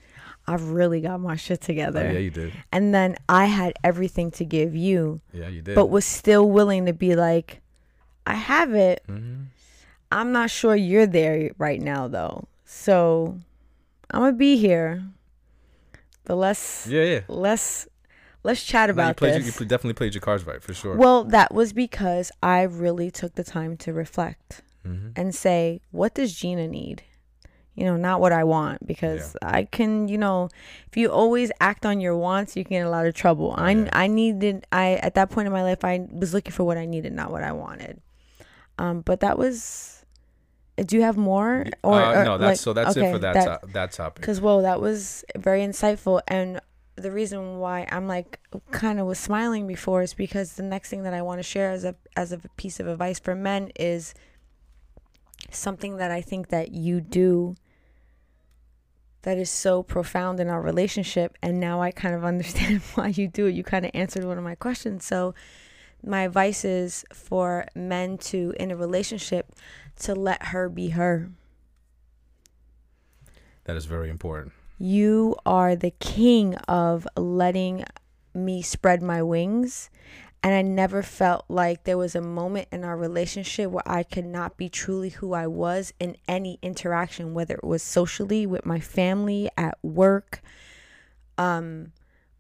I've 0.47 0.70
really 0.70 1.01
got 1.01 1.20
my 1.20 1.36
shit 1.36 1.60
Oh, 1.64 1.66
together. 1.66 2.12
yeah, 2.12 2.20
you 2.20 2.30
did. 2.30 2.53
And 2.72 2.93
then 2.93 3.16
I 3.28 3.45
had 3.45 3.74
everything 3.84 4.30
to 4.32 4.45
give 4.45 4.76
you, 4.76 5.22
Yeah, 5.34 5.47
you 5.49 5.62
did. 5.62 5.74
but 5.76 5.88
was 5.88 6.05
still 6.05 6.49
willing 6.49 6.86
to 6.86 6.93
be 6.93 7.16
like, 7.16 7.62
I 8.28 8.34
have 8.36 8.74
it. 8.74 9.01
hmm 9.07 9.43
I'm 10.12 10.32
not 10.32 10.49
sure 10.49 10.76
you're 10.76 11.05
there 11.05 11.51
right 11.60 11.80
now 11.82 12.07
though. 12.07 12.47
So 12.66 13.38
I'm 14.12 14.22
gonna 14.22 14.34
be 14.34 14.57
here. 14.57 15.03
The 16.26 16.36
let's 16.36 16.86
Yeah, 16.88 17.03
yeah. 17.03 17.22
let's 17.28 17.88
let's 18.43 18.63
chat 18.63 18.87
No, 18.89 18.93
you, 18.93 18.93
about 18.93 19.17
played 19.17 19.29
your, 19.31 19.39
this. 19.39 19.47
you 19.47 19.51
pl- 19.53 19.67
definitely 19.67 19.93
played 19.93 20.13
your 20.13 20.21
cards 20.21 20.45
right 20.45 20.61
for 20.61 20.73
sure. 20.73 20.95
Well, 20.95 21.23
that 21.25 21.53
was 21.53 21.73
because 21.73 22.31
I 22.41 22.61
really 22.63 23.11
took 23.11 23.35
the 23.35 23.43
time 23.43 23.77
to 23.77 23.93
reflect 23.93 24.61
hmm 24.85 25.09
and 25.15 25.35
say, 25.35 25.81
what 25.91 26.13
does 26.15 26.33
Jeanna 26.33 26.67
need? 26.67 27.03
You 27.75 27.85
know, 27.85 27.95
not 27.95 28.19
what 28.19 28.33
I 28.33 28.43
want, 28.43 28.85
because 28.85 29.37
I 29.41 29.63
can, 29.63 30.07
you 30.09 30.17
know, 30.17 30.49
if 30.89 30.97
you 30.97 31.09
always 31.09 31.49
act 31.61 31.85
on 31.85 32.01
your 32.01 32.15
wants, 32.17 32.57
you 32.57 32.63
can 32.65 32.71
get 32.71 32.85
a 32.85 32.89
lot 32.89 33.05
of 33.05 33.13
trouble. 33.13 33.53
I 33.57 33.71
yeah. 33.71 33.89
I 33.93 34.07
needed 34.07 34.65
I 34.71 34.95
at 34.95 35.13
that 35.15 35.29
point 35.29 35.47
in 35.47 35.53
my 35.53 35.63
life 35.63 35.85
I 35.85 36.05
was 36.11 36.33
looking 36.33 36.51
for 36.51 36.63
what 36.65 36.77
I 36.77 36.85
needed, 36.85 37.13
not 37.13 37.31
what 37.31 37.43
I 37.43 37.51
wanted. 37.53 38.01
Um, 38.77 39.01
but 39.01 39.19
that 39.21 39.37
was. 39.37 39.95
Do 40.77 40.95
you 40.95 41.03
have 41.03 41.17
more? 41.17 41.65
Or, 41.83 41.93
uh, 42.01 42.21
or, 42.21 42.23
no, 42.25 42.37
that's 42.37 42.49
like- 42.51 42.57
so 42.57 42.71
that's 42.73 42.95
it 42.95 43.11
for 43.11 43.19
that 43.19 43.33
that- 43.33 43.61
to- 43.61 43.67
that 43.73 43.91
topic. 43.91 44.23
Cause 44.25 44.39
whoa, 44.41 44.61
that 44.61 44.79
was 44.81 45.23
very 45.37 45.59
insightful, 45.61 46.21
and 46.27 46.59
the 47.00 47.12
reason 47.12 47.60
why 47.60 47.88
I'm 47.91 48.08
like 48.08 48.39
kind 48.72 49.00
of 49.00 49.08
was 49.08 49.20
smiling 49.20 49.68
before 49.68 50.02
is 50.02 50.14
because 50.14 50.54
the 50.54 50.64
next 50.64 50.89
thing 50.89 51.04
that 51.04 51.14
I 51.14 51.22
want 51.22 51.39
to 51.39 51.43
share 51.43 51.72
as 51.72 51.84
a 51.84 51.95
as 52.16 52.32
a 52.32 52.39
piece 52.58 52.80
of 52.80 52.88
advice 52.88 53.20
for 53.20 53.36
men 53.36 53.72
is 53.80 54.14
something 55.52 55.97
that 55.97 56.12
I 56.12 56.22
think 56.22 56.50
that 56.50 56.72
you 56.72 57.02
do 57.02 57.56
that 59.22 59.38
is 59.38 59.50
so 59.50 59.84
profound 59.84 60.39
in 60.39 60.47
our 60.47 60.62
relationship, 60.62 61.38
and 61.41 61.60
now 61.60 61.82
I 61.82 61.91
kind 61.91 62.16
of 62.16 62.24
understand 62.34 62.82
why 62.95 63.08
you 63.08 63.28
do 63.28 63.47
it. 63.47 63.56
You 63.56 63.64
kind 63.64 63.86
of 63.86 63.91
answered 63.93 64.24
one 64.24 64.38
of 64.38 64.43
my 64.43 64.56
questions, 64.56 65.06
so 65.06 65.34
my 66.04 66.24
advice 66.24 66.64
is 66.64 67.06
for 67.14 67.66
men 67.76 68.18
to 68.18 68.54
in 68.60 68.72
a 68.72 68.76
relationship 68.76 69.54
to 70.00 70.16
let 70.16 70.47
her 70.47 70.70
be 70.70 70.89
her. 70.89 71.30
That 73.66 73.76
is 73.76 73.86
very 73.86 74.10
important. 74.10 74.54
You 74.80 75.36
are 75.45 75.75
the 75.75 75.91
king 75.91 76.55
of 76.55 77.05
letting 77.17 77.84
me 78.34 78.61
spread 78.61 79.03
my 79.03 79.21
wings. 79.21 79.89
And 80.41 80.53
I 80.53 80.61
never 80.61 81.03
felt 81.03 81.43
like 81.49 81.84
there 81.84 81.97
was 81.97 82.15
a 82.15 82.21
moment 82.21 82.69
in 82.71 82.86
our 82.86 82.95
relationship 82.95 83.69
where 83.71 83.84
I 83.86 84.03
could 84.03 84.25
not 84.25 84.55
be 84.55 84.69
truly 84.69 85.09
who 85.09 85.34
I 85.34 85.47
was 85.47 85.93
in 85.99 86.15
any 86.30 86.59
interaction, 86.61 87.34
whether 87.34 87.55
it 87.55 87.63
was 87.65 87.84
socially, 87.84 88.45
with 88.45 88.65
my 88.65 88.80
family, 88.80 89.49
at 89.57 89.77
work, 89.84 90.41
um, 91.38 91.91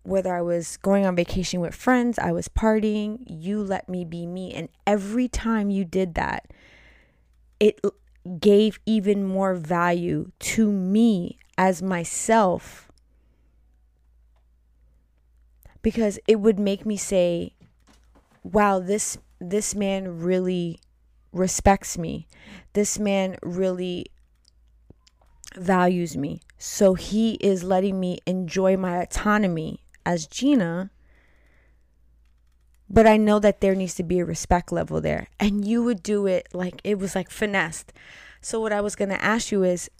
whether 0.03 0.33
I 0.33 0.41
was 0.41 0.77
going 0.77 1.05
on 1.05 1.17
vacation 1.17 1.59
with 1.59 1.75
friends, 1.75 2.17
I 2.17 2.31
was 2.31 2.47
partying. 2.47 3.17
You 3.27 3.61
let 3.61 3.89
me 3.89 4.05
be 4.05 4.25
me. 4.25 4.53
And 4.53 4.69
every 4.87 5.27
time 5.27 5.69
you 5.69 5.83
did 5.83 6.15
that, 6.15 6.47
it 7.59 7.81
gave 8.39 8.79
even 8.85 9.25
more 9.25 9.55
value 9.55 10.31
to 10.39 10.71
me 10.71 11.37
as 11.59 11.81
myself 11.81 12.89
because 15.81 16.17
it 16.25 16.39
would 16.39 16.57
make 16.57 16.85
me 16.85 16.95
say 16.95 17.53
wow 18.43 18.79
this 18.79 19.17
this 19.41 19.75
man 19.75 20.21
really 20.21 20.79
respects 21.33 21.97
me 21.97 22.25
this 22.71 22.97
man 22.97 23.35
really 23.43 24.05
values 25.57 26.15
me 26.15 26.39
so 26.57 26.93
he 26.93 27.33
is 27.41 27.61
letting 27.61 27.99
me 27.99 28.19
enjoy 28.25 28.77
my 28.77 28.95
autonomy 28.95 29.83
as 30.05 30.27
Jeanna 30.27 30.89
but 32.89 33.05
I 33.05 33.17
know 33.17 33.37
that 33.39 33.59
there 33.59 33.75
needs 33.75 33.95
to 33.95 34.03
be 34.03 34.19
a 34.19 34.25
respect 34.25 34.71
level 34.71 34.99
there. 34.99 35.27
And 35.39 35.63
you 35.63 35.83
would 35.83 36.01
do 36.01 36.25
it 36.25 36.47
like 36.53 36.81
it 36.83 36.97
was 36.97 37.13
like 37.13 37.29
finessed. 37.29 37.93
So, 38.41 38.59
what 38.59 38.73
I 38.73 38.81
was 38.81 38.95
going 38.95 39.09
to 39.09 39.23
ask 39.23 39.51
you 39.51 39.63
is, 39.63 39.91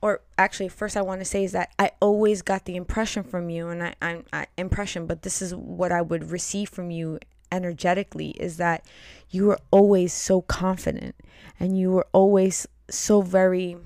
or 0.00 0.20
actually, 0.36 0.68
first 0.68 0.96
I 0.96 1.02
want 1.02 1.20
to 1.20 1.24
say 1.24 1.44
is 1.44 1.52
that 1.52 1.72
I 1.78 1.90
always 2.00 2.42
got 2.42 2.64
the 2.64 2.76
impression 2.76 3.24
from 3.24 3.50
you, 3.50 3.68
and 3.68 3.82
I, 3.82 3.94
I, 4.00 4.22
I 4.32 4.46
impression, 4.56 5.06
but 5.06 5.22
this 5.22 5.42
is 5.42 5.54
what 5.54 5.90
I 5.90 6.02
would 6.02 6.30
receive 6.30 6.68
from 6.68 6.90
you 6.90 7.18
energetically 7.50 8.30
is 8.30 8.58
that 8.58 8.84
you 9.30 9.46
were 9.46 9.58
always 9.70 10.12
so 10.12 10.42
confident 10.42 11.14
and 11.58 11.78
you 11.78 11.90
were 11.90 12.06
always 12.12 12.66
so 12.90 13.22
very, 13.22 13.76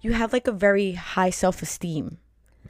you 0.00 0.12
have 0.12 0.32
like 0.32 0.46
a 0.46 0.52
very 0.52 0.92
high 0.92 1.30
self 1.30 1.62
esteem. 1.62 2.18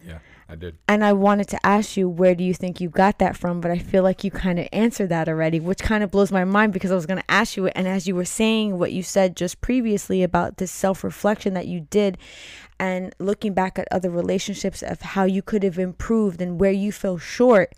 Yeah, 0.07 0.19
I 0.49 0.57
did. 0.57 0.77
And 0.87 1.03
I 1.05 1.13
wanted 1.15 1.49
to 1.49 1.67
ask 1.67 1.97
you, 1.97 2.09
where 2.09 2.35
do 2.35 2.45
you 2.45 2.53
think 2.53 2.81
you 2.81 2.89
got 2.91 3.19
that 3.19 3.37
from? 3.37 3.61
But 3.61 3.71
I 3.71 3.79
feel 3.79 4.03
like 4.03 4.25
you 4.25 4.31
kind 4.31 4.59
of 4.59 4.69
answered 4.73 5.09
that 5.09 5.29
already, 5.29 5.59
which 5.59 5.81
kind 5.81 6.05
of 6.05 6.11
blows 6.11 6.31
my 6.31 6.45
mind 6.45 6.73
because 6.75 6.91
I 6.91 6.95
was 6.95 7.07
going 7.07 7.21
to 7.21 7.31
ask 7.31 7.57
you 7.57 7.67
it. 7.67 7.73
And 7.75 7.89
as 7.89 8.07
you 8.07 8.15
were 8.15 8.27
saying 8.27 8.79
what 8.79 8.93
you 8.93 9.03
said 9.03 9.37
just 9.37 9.61
previously 9.63 10.23
about 10.23 10.59
this 10.59 10.71
self 10.71 11.03
reflection 11.03 11.55
that 11.55 11.67
you 11.67 11.81
did 11.89 12.19
and 12.79 13.15
looking 13.19 13.55
back 13.55 13.79
at 13.79 13.89
other 13.91 14.11
relationships 14.11 14.83
of 14.83 15.01
how 15.01 15.25
you 15.25 15.41
could 15.43 15.63
have 15.63 15.79
improved 15.79 16.43
and 16.43 16.61
where 16.61 16.73
you 16.73 16.93
fell 16.93 17.17
short, 17.19 17.73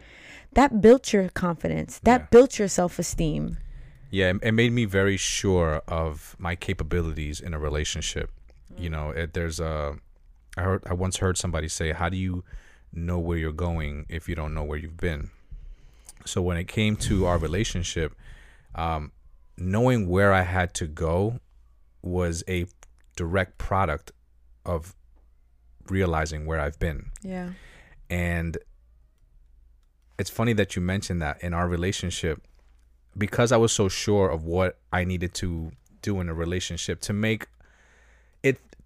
that 0.55 0.81
built 0.81 1.13
your 1.13 1.29
confidence, 1.29 2.01
that 2.03 2.21
Yeah. 2.23 2.27
built 2.31 2.59
your 2.59 2.69
self 2.69 2.99
esteem. 2.99 3.59
Yeah, 4.11 4.33
it- 4.43 4.53
made 4.55 4.73
me 4.73 4.87
very 4.87 5.17
sure 5.17 5.83
of 5.87 6.35
my 6.39 6.57
capabilities 6.57 7.41
in 7.41 7.55
a 7.55 7.59
relationship. 7.59 8.31
Mm. 8.75 8.83
You 8.83 8.91
know, 8.91 9.11
it, 9.11 9.35
there's 9.35 9.61
a. 9.61 9.99
I 10.57 10.63
heard. 10.63 10.83
I 10.87 10.95
once 10.95 11.19
heard 11.19 11.37
somebody 11.37 11.69
say, 11.69 11.93
"How 11.93 12.09
do 12.09 12.17
you 12.17 12.45
know 12.93 13.19
where 13.19 13.39
you're 13.39 13.53
going 13.53 14.07
if 14.09 14.29
you 14.29 14.35
don't 14.35 14.55
know 14.55 14.65
where 14.65 14.79
you've 14.79 14.97
been?" 14.97 15.31
So 16.25 16.43
when 16.43 16.57
it 16.57 16.67
came 16.69 16.97
to 16.97 17.27
our 17.27 17.39
relationship, 17.39 18.15
um, 18.75 19.13
knowing 19.57 20.09
where 20.09 20.33
I 20.33 20.43
had 20.43 20.75
to 20.75 20.87
go 20.87 21.41
was 22.03 22.43
a 22.49 22.67
direct 23.17 23.59
product 23.59 24.13
of 24.65 24.95
realizing 25.89 26.47
where 26.47 26.61
I've 26.61 26.79
been. 26.79 27.11
Yeah. 27.23 27.51
And 28.11 28.59
it's 30.19 30.31
funny 30.31 30.53
that 30.55 30.77
you 30.77 30.83
mentioned 30.83 31.21
that 31.23 31.43
in 31.43 31.55
our 31.55 31.69
relationship, 31.69 32.43
because 33.17 33.53
I 33.53 33.57
was 33.57 33.73
so 33.73 33.89
sure 33.89 34.29
of 34.31 34.45
what 34.45 34.79
I 34.93 35.05
needed 35.05 35.35
to 35.35 35.73
do 36.03 36.21
in 36.21 36.29
a 36.29 36.35
relationship 36.35 37.01
to 37.03 37.13
make 37.13 37.47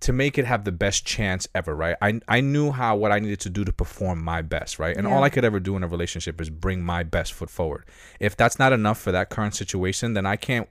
to 0.01 0.12
make 0.12 0.38
it 0.38 0.46
have 0.46 0.64
the 0.64 0.72
best 0.72 1.05
chance 1.05 1.46
ever, 1.55 1.74
right? 1.76 1.96
I 2.01 2.20
I 2.26 2.40
knew 2.40 2.72
how 2.72 2.96
what 2.96 3.12
I 3.12 3.18
needed 3.18 3.40
to 3.40 3.51
do 3.51 3.64
to 3.64 3.72
perform 3.72 4.22
my 4.22 4.42
best, 4.42 4.78
right? 4.78 4.96
And 4.96 5.07
all 5.07 5.22
I 5.22 5.28
could 5.28 5.44
ever 5.44 5.61
do 5.61 5.76
in 5.76 5.82
a 5.82 5.88
relationship 5.88 6.40
is 6.40 6.51
bring 6.51 6.82
my 6.82 7.03
best 7.03 7.32
foot 7.32 7.51
forward. 7.51 7.84
If 8.18 8.36
that's 8.36 8.59
not 8.59 8.72
enough 8.72 8.98
for 8.98 9.12
that 9.12 9.30
current 9.30 9.55
situation, 9.55 10.14
then 10.14 10.26
I 10.26 10.36
can't 10.36 10.68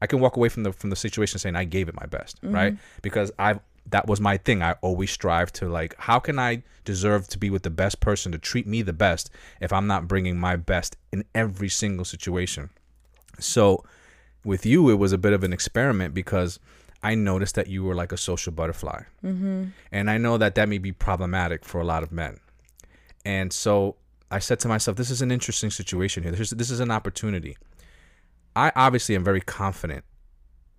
I 0.00 0.06
can 0.06 0.18
walk 0.18 0.36
away 0.36 0.48
from 0.48 0.64
the 0.64 0.72
from 0.72 0.90
the 0.90 0.96
situation 0.96 1.38
saying 1.38 1.56
I 1.56 1.64
gave 1.64 1.88
it 1.88 1.94
my 1.94 2.06
best, 2.06 2.42
mm-hmm. 2.42 2.54
right? 2.54 2.76
Because 3.00 3.30
I've 3.38 3.60
that 3.90 4.06
was 4.06 4.20
my 4.20 4.36
thing. 4.36 4.62
I 4.62 4.72
always 4.80 5.10
strive 5.10 5.52
to 5.54 5.68
like, 5.68 5.94
how 5.98 6.18
can 6.18 6.38
I 6.38 6.62
deserve 6.84 7.28
to 7.28 7.38
be 7.38 7.50
with 7.50 7.62
the 7.62 7.70
best 7.70 8.00
person 8.00 8.32
to 8.32 8.38
treat 8.38 8.66
me 8.66 8.82
the 8.82 8.92
best 8.92 9.30
if 9.60 9.72
I'm 9.72 9.86
not 9.86 10.08
bringing 10.08 10.38
my 10.38 10.56
best 10.56 10.96
in 11.12 11.24
every 11.34 11.68
single 11.68 12.04
situation? 12.04 12.70
So, 13.38 13.84
with 14.44 14.66
you, 14.66 14.90
it 14.90 14.94
was 14.94 15.12
a 15.12 15.18
bit 15.18 15.32
of 15.32 15.44
an 15.44 15.52
experiment 15.52 16.14
because 16.14 16.58
I 17.02 17.14
noticed 17.14 17.54
that 17.56 17.66
you 17.66 17.84
were 17.84 17.94
like 17.94 18.12
a 18.12 18.16
social 18.16 18.52
butterfly, 18.52 19.02
mm-hmm. 19.24 19.66
and 19.90 20.10
I 20.10 20.18
know 20.18 20.38
that 20.38 20.54
that 20.54 20.68
may 20.68 20.78
be 20.78 20.92
problematic 20.92 21.64
for 21.64 21.80
a 21.80 21.84
lot 21.84 22.02
of 22.02 22.12
men. 22.12 22.38
And 23.24 23.52
so 23.52 23.96
I 24.30 24.38
said 24.38 24.60
to 24.60 24.68
myself, 24.68 24.96
this 24.96 25.10
is 25.10 25.22
an 25.22 25.30
interesting 25.30 25.70
situation 25.70 26.22
here. 26.22 26.32
This 26.32 26.40
is, 26.40 26.50
this 26.50 26.70
is 26.70 26.80
an 26.80 26.90
opportunity. 26.90 27.56
I 28.54 28.72
obviously 28.76 29.14
am 29.14 29.24
very 29.24 29.40
confident 29.40 30.04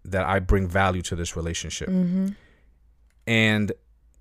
that 0.05 0.25
I 0.25 0.39
bring 0.39 0.67
value 0.67 1.01
to 1.03 1.15
this 1.15 1.35
relationship. 1.35 1.89
And 3.27 3.71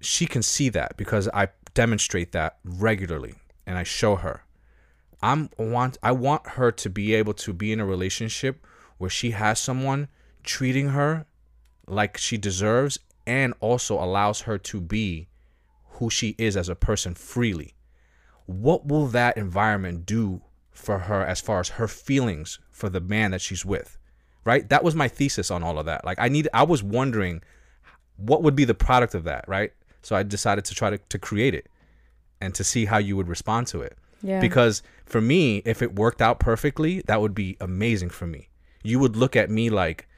she 0.00 0.26
can 0.26 0.42
see 0.42 0.68
that 0.70 0.96
because 0.96 1.28
I 1.32 1.48
demonstrate 1.74 2.32
that 2.32 2.58
regularly 2.64 3.34
and 3.66 3.78
I 3.78 3.82
show 3.82 4.16
her. 4.16 4.44
I'm 5.22 5.50
want 5.56 5.98
I 6.02 6.12
want 6.12 6.46
her 6.48 6.72
to 6.72 6.90
be 6.90 7.14
able 7.14 7.34
to 7.34 7.52
be 7.52 7.72
in 7.72 7.78
a 7.78 7.86
relationship 7.86 8.66
where 8.98 9.10
she 9.10 9.30
has 9.30 9.60
someone 9.60 10.08
treating 10.42 10.88
her 10.88 11.26
like 11.92 12.16
she 12.16 12.36
deserves 12.36 12.98
and 13.26 13.54
also 13.60 14.02
allows 14.02 14.42
her 14.42 14.58
to 14.58 14.80
be 14.80 15.28
who 15.84 16.10
she 16.10 16.34
is 16.38 16.56
as 16.56 16.68
a 16.68 16.74
person 16.74 17.14
freely. 17.14 17.74
What 18.46 18.86
will 18.86 19.06
that 19.08 19.36
environment 19.36 20.06
do 20.06 20.42
for 20.70 21.00
her 21.00 21.24
as 21.24 21.40
far 21.40 21.60
as 21.60 21.70
her 21.70 21.86
feelings 21.86 22.58
for 22.70 22.88
the 22.88 23.00
man 23.00 23.30
that 23.30 23.40
she's 23.40 23.64
with? 23.64 23.98
Right? 24.44 24.68
That 24.68 24.82
was 24.82 24.96
my 24.96 25.06
thesis 25.06 25.50
on 25.50 25.62
all 25.62 25.78
of 25.78 25.86
that. 25.86 26.04
Like 26.04 26.18
I 26.18 26.28
need 26.28 26.48
I 26.52 26.64
was 26.64 26.82
wondering 26.82 27.42
what 28.16 28.42
would 28.42 28.56
be 28.56 28.64
the 28.64 28.74
product 28.74 29.14
of 29.14 29.24
that, 29.24 29.44
right? 29.48 29.72
So 30.02 30.16
I 30.16 30.22
decided 30.22 30.64
to 30.66 30.74
try 30.74 30.90
to, 30.90 30.98
to 30.98 31.18
create 31.18 31.54
it 31.54 31.68
and 32.40 32.54
to 32.54 32.64
see 32.64 32.86
how 32.86 32.98
you 32.98 33.16
would 33.16 33.28
respond 33.28 33.68
to 33.68 33.82
it. 33.82 33.96
Yeah. 34.22 34.40
Because 34.40 34.82
for 35.04 35.20
me, 35.20 35.58
if 35.64 35.82
it 35.82 35.94
worked 35.94 36.20
out 36.20 36.40
perfectly, 36.40 37.02
that 37.06 37.20
would 37.20 37.34
be 37.34 37.56
amazing 37.60 38.10
for 38.10 38.26
me. 38.26 38.48
You 38.82 38.98
would 38.98 39.16
look 39.16 39.36
at 39.36 39.50
me 39.50 39.70
like, 39.70 40.08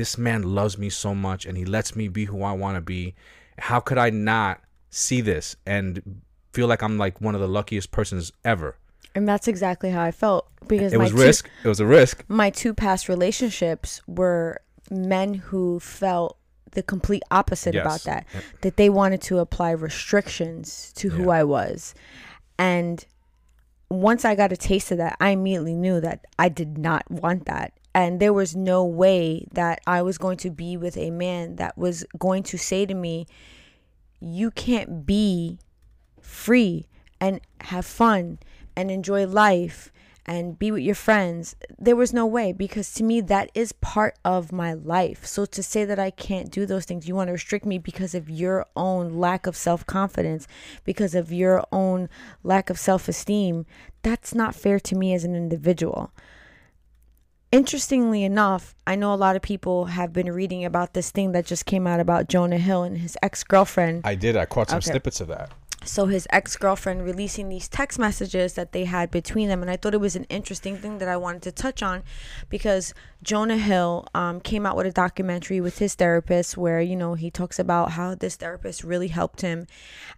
this 0.00 0.16
man 0.16 0.42
loves 0.42 0.78
me 0.78 0.88
so 0.88 1.14
much 1.14 1.44
and 1.44 1.58
he 1.58 1.64
lets 1.66 1.94
me 1.94 2.08
be 2.08 2.24
who 2.24 2.42
I 2.42 2.52
want 2.52 2.76
to 2.76 2.80
be. 2.80 3.14
How 3.58 3.80
could 3.80 3.98
I 3.98 4.08
not 4.08 4.62
see 4.88 5.20
this 5.20 5.56
and 5.66 6.22
feel 6.54 6.66
like 6.66 6.82
I'm 6.82 6.96
like 6.96 7.20
one 7.20 7.34
of 7.34 7.40
the 7.42 7.46
luckiest 7.58 7.90
persons 7.90 8.32
ever? 8.42 8.76
And 9.14 9.28
that's 9.28 9.46
exactly 9.46 9.90
how 9.90 10.02
I 10.02 10.10
felt 10.10 10.48
because 10.66 10.94
It 10.94 10.98
was 10.98 11.10
two- 11.10 11.18
risk. 11.18 11.50
It 11.64 11.68
was 11.68 11.80
a 11.80 11.86
risk. 11.86 12.24
my 12.28 12.48
two 12.48 12.72
past 12.72 13.08
relationships 13.10 14.00
were 14.06 14.62
men 14.90 15.34
who 15.34 15.78
felt 15.80 16.38
the 16.72 16.82
complete 16.82 17.22
opposite 17.30 17.74
Yes. 17.74 17.84
about 17.84 18.02
that 18.04 18.26
that 18.62 18.76
they 18.78 18.88
wanted 18.88 19.20
to 19.22 19.38
apply 19.38 19.72
restrictions 19.72 20.92
to 20.96 21.10
who 21.10 21.24
Yeah. 21.24 21.40
I 21.40 21.44
was 21.44 21.94
and 22.58 23.04
once 23.90 24.24
I 24.24 24.34
got 24.34 24.52
a 24.52 24.56
taste 24.56 24.90
of 24.92 24.98
that 24.98 25.16
I 25.20 25.30
immediately 25.30 25.74
knew 25.74 26.00
that 26.00 26.24
I 26.38 26.48
did 26.48 26.78
not 26.78 27.02
want 27.10 27.44
that 27.46 27.72
and 27.94 28.20
there 28.20 28.32
was 28.32 28.54
no 28.54 28.84
way 28.84 29.46
that 29.52 29.80
I 29.86 30.02
was 30.02 30.18
going 30.18 30.36
to 30.38 30.50
be 30.50 30.76
with 30.76 30.96
a 30.96 31.10
man 31.10 31.56
that 31.56 31.76
was 31.76 32.04
going 32.18 32.42
to 32.44 32.58
say 32.58 32.86
to 32.86 32.94
me 32.94 33.26
you 34.20 34.50
can't 34.50 35.06
be 35.06 35.58
free 36.20 36.86
and 37.20 37.40
have 37.62 37.86
fun 37.86 38.38
and 38.76 38.90
enjoy 38.90 39.26
life 39.26 39.90
and 40.26 40.58
be 40.58 40.70
with 40.70 40.82
your 40.82 40.94
friends. 40.94 41.56
There 41.78 41.96
was 41.96 42.12
no 42.12 42.26
way 42.26 42.52
because 42.52 42.92
to 42.94 43.02
me 43.02 43.20
that 43.22 43.50
is 43.54 43.72
part 43.72 44.16
of 44.24 44.52
my 44.52 44.74
life. 44.74 45.26
So 45.26 45.44
to 45.46 45.62
say 45.62 45.84
that 45.84 45.98
I 45.98 46.10
can't 46.10 46.50
do 46.50 46.66
those 46.66 46.84
things, 46.84 47.08
you 47.08 47.14
want 47.14 47.28
to 47.28 47.32
restrict 47.32 47.66
me 47.66 47.78
because 47.78 48.14
of 48.14 48.30
your 48.30 48.66
own 48.76 49.14
lack 49.14 49.46
of 49.46 49.56
self-confidence, 49.56 50.46
because 50.84 51.14
of 51.14 51.32
your 51.32 51.64
own 51.72 52.08
lack 52.44 52.70
of 52.70 52.78
self-esteem, 52.78 53.66
that's 54.02 54.34
not 54.34 54.54
fair 54.54 54.78
to 54.80 54.94
me 54.94 55.14
as 55.14 55.24
an 55.24 55.34
individual. 55.34 56.12
Interestingly 57.52 58.22
enough, 58.22 58.76
I 58.86 58.94
know 58.94 59.12
a 59.12 59.16
lot 59.16 59.34
of 59.34 59.42
people 59.42 59.86
have 59.86 60.12
been 60.12 60.30
reading 60.30 60.64
about 60.64 60.94
this 60.94 61.10
thing 61.10 61.32
that 61.32 61.46
just 61.46 61.66
came 61.66 61.84
out 61.84 61.98
about 61.98 62.28
Jonah 62.28 62.58
Hill 62.58 62.84
and 62.84 62.98
his 62.98 63.18
ex-girlfriend 63.22 64.02
I 64.04 64.14
did. 64.14 64.36
I 64.36 64.46
caught 64.46 64.70
some 64.70 64.76
Okay. 64.78 64.90
snippets 64.90 65.20
of 65.20 65.26
that. 65.28 65.50
so 65.84 66.06
his 66.06 66.28
ex-girlfriend 66.30 67.02
releasing 67.02 67.48
these 67.48 67.66
text 67.66 67.98
messages 67.98 68.52
that 68.52 68.70
they 68.72 68.84
had 68.84 69.10
between 69.10 69.48
them 69.48 69.62
and 69.62 69.70
i 69.70 69.76
thought 69.78 69.94
it 69.94 70.00
was 70.00 70.14
an 70.14 70.24
interesting 70.24 70.76
thing 70.76 70.98
that 70.98 71.08
i 71.08 71.16
wanted 71.16 71.40
to 71.40 71.50
touch 71.50 71.82
on 71.82 72.02
because 72.50 72.92
jonah 73.22 73.56
hill 73.56 74.06
um, 74.14 74.40
came 74.42 74.66
out 74.66 74.76
with 74.76 74.84
a 74.84 74.92
documentary 74.92 75.58
with 75.58 75.78
his 75.78 75.94
therapist 75.94 76.54
where 76.58 76.82
you 76.82 76.94
know 76.94 77.14
he 77.14 77.30
talks 77.30 77.58
about 77.58 77.92
how 77.92 78.14
this 78.14 78.36
therapist 78.36 78.84
really 78.84 79.08
helped 79.08 79.40
him 79.40 79.66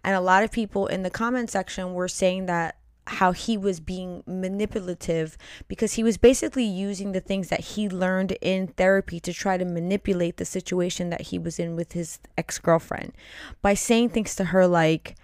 and 0.03 0.13
a 0.17 0.19
lot 0.19 0.43
of 0.43 0.51
people 0.51 0.85
in 0.87 1.01
the 1.01 1.09
comment 1.09 1.49
section 1.49 1.93
were 1.93 2.09
saying 2.09 2.45
that 2.45 2.75
how 3.07 3.33
he 3.33 3.57
was 3.57 3.79
being 3.79 4.23
manipulative 4.25 5.37
because 5.67 5.93
he 5.93 6.03
was 6.03 6.17
basically 6.17 6.63
using 6.63 7.11
the 7.11 7.19
things 7.19 7.49
that 7.49 7.59
he 7.59 7.89
learned 7.89 8.31
in 8.41 8.67
therapy 8.67 9.19
to 9.19 9.33
try 9.33 9.57
to 9.57 9.65
manipulate 9.65 10.37
the 10.37 10.45
situation 10.45 11.09
that 11.09 11.21
he 11.21 11.37
was 11.37 11.59
in 11.59 11.75
with 11.75 11.91
his 11.91 12.19
ex-girlfriend 12.37 13.11
by 13.61 13.73
saying 13.73 14.09
things 14.09 14.35
to 14.35 14.45
her 14.45 14.65
like 14.67 15.15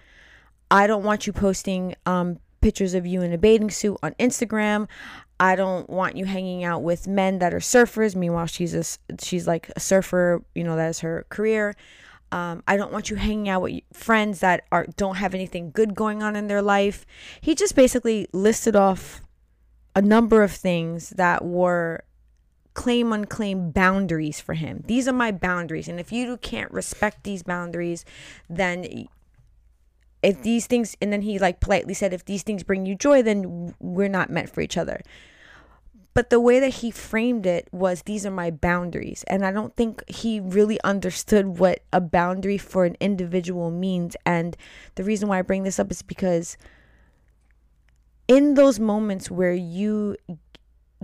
I 0.70 0.86
don't 0.86 1.02
want 1.02 1.26
you 1.26 1.32
posting 1.32 1.94
um, 2.06 2.38
pictures 2.60 2.94
of 2.94 3.06
you 3.06 3.22
in 3.22 3.32
a 3.32 3.38
bathing 3.38 3.70
suit 3.70 3.98
on 4.02 4.14
Instagram. 4.14 4.86
I 5.40 5.56
don't 5.56 5.88
want 5.88 6.16
you 6.16 6.26
hanging 6.26 6.64
out 6.64 6.82
with 6.82 7.08
men 7.08 7.38
that 7.38 7.54
are 7.54 7.60
surfers. 7.60 8.14
Meanwhile, 8.14 8.46
she's 8.46 8.74
a, 8.74 8.84
she's 9.20 9.46
like 9.46 9.70
a 9.74 9.80
surfer. 9.80 10.44
You 10.54 10.64
know, 10.64 10.76
that 10.76 10.90
is 10.90 11.00
her 11.00 11.26
career. 11.28 11.74
Um, 12.32 12.62
I 12.68 12.76
don't 12.76 12.92
want 12.92 13.10
you 13.10 13.16
hanging 13.16 13.48
out 13.48 13.62
with 13.62 13.80
friends 13.92 14.40
that 14.40 14.64
are 14.70 14.86
don't 14.96 15.16
have 15.16 15.34
anything 15.34 15.70
good 15.72 15.94
going 15.94 16.22
on 16.22 16.36
in 16.36 16.46
their 16.46 16.62
life. 16.62 17.04
He 17.40 17.54
just 17.54 17.74
basically 17.74 18.28
listed 18.32 18.76
off 18.76 19.22
a 19.96 20.02
number 20.02 20.42
of 20.42 20.52
things 20.52 21.10
that 21.10 21.44
were 21.44 22.04
claim 22.74 23.12
unclaim 23.12 23.72
boundaries 23.72 24.40
for 24.40 24.54
him. 24.54 24.84
These 24.86 25.08
are 25.08 25.12
my 25.12 25.32
boundaries, 25.32 25.88
and 25.88 25.98
if 25.98 26.12
you 26.12 26.36
can't 26.36 26.70
respect 26.70 27.24
these 27.24 27.42
boundaries, 27.42 28.04
then 28.48 29.08
if 30.22 30.42
these 30.42 30.66
things 30.66 30.96
and 31.00 31.12
then 31.12 31.22
he 31.22 31.38
like 31.38 31.60
politely 31.60 31.94
said 31.94 32.12
if 32.12 32.24
these 32.24 32.42
things 32.42 32.62
bring 32.62 32.84
you 32.84 32.94
joy 32.94 33.22
then 33.22 33.74
we're 33.80 34.08
not 34.08 34.30
meant 34.30 34.50
for 34.50 34.60
each 34.60 34.76
other 34.76 35.00
but 36.12 36.30
the 36.30 36.40
way 36.40 36.58
that 36.58 36.74
he 36.74 36.90
framed 36.90 37.46
it 37.46 37.68
was 37.72 38.02
these 38.02 38.26
are 38.26 38.30
my 38.30 38.50
boundaries 38.50 39.24
and 39.26 39.44
i 39.44 39.52
don't 39.52 39.76
think 39.76 40.02
he 40.08 40.40
really 40.40 40.80
understood 40.82 41.58
what 41.58 41.82
a 41.92 42.00
boundary 42.00 42.58
for 42.58 42.84
an 42.84 42.96
individual 43.00 43.70
means 43.70 44.16
and 44.24 44.56
the 44.94 45.04
reason 45.04 45.28
why 45.28 45.38
i 45.38 45.42
bring 45.42 45.62
this 45.62 45.78
up 45.78 45.90
is 45.90 46.02
because 46.02 46.56
in 48.28 48.54
those 48.54 48.78
moments 48.78 49.30
where 49.30 49.52
you 49.52 50.16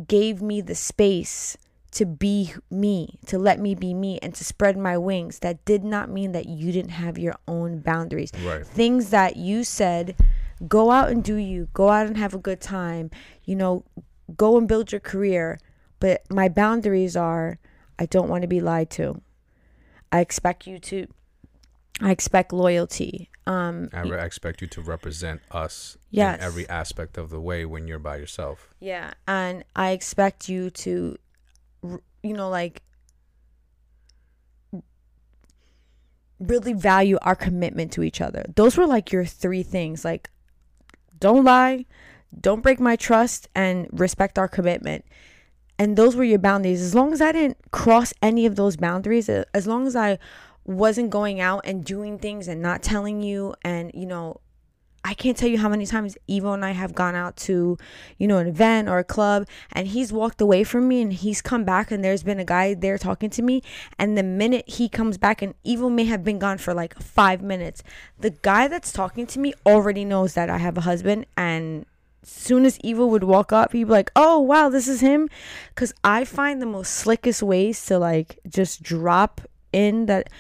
gave 0.07 0.42
me 0.42 0.61
the 0.61 0.74
space 0.74 1.57
to 1.96 2.04
be 2.04 2.52
me, 2.70 3.18
to 3.26 3.38
let 3.38 3.59
me 3.59 3.74
be 3.74 3.94
me, 3.94 4.18
and 4.20 4.34
to 4.34 4.44
spread 4.44 4.76
my 4.76 4.98
wings, 4.98 5.38
that 5.38 5.64
did 5.64 5.82
not 5.82 6.11
mean 6.11 6.32
that 6.32 6.46
you 6.46 6.70
didn't 6.70 6.90
have 6.90 7.18
your 7.18 7.34
own 7.48 7.78
boundaries. 7.78 8.30
Right. 8.44 8.66
Things 8.66 9.11
that 9.11 9.36
you 9.36 9.64
said, 9.64 10.14
go 10.68 10.90
out 10.90 11.09
and 11.09 11.24
do 11.24 11.36
you, 11.36 11.68
go 11.72 11.88
out 11.88 12.07
and 12.07 12.18
have 12.18 12.34
a 12.34 12.38
good 12.38 12.61
time, 12.61 13.11
you 13.44 13.57
know, 13.57 13.82
go 14.37 14.57
and 14.59 14.66
build 14.66 14.93
your 14.93 15.01
career. 15.01 15.59
But 16.01 16.22
my 16.31 16.49
boundaries 16.49 17.16
are 17.16 17.59
I 17.99 18.07
don't 18.07 18.29
want 18.29 18.43
to 18.43 18.49
be 18.49 18.61
lied 18.61 18.91
to. 18.91 19.20
I 20.12 20.20
expect 20.20 20.66
you 20.66 20.79
to, 20.79 21.07
I 22.01 22.11
expect 22.11 22.53
loyalty. 22.53 23.31
Um, 23.47 23.89
I 23.93 24.01
re- 24.03 24.22
expect 24.24 24.61
you 24.61 24.66
to 24.68 24.81
represent 24.81 25.41
us 25.51 25.97
Yes. 26.11 26.39
in 26.39 26.45
every 26.45 26.68
aspect 26.68 27.16
of 27.16 27.31
the 27.31 27.41
way 27.41 27.64
when 27.64 27.87
you're 27.89 27.99
by 27.99 28.16
yourself. 28.16 28.74
Yeah, 28.81 29.12
and 29.27 29.64
I 29.74 29.91
expect 29.91 30.49
you 30.49 30.70
to, 30.70 31.16
you 31.83 32.33
know, 32.35 32.49
like 32.51 32.83
really 36.39 36.72
value 36.72 37.18
our 37.22 37.37
commitment 37.37 37.93
to 37.93 38.03
each 38.03 38.20
other. 38.20 38.45
Those 38.55 38.77
were 38.77 38.87
like 38.87 39.12
your 39.12 39.24
three 39.24 39.62
things. 39.62 40.05
Like, 40.05 40.29
don't 41.18 41.45
lie, 41.45 41.87
don't 42.41 42.62
break 42.62 42.80
my 42.80 42.97
trust, 42.97 43.49
and 43.55 43.89
respect 43.93 44.39
our 44.39 44.49
commitment. 44.49 45.05
And 45.78 45.97
those 45.97 46.16
were 46.16 46.24
your 46.24 46.39
boundaries. 46.39 46.80
As 46.80 46.95
long 46.95 47.12
as 47.12 47.20
I 47.20 47.32
didn't 47.32 47.59
cross 47.70 48.14
any 48.22 48.47
of 48.47 48.57
those 48.57 48.76
boundaries, 48.76 49.28
as 49.28 49.66
long 49.66 49.87
as 49.87 49.95
I 49.95 50.18
wasn't 50.64 51.11
going 51.11 51.41
out 51.41 51.61
and 51.64 51.84
doing 51.84 52.18
things 52.18 52.49
and 52.49 52.62
not 52.62 52.82
telling 52.82 53.22
you, 53.22 53.55
and 53.62 53.91
you 53.95 54.07
know, 54.07 54.41
I 55.07 55.14
can't 55.14 55.37
tell 55.37 55.49
you 55.49 55.59
how 55.59 55.68
many 55.68 55.87
times 55.87 56.18
Ivo 56.28 56.53
and 56.53 56.64
I 56.64 56.72
have 56.72 56.93
gone 56.93 57.14
out 57.14 57.37
to, 57.37 57.78
you 58.18 58.26
know, 58.26 58.39
an 58.39 58.49
event 58.49 58.89
or 58.89 58.99
a 58.99 59.05
club 59.05 59.47
and 59.70 59.87
he's 59.87 60.12
walked 60.12 60.41
away 60.41 60.64
from 60.64 60.89
me 60.89 61.01
and 61.01 61.12
he's 61.12 61.41
come 61.41 61.62
back 61.62 61.93
and 61.93 62.03
there's 62.03 62.24
been 62.24 62.41
a 62.41 62.45
guy 62.45 62.74
there 62.74 62.99
talking 62.99 63.30
to 63.30 63.43
me. 63.43 63.62
And 64.01 64.18
the 64.18 64.24
minute 64.24 64.68
he 64.68 64.89
comes 64.89 65.16
back 65.16 65.43
and 65.43 65.55
Ivo 65.64 65.89
may 65.89 66.07
have 66.07 66.24
been 66.24 66.41
gone 66.41 66.59
for 66.59 66.74
like 66.74 67.01
five 67.01 67.41
minutes, 67.41 67.84
the 68.18 68.30
guy 68.30 68.66
that's 68.66 68.91
talking 68.91 69.28
to 69.28 69.39
me 69.39 69.55
already 69.64 70.05
knows 70.05 70.34
that 70.34 70.51
I 70.51 70.59
have 70.59 70.76
a 70.76 70.80
husband. 70.80 71.26
And 71.37 71.87
soon 72.29 72.64
as 72.64 72.79
Ivo 72.85 73.07
would 73.07 73.24
walk 73.24 73.53
up, 73.53 73.72
he'd 73.72 73.85
be 73.85 73.91
like, 73.91 74.11
oh, 74.16 74.41
wow, 74.41 74.68
this 74.68 74.89
is 74.89 75.01
him. 75.01 75.29
Cause 75.74 75.95
I 76.03 76.24
find 76.24 76.61
the 76.61 76.66
most 76.66 76.93
slickest 76.93 77.43
ways 77.43 77.85
to 77.87 77.99
like 77.99 78.39
just 78.49 78.83
drop 78.83 79.41
in 79.72 80.07
that, 80.07 80.31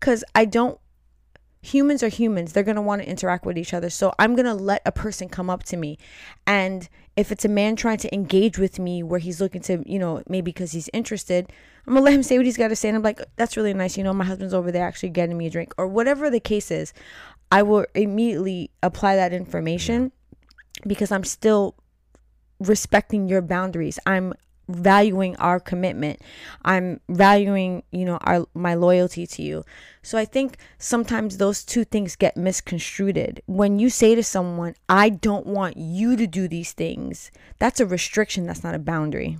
cause 0.00 0.22
I 0.34 0.44
don't 0.44 0.78
humans 1.62 2.02
are 2.02 2.08
humans. 2.08 2.52
They're 2.52 2.62
going 2.62 2.76
to 2.76 2.82
want 2.82 3.02
to 3.02 3.08
interact 3.08 3.44
with 3.44 3.58
each 3.58 3.74
other. 3.74 3.90
So 3.90 4.12
i'm 4.18 4.34
going 4.34 4.46
to 4.46 4.54
let 4.54 4.82
a 4.86 4.92
person 4.92 5.28
come 5.28 5.50
up 5.50 5.62
to 5.64 5.76
me. 5.76 5.98
And 6.46 6.88
if 7.16 7.30
it's 7.30 7.44
a 7.44 7.48
man 7.48 7.76
trying 7.76 7.98
to 7.98 8.14
engage 8.14 8.58
with 8.58 8.78
me 8.78 9.02
where 9.02 9.20
he's 9.20 9.40
looking 9.40 9.60
to 9.62 9.82
you 9.86 9.98
know 9.98 10.22
maybe 10.28 10.52
because 10.52 10.72
he's 10.72 10.88
interested 10.94 11.52
i'm 11.86 11.92
going 11.92 12.00
to 12.00 12.04
let 12.04 12.14
him 12.14 12.22
say 12.22 12.38
what 12.38 12.46
he's 12.46 12.56
got 12.56 12.68
to 12.68 12.76
say. 12.76 12.88
And 12.88 12.96
i'm 12.96 13.02
like 13.02 13.20
that's 13.36 13.56
really 13.56 13.74
nice. 13.74 13.96
You 13.96 14.04
know 14.04 14.12
my 14.12 14.24
husband's 14.24 14.54
over 14.54 14.72
there 14.72 14.86
actually 14.86 15.10
getting 15.10 15.36
me 15.36 15.46
a 15.46 15.50
drink 15.50 15.72
or 15.76 15.86
whatever 15.86 16.30
the 16.30 16.40
case 16.40 16.70
is. 16.70 16.92
I 17.52 17.62
will 17.62 17.84
immediately 17.94 18.70
apply 18.82 19.16
that 19.16 19.32
information 19.32 20.12
because 20.86 21.10
i'm 21.12 21.24
still 21.24 21.74
respecting 22.60 23.28
your 23.28 23.42
boundaries. 23.42 23.98
I'm 24.06 24.34
valuing 24.68 25.34
our 25.36 25.58
commitment. 25.58 26.20
I'm 26.64 27.00
valuing 27.08 27.82
you 27.90 28.04
know 28.04 28.18
our 28.18 28.46
my 28.54 28.74
loyalty 28.74 29.26
to 29.26 29.42
you. 29.42 29.64
So 30.02 30.16
i 30.16 30.24
think 30.24 30.58
sometimes 30.78 31.38
those 31.38 31.64
two 31.64 31.84
things 31.84 32.14
get 32.14 32.36
misconstrued. 32.36 33.42
When 33.46 33.80
you 33.80 33.90
say 33.90 34.14
to 34.14 34.22
someone 34.22 34.76
i 34.88 35.08
don't 35.08 35.46
want 35.46 35.76
you 35.76 36.14
to 36.16 36.26
do 36.26 36.46
these 36.46 36.72
things 36.72 37.32
that's 37.58 37.80
a 37.80 37.86
restriction 37.86 38.46
that's 38.46 38.62
not 38.62 38.76
a 38.76 38.78
boundary. 38.78 39.38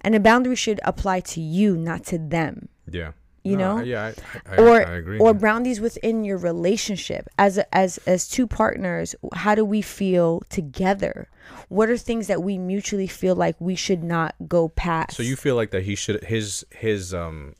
And 0.00 0.14
a 0.14 0.20
boundary 0.20 0.56
should 0.56 0.80
apply 0.84 1.20
to 1.20 1.40
you 1.40 1.76
not 1.76 2.04
to 2.06 2.18
them. 2.18 2.68
Yeah. 2.90 3.12
You 3.46 3.56
No, 3.56 3.76
know? 3.78 3.84
Yeah, 3.84 4.12
I, 4.46 4.54
I, 4.54 4.56
or 4.62 4.86
I 4.86 4.94
agree. 4.96 5.18
or 5.18 5.32
boundaries 5.34 5.80
within 5.80 6.24
your 6.24 6.38
relationship 6.38 7.28
as 7.38 7.58
as 7.72 7.98
as 8.06 8.28
two 8.28 8.46
partners 8.46 9.14
how 9.34 9.54
do 9.54 9.64
we 9.64 9.80
feel 9.82 10.42
together 10.48 11.28
what 11.68 11.88
are 11.88 11.96
things 11.96 12.26
that 12.26 12.42
we 12.42 12.58
mutually 12.58 13.06
feel 13.06 13.36
like 13.44 13.56
we 13.60 13.74
should 13.76 14.02
not 14.02 14.34
go 14.48 14.68
past 14.68 15.16
So 15.16 15.22
you 15.22 15.36
feel 15.36 15.54
like 15.60 15.70
that 15.70 15.84
he 15.84 15.94
should 15.94 16.24
his 16.24 16.66
his 16.70 17.14
um 17.14 17.54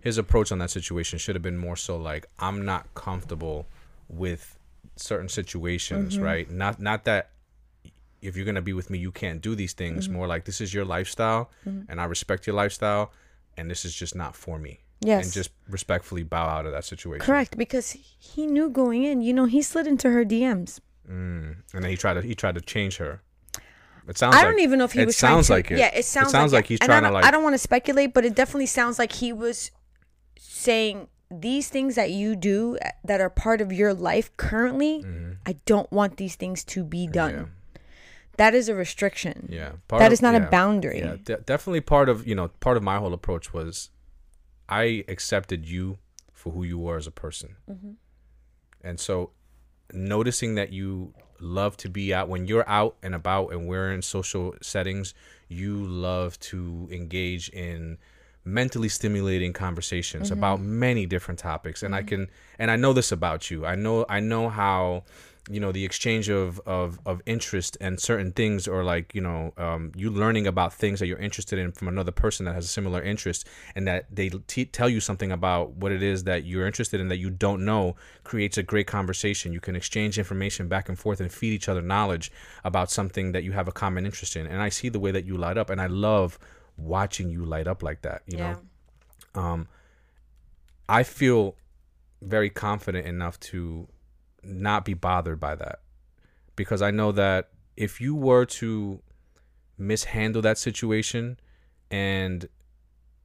his 0.00 0.18
approach 0.18 0.52
on 0.52 0.58
that 0.58 0.70
situation 0.70 1.18
should 1.18 1.34
have 1.34 1.42
been 1.42 1.58
more 1.58 1.76
so 1.76 1.96
like 1.96 2.26
I'm 2.38 2.64
not 2.64 2.94
comfortable 2.94 3.66
with 4.08 4.56
certain 4.96 5.28
situations, 5.28 6.14
Mm-hmm. 6.14 6.24
right? 6.24 6.50
Not 6.50 6.80
not 6.80 7.04
that 7.04 7.30
if 8.22 8.36
you're 8.36 8.46
gonna 8.46 8.62
be 8.62 8.72
with 8.72 8.90
me, 8.90 8.98
you 8.98 9.12
can't 9.12 9.40
do 9.40 9.54
these 9.54 9.72
things. 9.72 10.04
Mm-hmm. 10.04 10.16
More 10.16 10.26
like 10.26 10.44
this 10.44 10.60
is 10.60 10.72
your 10.74 10.84
lifestyle, 10.84 11.50
and 11.88 12.00
I 12.00 12.04
respect 12.04 12.46
your 12.46 12.56
lifestyle, 12.56 13.12
and 13.58 13.70
this 13.70 13.84
is 13.84 13.94
just 13.94 14.14
not 14.14 14.34
for 14.34 14.58
me. 14.58 14.80
Yes. 15.00 15.26
and 15.26 15.32
just 15.32 15.50
respectfully 15.68 16.24
bow 16.24 16.48
out 16.48 16.66
of 16.66 16.72
that 16.72 16.84
situation. 16.84 17.24
Correct, 17.24 17.56
because 17.56 17.92
he 17.92 18.46
knew 18.46 18.68
going 18.68 19.04
in. 19.04 19.20
You 19.20 19.32
know, 19.32 19.44
he 19.44 19.62
slid 19.62 19.86
into 19.86 20.10
her 20.10 20.24
DMs. 20.24 20.80
Mm. 21.08 21.56
And 21.72 21.84
then 21.84 21.90
he 21.90 21.96
tried 21.96 22.14
to 22.14 22.22
he 22.22 22.34
tried 22.34 22.56
to 22.56 22.60
change 22.60 22.96
her. 22.96 23.22
It 24.08 24.16
sounds. 24.16 24.34
I 24.34 24.38
like, 24.38 24.46
don't 24.48 24.60
even 24.60 24.78
know 24.78 24.86
if 24.86 24.92
he 24.92 25.04
was. 25.04 25.16
sounds 25.16 25.48
trying 25.48 25.58
like 25.58 25.68
to, 25.68 25.74
it. 25.74 25.78
Yeah, 25.78 25.94
it 25.94 26.04
sounds. 26.04 26.28
It 26.28 26.32
sounds 26.32 26.52
like, 26.52 26.64
it. 26.64 26.68
he's 26.68 26.80
trying 26.80 27.02
to 27.02 27.10
like. 27.10 27.24
I 27.24 27.30
don't 27.30 27.42
want 27.42 27.54
to 27.54 27.58
speculate, 27.58 28.14
but 28.14 28.24
it 28.24 28.34
definitely 28.34 28.66
sounds 28.66 28.98
like 28.98 29.12
he 29.12 29.32
was 29.32 29.70
saying 30.38 31.08
these 31.30 31.68
things 31.68 31.94
that 31.94 32.10
you 32.10 32.34
do 32.34 32.78
uh, 32.82 32.88
that 33.04 33.20
are 33.20 33.30
part 33.30 33.60
of 33.60 33.72
your 33.72 33.92
life 33.92 34.34
currently. 34.36 35.04
I 35.46 35.56
don't 35.66 35.90
want 35.92 36.16
these 36.16 36.36
things 36.36 36.64
to 36.64 36.84
be 36.84 37.06
done. 37.06 37.52
Mm-hmm. 38.38 38.42
Yeah. 38.42 38.50
That 38.50 38.54
is 38.56 38.68
a 38.68 38.74
restriction. 38.74 39.48
Yeah, 39.50 39.72
That 39.88 40.12
is 40.12 40.22
not 40.22 40.34
a 40.34 40.40
boundary. 40.40 40.98
Yeah, 41.00 41.16
de- 41.22 41.42
definitely 41.44 41.80
part 41.82 42.08
of 42.08 42.26
you 42.26 42.34
know 42.34 42.48
part 42.60 42.76
of 42.76 42.82
my 42.82 42.98
whole 42.98 43.12
approach 43.14 43.52
was, 43.52 43.90
I 44.68 45.04
accepted 45.08 45.66
you 45.68 45.98
for 46.32 46.52
who 46.52 46.62
you 46.64 46.78
were 46.78 46.96
as 46.96 47.06
a 47.06 47.10
person, 47.10 47.56
Mm-hmm. 47.70 47.92
and 48.82 49.00
so 49.00 49.30
noticing 49.92 50.54
that 50.56 50.72
you 50.72 51.12
love 51.40 51.76
to 51.78 51.88
be 51.88 52.12
out 52.14 52.28
when 52.28 52.46
you're 52.46 52.68
out 52.68 52.96
and 53.02 53.14
about 53.14 53.52
and 53.52 53.66
we're 53.68 53.92
in 53.92 54.02
social 54.02 54.54
settings, 54.60 55.14
you 55.48 55.76
love 55.86 56.38
to 56.40 56.88
engage 56.90 57.48
in 57.50 57.96
mentally 58.44 58.88
stimulating 58.88 59.52
conversations 59.52 60.28
Mm-hmm. 60.30 60.38
about 60.38 60.60
many 60.60 61.04
different 61.06 61.38
topics 61.40 61.82
and 61.82 61.94
i 61.94 62.02
can 62.02 62.28
and 62.58 62.70
i 62.70 62.76
know 62.76 62.92
this 62.94 63.12
about 63.12 63.50
you 63.50 63.66
i 63.66 63.74
know 63.74 64.06
i 64.08 64.20
know 64.20 64.48
how 64.48 65.04
you 65.50 65.60
know 65.60 65.72
the 65.72 65.84
exchange 65.84 66.28
of 66.28 66.60
of 66.66 66.98
of 67.06 67.20
interest 67.26 67.76
and 67.80 68.00
certain 68.00 68.32
things 68.32 68.68
or 68.68 68.84
like 68.84 69.14
you 69.14 69.20
know 69.20 69.52
um, 69.56 69.92
you 69.96 70.10
learning 70.10 70.46
about 70.46 70.72
things 70.72 71.00
that 71.00 71.06
you're 71.06 71.18
interested 71.18 71.58
in 71.58 71.72
from 71.72 71.88
another 71.88 72.12
person 72.12 72.46
that 72.46 72.54
has 72.54 72.64
a 72.64 72.68
similar 72.68 73.02
interest 73.02 73.46
and 73.74 73.86
that 73.86 74.06
they 74.14 74.28
t- 74.28 74.64
tell 74.64 74.88
you 74.88 75.00
something 75.00 75.32
about 75.32 75.72
what 75.72 75.92
it 75.92 76.02
is 76.02 76.24
that 76.24 76.44
you're 76.44 76.66
interested 76.66 77.00
in 77.00 77.08
that 77.08 77.18
you 77.18 77.30
don't 77.30 77.64
know 77.64 77.96
creates 78.24 78.58
a 78.58 78.62
great 78.62 78.86
conversation. 78.86 79.52
You 79.52 79.60
can 79.60 79.76
exchange 79.76 80.18
information 80.18 80.68
back 80.68 80.88
and 80.88 80.98
forth 80.98 81.20
and 81.20 81.32
feed 81.32 81.52
each 81.52 81.68
other 81.68 81.82
knowledge 81.82 82.30
about 82.64 82.90
something 82.90 83.32
that 83.32 83.44
you 83.44 83.52
have 83.52 83.68
a 83.68 83.72
common 83.72 84.06
interest 84.06 84.36
in. 84.36 84.46
And 84.46 84.60
i 84.62 84.68
see 84.68 84.88
the 84.88 85.00
way 85.00 85.10
that 85.10 85.24
you 85.24 85.36
light 85.36 85.58
up 85.58 85.70
and 85.70 85.80
i 85.80 85.86
love 85.86 86.38
watching 86.76 87.28
you 87.30 87.44
light 87.44 87.66
up 87.66 87.82
like 87.82 88.02
that 88.02 88.22
you 88.26 88.38
yeah. 88.38 88.52
know 88.52 88.58
um, 89.34 89.68
I 90.88 91.02
feel 91.02 91.54
very 92.22 92.50
confident 92.50 93.06
enough 93.06 93.38
to 93.40 93.88
not 94.48 94.84
be 94.84 94.94
bothered 94.94 95.38
by 95.38 95.54
that 95.54 95.80
because 96.56 96.82
I 96.82 96.90
know 96.90 97.12
that 97.12 97.50
if 97.76 98.00
you 98.00 98.14
were 98.14 98.44
to 98.46 99.00
mishandle 99.76 100.42
that 100.42 100.58
situation 100.58 101.38
and 101.90 102.48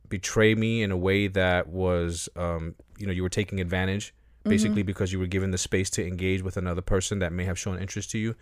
betray 0.10 0.54
me 0.54 0.84
in 0.84 0.92
a 0.92 0.98
way 0.98 1.28
that 1.28 1.68
was, 1.68 2.30
um, 2.36 2.76
you 3.00 3.08
know, 3.08 3.12
you 3.12 3.24
were 3.24 3.30
taking 3.30 3.60
advantage, 3.60 4.14
basically 4.44 4.84
because 4.84 5.12
you 5.12 5.20
were 5.20 5.28
given 5.28 5.52
the 5.52 5.58
space 5.58 5.90
to 5.90 6.06
engage 6.06 6.44
with 6.44 6.58
another 6.58 6.82
person 6.82 7.20
that 7.20 7.32
may 7.32 7.46
have 7.46 7.58
shown 7.58 7.80
interest 7.80 8.12
to 8.12 8.20
you. 8.20 8.36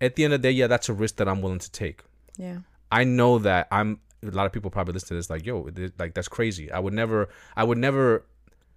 At 0.00 0.16
the 0.16 0.24
end 0.24 0.32
of 0.32 0.42
the 0.42 0.48
day, 0.48 0.52
yeah, 0.52 0.66
that's 0.66 0.88
a 0.88 0.92
risk 0.92 1.16
that 1.16 1.28
I'm 1.28 1.42
willing 1.42 1.58
to 1.60 1.70
take. 1.70 2.02
Yeah. 2.36 2.58
I 2.90 3.04
know 3.04 3.38
that 3.38 3.68
I'm 3.70 4.00
a 4.26 4.30
lot 4.30 4.46
of 4.46 4.52
people 4.52 4.70
probably 4.70 4.94
listen 4.94 5.08
to 5.08 5.14
this 5.14 5.28
like, 5.28 5.44
yo, 5.44 5.68
like 5.98 6.14
that's 6.14 6.28
crazy. 6.28 6.70
I 6.72 6.78
would 6.78 6.94
never 6.94 7.28
I 7.56 7.64
would 7.64 7.78
never 7.78 8.24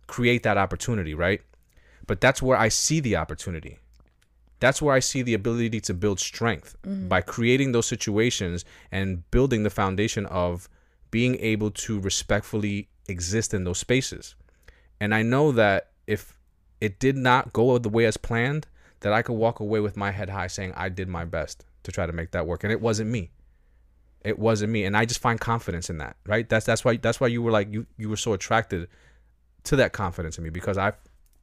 create 0.07 0.43
that 0.43 0.57
opportunity, 0.57 1.13
right? 1.13 1.41
But 2.07 2.21
that's 2.21 2.41
where 2.41 2.57
I 2.57 2.69
see 2.69 2.99
the 2.99 3.17
opportunity. 3.17 3.77
That's 4.59 4.81
where 4.81 4.95
I 4.95 4.99
see 4.99 5.21
the 5.21 5.35
ability 5.35 5.79
to 5.81 5.93
build 5.93 6.19
strength 6.19 6.75
mm-hmm. 6.81 7.07
by 7.07 7.21
creating 7.21 7.73
those 7.73 7.85
situations 7.85 8.65
and 8.91 9.29
building 9.29 9.63
the 9.63 9.69
foundation 9.69 10.25
of 10.25 10.67
being 11.11 11.37
able 11.39 11.69
to 11.71 11.99
respectfully 11.99 12.89
exist 13.07 13.53
in 13.53 13.65
those 13.65 13.77
spaces. 13.77 14.35
And 14.99 15.13
I 15.13 15.21
know 15.21 15.51
that 15.51 15.91
if 16.07 16.37
it 16.81 16.99
did 16.99 17.15
not 17.15 17.53
go 17.53 17.77
the 17.77 17.89
way 17.89 18.05
as 18.05 18.17
planned, 18.17 18.67
that 19.01 19.13
I 19.13 19.21
could 19.21 19.33
walk 19.33 19.59
away 19.59 19.79
with 19.79 19.95
my 19.95 20.11
head 20.11 20.29
high 20.29 20.47
saying 20.47 20.73
I 20.75 20.89
did 20.89 21.07
my 21.07 21.25
best 21.25 21.65
to 21.83 21.91
try 21.91 22.05
to 22.05 22.13
make 22.13 22.31
that 22.31 22.47
work. 22.47 22.63
And 22.63 22.71
it 22.71 22.81
wasn't 22.81 23.09
me. 23.09 23.31
It 24.23 24.39
wasn't 24.39 24.71
me. 24.71 24.83
And 24.85 24.97
I 24.97 25.05
just 25.05 25.21
find 25.21 25.39
confidence 25.39 25.89
in 25.89 25.99
that. 25.99 26.17
Right? 26.25 26.49
That's 26.49 26.65
that's 26.65 26.83
why 26.83 26.97
that's 26.97 27.19
why 27.19 27.27
you 27.27 27.41
were 27.41 27.51
like 27.51 27.71
you 27.71 27.85
you 27.97 28.09
were 28.09 28.17
so 28.17 28.33
attracted 28.33 28.89
to 29.65 29.75
that 29.75 29.93
confidence 29.93 30.37
in 30.37 30.43
me 30.43 30.49
because 30.49 30.77
I 30.77 30.93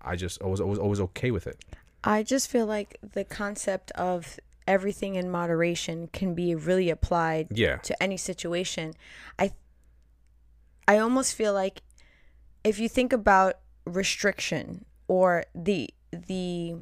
I 0.05 0.17
just 0.17 0.43
I 0.43 0.47
was 0.47 0.61
always 0.61 0.79
always 0.79 1.01
okay 1.01 1.31
with 1.31 1.47
it. 1.47 1.57
I 2.03 2.23
just 2.23 2.51
feel 2.51 2.67
like 2.67 2.99
the 3.03 3.25
concept 3.25 3.91
of 3.93 4.39
everything 4.67 5.15
in 5.15 5.31
moderation 5.31 6.09
can 6.13 6.35
be 6.35 6.55
really 6.55 6.91
applied 6.91 7.49
Yeah. 7.51 7.77
to 7.79 8.03
any 8.03 8.17
situation. 8.17 8.95
I 9.39 9.53
I 10.87 10.99
almost 10.99 11.35
feel 11.35 11.53
like 11.53 11.83
if 12.63 12.79
you 12.79 12.89
think 12.89 13.13
about 13.13 13.59
restriction 13.87 14.85
or 15.09 15.45
the 15.55 15.91
the 16.13 16.77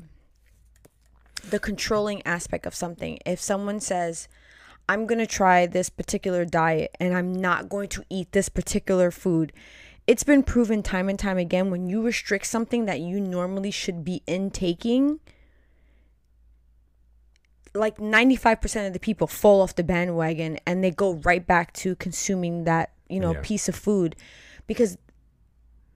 the 1.48 1.58
controlling 1.58 2.24
aspect 2.26 2.66
of 2.66 2.74
something, 2.74 3.18
if 3.26 3.40
someone 3.40 3.80
says 3.80 4.28
I'm 4.88 5.06
going 5.06 5.18
to 5.18 5.26
try 5.26 5.66
this 5.66 5.88
particular 5.90 6.44
diet 6.44 6.96
and 6.98 7.16
I'm 7.16 7.32
not 7.32 7.68
going 7.68 7.88
to 7.90 8.04
eat 8.10 8.32
this 8.32 8.48
particular 8.48 9.10
food. 9.10 9.52
It's 10.06 10.24
been 10.24 10.42
proven 10.42 10.82
time 10.82 11.08
and 11.08 11.18
time 11.18 11.38
again 11.38 11.70
when 11.70 11.86
you 11.86 12.02
restrict 12.02 12.46
something 12.46 12.86
that 12.86 13.00
you 13.00 13.20
normally 13.20 13.70
should 13.70 14.04
be 14.04 14.22
intaking, 14.26 15.20
like 17.74 17.96
95% 17.98 18.86
of 18.88 18.92
the 18.92 18.98
people 18.98 19.26
fall 19.26 19.62
off 19.62 19.74
the 19.76 19.84
bandwagon 19.84 20.58
and 20.66 20.82
they 20.82 20.90
go 20.90 21.14
right 21.14 21.46
back 21.46 21.72
to 21.74 21.94
consuming 21.96 22.64
that, 22.64 22.92
you 23.08 23.20
know, 23.20 23.32
Yeah. 23.32 23.40
piece 23.42 23.68
of 23.68 23.76
food 23.76 24.16
because 24.66 24.98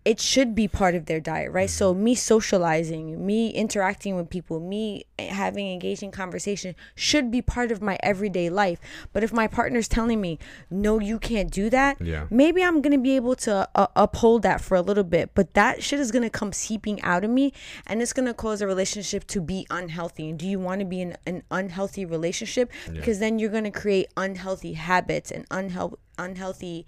it 0.06 0.20
should 0.20 0.54
be 0.54 0.68
part 0.68 0.94
of 0.94 1.06
their 1.06 1.18
diet, 1.18 1.50
right? 1.50 1.68
So 1.68 1.92
me 1.92 2.14
socializing, 2.14 3.26
me 3.26 3.50
interacting 3.50 4.14
with 4.14 4.30
people, 4.30 4.60
me 4.60 5.04
having 5.18 5.66
engaging 5.72 6.12
conversation 6.12 6.76
should 6.94 7.28
be 7.32 7.42
part 7.42 7.72
of 7.72 7.82
my 7.82 7.98
everyday 8.04 8.48
life. 8.48 8.78
But 9.12 9.24
if 9.24 9.32
my 9.32 9.48
partner's 9.48 9.88
telling 9.88 10.20
me, 10.20 10.38
"No, 10.70 11.00
you 11.00 11.18
can't 11.18 11.50
do 11.50 11.68
that," 11.70 12.00
Yeah. 12.00 12.26
maybe 12.30 12.62
I'm 12.62 12.82
gonna 12.82 12.98
be 13.10 13.16
able 13.16 13.34
to 13.46 13.68
uh, 13.74 13.88
uphold 13.96 14.42
that 14.42 14.60
for 14.60 14.76
a 14.76 14.80
little 14.80 15.02
bit. 15.16 15.30
But 15.34 15.54
that 15.54 15.82
shit 15.82 15.98
is 15.98 16.12
gonna 16.12 16.30
come 16.30 16.52
seeping 16.52 17.02
out 17.02 17.24
of 17.24 17.30
me, 17.30 17.52
and 17.88 18.00
it's 18.00 18.12
gonna 18.12 18.32
cause 18.34 18.60
a 18.62 18.66
relationship 18.68 19.26
to 19.34 19.40
be 19.40 19.66
unhealthy. 19.70 20.30
And 20.30 20.38
do 20.38 20.46
you 20.46 20.60
want 20.60 20.78
to 20.78 20.86
be 20.86 21.00
in 21.00 21.16
an 21.26 21.42
unhealthy 21.50 22.04
relationship? 22.04 22.70
Because 22.92 23.18
then 23.18 23.40
you're 23.40 23.50
gonna 23.50 23.72
create 23.72 24.06
unhealthy 24.16 24.74
habits 24.74 25.32
and 25.32 25.44
unhealthy 25.50 25.96
unhealthy 26.18 26.86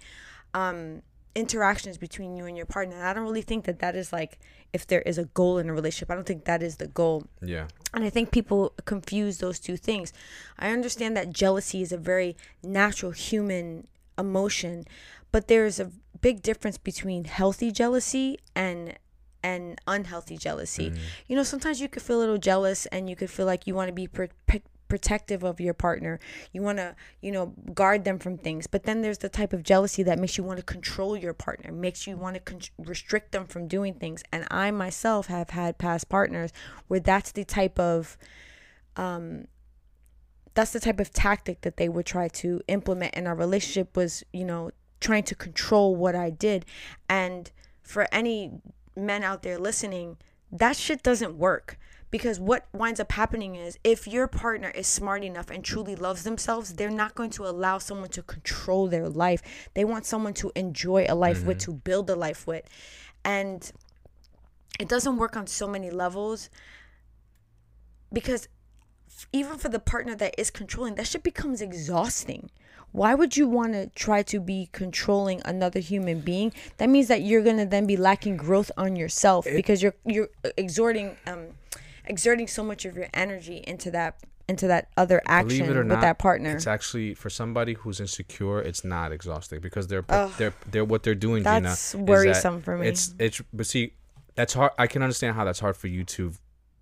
um 0.55 1.01
interactions 1.35 1.97
between 1.97 2.35
you 2.35 2.45
and 2.45 2.57
your 2.57 2.65
partner. 2.65 2.95
And 2.95 3.05
I 3.05 3.13
don't 3.13 3.23
really 3.23 3.41
think 3.41 3.65
that 3.65 3.79
that 3.79 3.95
is 3.95 4.11
like 4.11 4.39
if 4.73 4.85
there 4.87 5.01
is 5.01 5.17
a 5.17 5.25
goal 5.25 5.57
in 5.57 5.69
a 5.69 5.73
relationship. 5.73 6.11
I 6.11 6.15
don't 6.15 6.27
think 6.27 6.45
that 6.45 6.63
is 6.63 6.77
the 6.77 6.87
goal. 6.87 7.25
Yeah. 7.41 7.67
And 7.93 8.03
I 8.03 8.09
think 8.09 8.31
people 8.31 8.73
confuse 8.85 9.37
those 9.37 9.59
two 9.59 9.77
things. 9.77 10.11
I 10.57 10.71
understand 10.71 11.15
that 11.17 11.31
jealousy 11.31 11.81
is 11.81 11.91
a 11.91 11.97
very 11.97 12.35
natural 12.63 13.11
human 13.11 13.87
emotion, 14.17 14.85
but 15.31 15.47
there's 15.47 15.79
a 15.79 15.91
big 16.21 16.41
difference 16.41 16.77
between 16.77 17.25
healthy 17.25 17.71
jealousy 17.71 18.39
and 18.55 18.97
and 19.41 19.79
unhealthy 19.87 20.37
jealousy. 20.37 20.89
Mm. 20.89 20.97
You 21.27 21.35
know, 21.37 21.43
sometimes 21.43 21.79
you 21.79 21.87
could 21.87 22.03
feel 22.03 22.17
a 22.17 22.19
little 22.19 22.37
jealous 22.37 22.85
and 22.87 23.09
you 23.09 23.15
could 23.15 23.29
feel 23.29 23.45
like 23.45 23.65
you 23.65 23.73
want 23.73 23.87
to 23.87 23.93
be 23.93 24.05
pr- 24.05 24.25
protective 24.89 25.43
of 25.43 25.61
your 25.61 25.73
partner. 25.73 26.19
You 26.51 26.61
want 26.61 26.79
to, 26.79 26.95
you 27.21 27.31
know, 27.31 27.53
guard 27.73 28.03
them 28.03 28.19
from 28.19 28.37
things. 28.37 28.67
But 28.67 28.83
then 28.83 29.01
there's 29.01 29.19
the 29.19 29.29
type 29.29 29.53
of 29.53 29.63
jealousy 29.63 30.03
that 30.03 30.19
makes 30.19 30.37
you 30.37 30.43
want 30.43 30.57
to 30.57 30.65
control 30.65 31.15
your 31.15 31.33
partner, 31.33 31.71
makes 31.71 32.05
you 32.05 32.17
want 32.17 32.35
to 32.35 32.41
con- 32.41 32.59
restrict 32.77 33.31
them 33.31 33.45
from 33.45 33.67
doing 33.67 33.93
things. 33.93 34.23
And 34.31 34.45
I 34.51 34.71
myself 34.71 35.27
have 35.27 35.51
had 35.51 35.77
past 35.77 36.09
partners 36.09 36.51
where 36.87 36.99
that's 36.99 37.31
the 37.31 37.45
type 37.45 37.79
of 37.79 38.17
um 38.97 39.47
that's 40.55 40.71
the 40.71 40.79
type 40.79 40.99
of 40.99 41.13
tactic 41.13 41.61
that 41.61 41.77
they 41.77 41.87
would 41.87 42.05
try 42.05 42.27
to 42.27 42.59
implement 42.67 43.13
in 43.13 43.27
our 43.27 43.35
relationship 43.35 43.95
was, 43.95 44.23
you 44.33 44.43
know, 44.43 44.71
trying 44.99 45.23
to 45.23 45.35
control 45.35 45.95
what 45.95 46.15
I 46.15 46.31
did. 46.31 46.65
And 47.07 47.49
for 47.81 48.07
any 48.11 48.51
men 48.95 49.23
out 49.23 49.43
there 49.43 49.57
listening, 49.57 50.17
that 50.51 50.75
shit 50.75 51.03
doesn't 51.03 51.37
work. 51.37 51.77
Because 52.11 52.39
what 52.39 52.67
winds 52.73 52.99
up 52.99 53.11
happening 53.11 53.55
is 53.55 53.77
if 53.83 54.07
your 54.07 54.27
partner 54.27 54.69
is 54.71 54.87
smart 54.87 55.23
enough 55.23 55.49
and 55.51 55.63
truly 55.63 55.95
loves 55.95 56.23
themselves, 56.23 56.73
they're 56.73 56.89
not 56.89 57.13
going 57.13 57.29
to 57.31 57.45
allow 57.45 57.77
someone 57.77 58.09
to 58.09 58.23
control 58.23 58.87
their 58.87 59.07
life. 59.07 59.69
They 59.75 59.85
want 59.85 60.05
someone 60.05 60.33
to 60.35 60.51
enjoy 60.55 61.05
a 61.07 61.15
life 61.15 61.45
with, 61.45 61.59
to 61.59 61.71
build 61.71 62.09
a 62.09 62.15
life 62.15 62.47
with. 62.47 62.67
And 63.23 63.71
it 64.79 64.87
doesn't 64.87 65.17
work 65.17 65.37
on 65.37 65.45
so 65.45 65.67
many 65.67 65.91
levels 65.91 66.49
because 68.11 68.47
even 69.31 69.57
for 69.57 69.69
the 69.69 69.79
partner 69.79 70.15
that 70.15 70.33
is 70.37 70.49
controlling, 70.49 70.95
that 70.95 71.07
shit 71.07 71.23
becomes 71.23 71.61
exhausting. 71.61 72.49
Why 72.91 73.13
would 73.13 73.37
you 73.37 73.47
want 73.47 73.73
to 73.73 73.87
try 73.89 74.23
to 74.23 74.39
be 74.39 74.69
controlling 74.71 75.41
another 75.45 75.79
human 75.79 76.21
being? 76.21 76.53
That 76.77 76.89
means 76.89 77.07
that 77.07 77.21
you're 77.21 77.43
gonna 77.43 77.65
then 77.65 77.85
be 77.85 77.97
lacking 77.97 78.37
growth 78.37 78.71
on 78.77 78.95
yourself 78.95 79.45
because 79.45 79.83
you're 79.83 79.93
you're 80.05 80.29
exerting 80.57 81.15
um 81.27 81.49
exerting 82.09 82.47
so 82.47 82.63
much 82.63 82.83
of 82.85 82.95
your 82.97 83.07
energy 83.13 83.63
into 83.65 83.91
that 83.91 84.17
into 84.49 84.65
that 84.67 84.89
other 84.97 85.21
action 85.27 85.59
Believe 85.59 85.69
it 85.69 85.77
or 85.77 85.81
with 85.81 85.87
not, 85.89 86.01
that 86.01 86.17
partner. 86.17 86.55
it's 86.55 86.65
actually 86.65 87.13
for 87.13 87.29
somebody 87.29 87.73
who's 87.73 87.99
insecure. 87.99 88.59
It's 88.59 88.83
not 88.83 89.11
exhausting 89.11 89.59
because 89.61 89.87
they're 89.87 90.03
they're 90.37 90.53
they're 90.69 90.83
what 90.85 91.03
they're 91.03 91.13
doing. 91.15 91.43
Jeanna, 91.43 91.69
That's 91.69 91.91
that 91.91 92.01
worrisome 92.01 92.61
for 92.61 92.77
me. 92.77 92.87
It's 92.87 93.13
it's 93.19 93.41
but 93.53 93.67
see, 93.67 93.93
that's 94.35 94.53
hard. 94.53 94.71
I 94.77 94.87
can 94.87 95.03
understand 95.03 95.35
how 95.35 95.45
that's 95.45 95.59
hard 95.59 95.77
for 95.77 95.87
you 95.87 96.03
to 96.05 96.33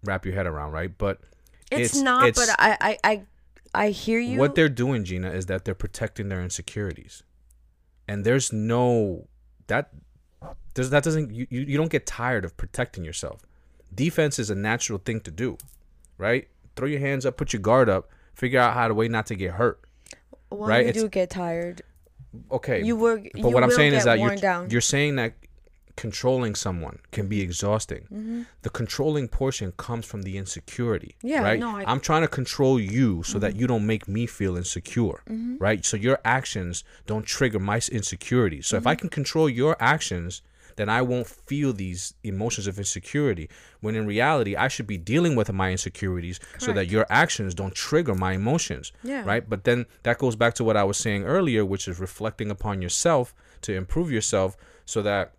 wrap 0.03 0.25
your 0.25 0.33
head 0.33 0.47
around, 0.47 0.71
right? 0.71 0.97
But 0.97 1.19
It's, 1.69 1.97
not, 1.97 2.33
but 2.35 2.49
I, 2.57 2.77
I 2.79 2.97
I 3.03 3.21
I 3.73 3.89
hear 3.89 4.19
you. 4.19 4.39
what 4.39 4.55
they're 4.55 4.69
doing, 4.69 5.03
Jeanna, 5.03 5.31
is 5.31 5.47
that 5.47 5.65
they're 5.65 5.75
protecting 5.75 6.29
their 6.29 6.41
insecurities, 6.41 7.23
and 8.07 8.23
there's 8.23 8.53
no 8.53 9.27
that 9.67 9.89
there's 10.73 10.89
that 10.91 11.03
doesn't 11.03 11.33
you, 11.33 11.47
you 11.49 11.61
you 11.61 11.77
don't 11.77 11.91
get 11.91 12.05
tired 12.05 12.45
of 12.45 12.55
protecting 12.55 13.03
yourself. 13.03 13.41
Defense 13.93 14.39
is 14.39 14.49
a 14.49 14.55
natural 14.55 14.99
thing 14.99 15.19
to 15.21 15.31
do, 15.31 15.57
right? 16.17 16.47
Throw 16.75 16.87
your 16.87 16.99
hands 16.99 17.25
up, 17.25 17.37
put 17.37 17.53
your 17.53 17.61
guard 17.61 17.89
up, 17.89 18.09
figure 18.35 18.59
out 18.59 18.73
how 18.73 18.87
to 18.87 18.93
way 18.93 19.07
not 19.07 19.25
to 19.27 19.35
get 19.35 19.51
hurt. 19.53 19.79
well, 20.51 20.69
right, 20.69 20.83
you 20.83 20.89
it's- 20.89 21.03
do 21.03 21.09
get 21.09 21.29
tired. 21.29 21.81
Okay, 22.51 22.83
You 22.83 22.95
were, 22.95 23.17
but 23.17 23.35
you 23.35 23.49
what 23.49 23.63
I'm 23.63 23.71
saying 23.71 23.93
is 23.93 24.03
that 24.03 24.19
you're 24.19 24.35
down. 24.35 24.69
you're 24.69 24.81
saying 24.81 25.15
that 25.15 25.33
controlling 25.95 26.53
someone 26.53 26.99
can 27.11 27.27
be 27.27 27.41
exhausting. 27.41 28.01
Mm-hmm. 28.03 28.43
The 28.61 28.69
controlling 28.69 29.27
portion 29.27 29.71
comes 29.77 30.05
from 30.05 30.21
the 30.21 30.37
insecurity. 30.37 31.15
Yeah, 31.23 31.41
right. 31.41 31.59
no, 31.59 31.69
I- 31.69 31.81
Mm-hmm. 31.81 31.89
I'm 31.89 31.99
trying 31.99 32.21
to 32.21 32.27
control 32.27 32.79
you 32.79 33.23
so 33.23 33.39
that 33.39 33.55
you 33.55 33.65
don't 33.65 33.87
make 33.87 34.07
me 34.07 34.27
feel 34.27 34.55
insecure. 34.57 35.23
Right. 35.57 35.83
So 35.83 35.97
your 35.97 36.19
actions 36.23 36.83
don't 37.07 37.25
trigger 37.25 37.59
my 37.59 37.77
insecurity. 37.91 38.61
So 38.61 38.77
if 38.77 38.85
I 38.85 38.93
Mm-hmm. 38.93 38.99
can 38.99 39.09
control 39.09 39.49
your 39.49 39.75
actions, 39.79 40.43
then 40.77 40.89
I 40.89 41.01
won't 41.01 41.27
feel 41.27 41.73
these 41.73 42.13
emotions 42.23 42.67
of 42.67 42.77
insecurity. 42.77 43.49
When 43.81 43.95
in 43.95 44.07
reality, 44.07 44.55
I 44.55 44.67
should 44.69 44.87
be 44.87 44.97
dealing 44.97 45.35
with 45.35 45.51
my 45.51 45.71
insecurities 45.71 46.39
so 46.59 46.71
that 46.71 46.87
your 46.87 47.05
actions 47.09 47.53
don't 47.53 47.75
trigger 47.75 48.15
my 48.15 48.33
emotions. 48.33 48.93
Yeah. 49.03 49.23
Right. 49.25 49.47
But 49.47 49.65
then 49.65 49.87
that 50.03 50.19
goes 50.19 50.35
back 50.35 50.53
to 50.55 50.63
what 50.63 50.77
I 50.77 50.83
was 50.83 50.97
saying 50.97 51.25
earlier, 51.25 51.65
which 51.65 51.87
is 51.87 51.99
reflecting 51.99 52.49
upon 52.49 52.81
yourself 52.81 53.33
to 53.61 53.73
improve 53.73 54.11
yourself 54.11 54.55
so 54.85 55.01
that 55.01 55.33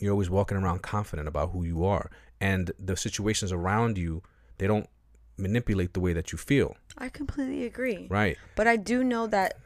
you're 0.00 0.12
always 0.12 0.30
walking 0.30 0.56
around 0.56 0.82
confident 0.82 1.28
about 1.28 1.50
who 1.50 1.64
you 1.64 1.84
are. 1.84 2.10
And 2.40 2.70
the 2.78 2.96
situations 2.96 3.50
around 3.50 3.98
you, 3.98 4.22
they 4.58 4.68
don't 4.68 4.88
manipulate 5.36 5.92
the 5.94 6.00
way 6.00 6.12
that 6.12 6.30
you 6.30 6.38
feel. 6.38 6.76
I 6.96 7.08
completely 7.08 7.64
agree. 7.64 8.06
Right. 8.08 8.38
But 8.54 8.68
I 8.68 8.76
do 8.76 9.02
know 9.02 9.26
that 9.26 9.58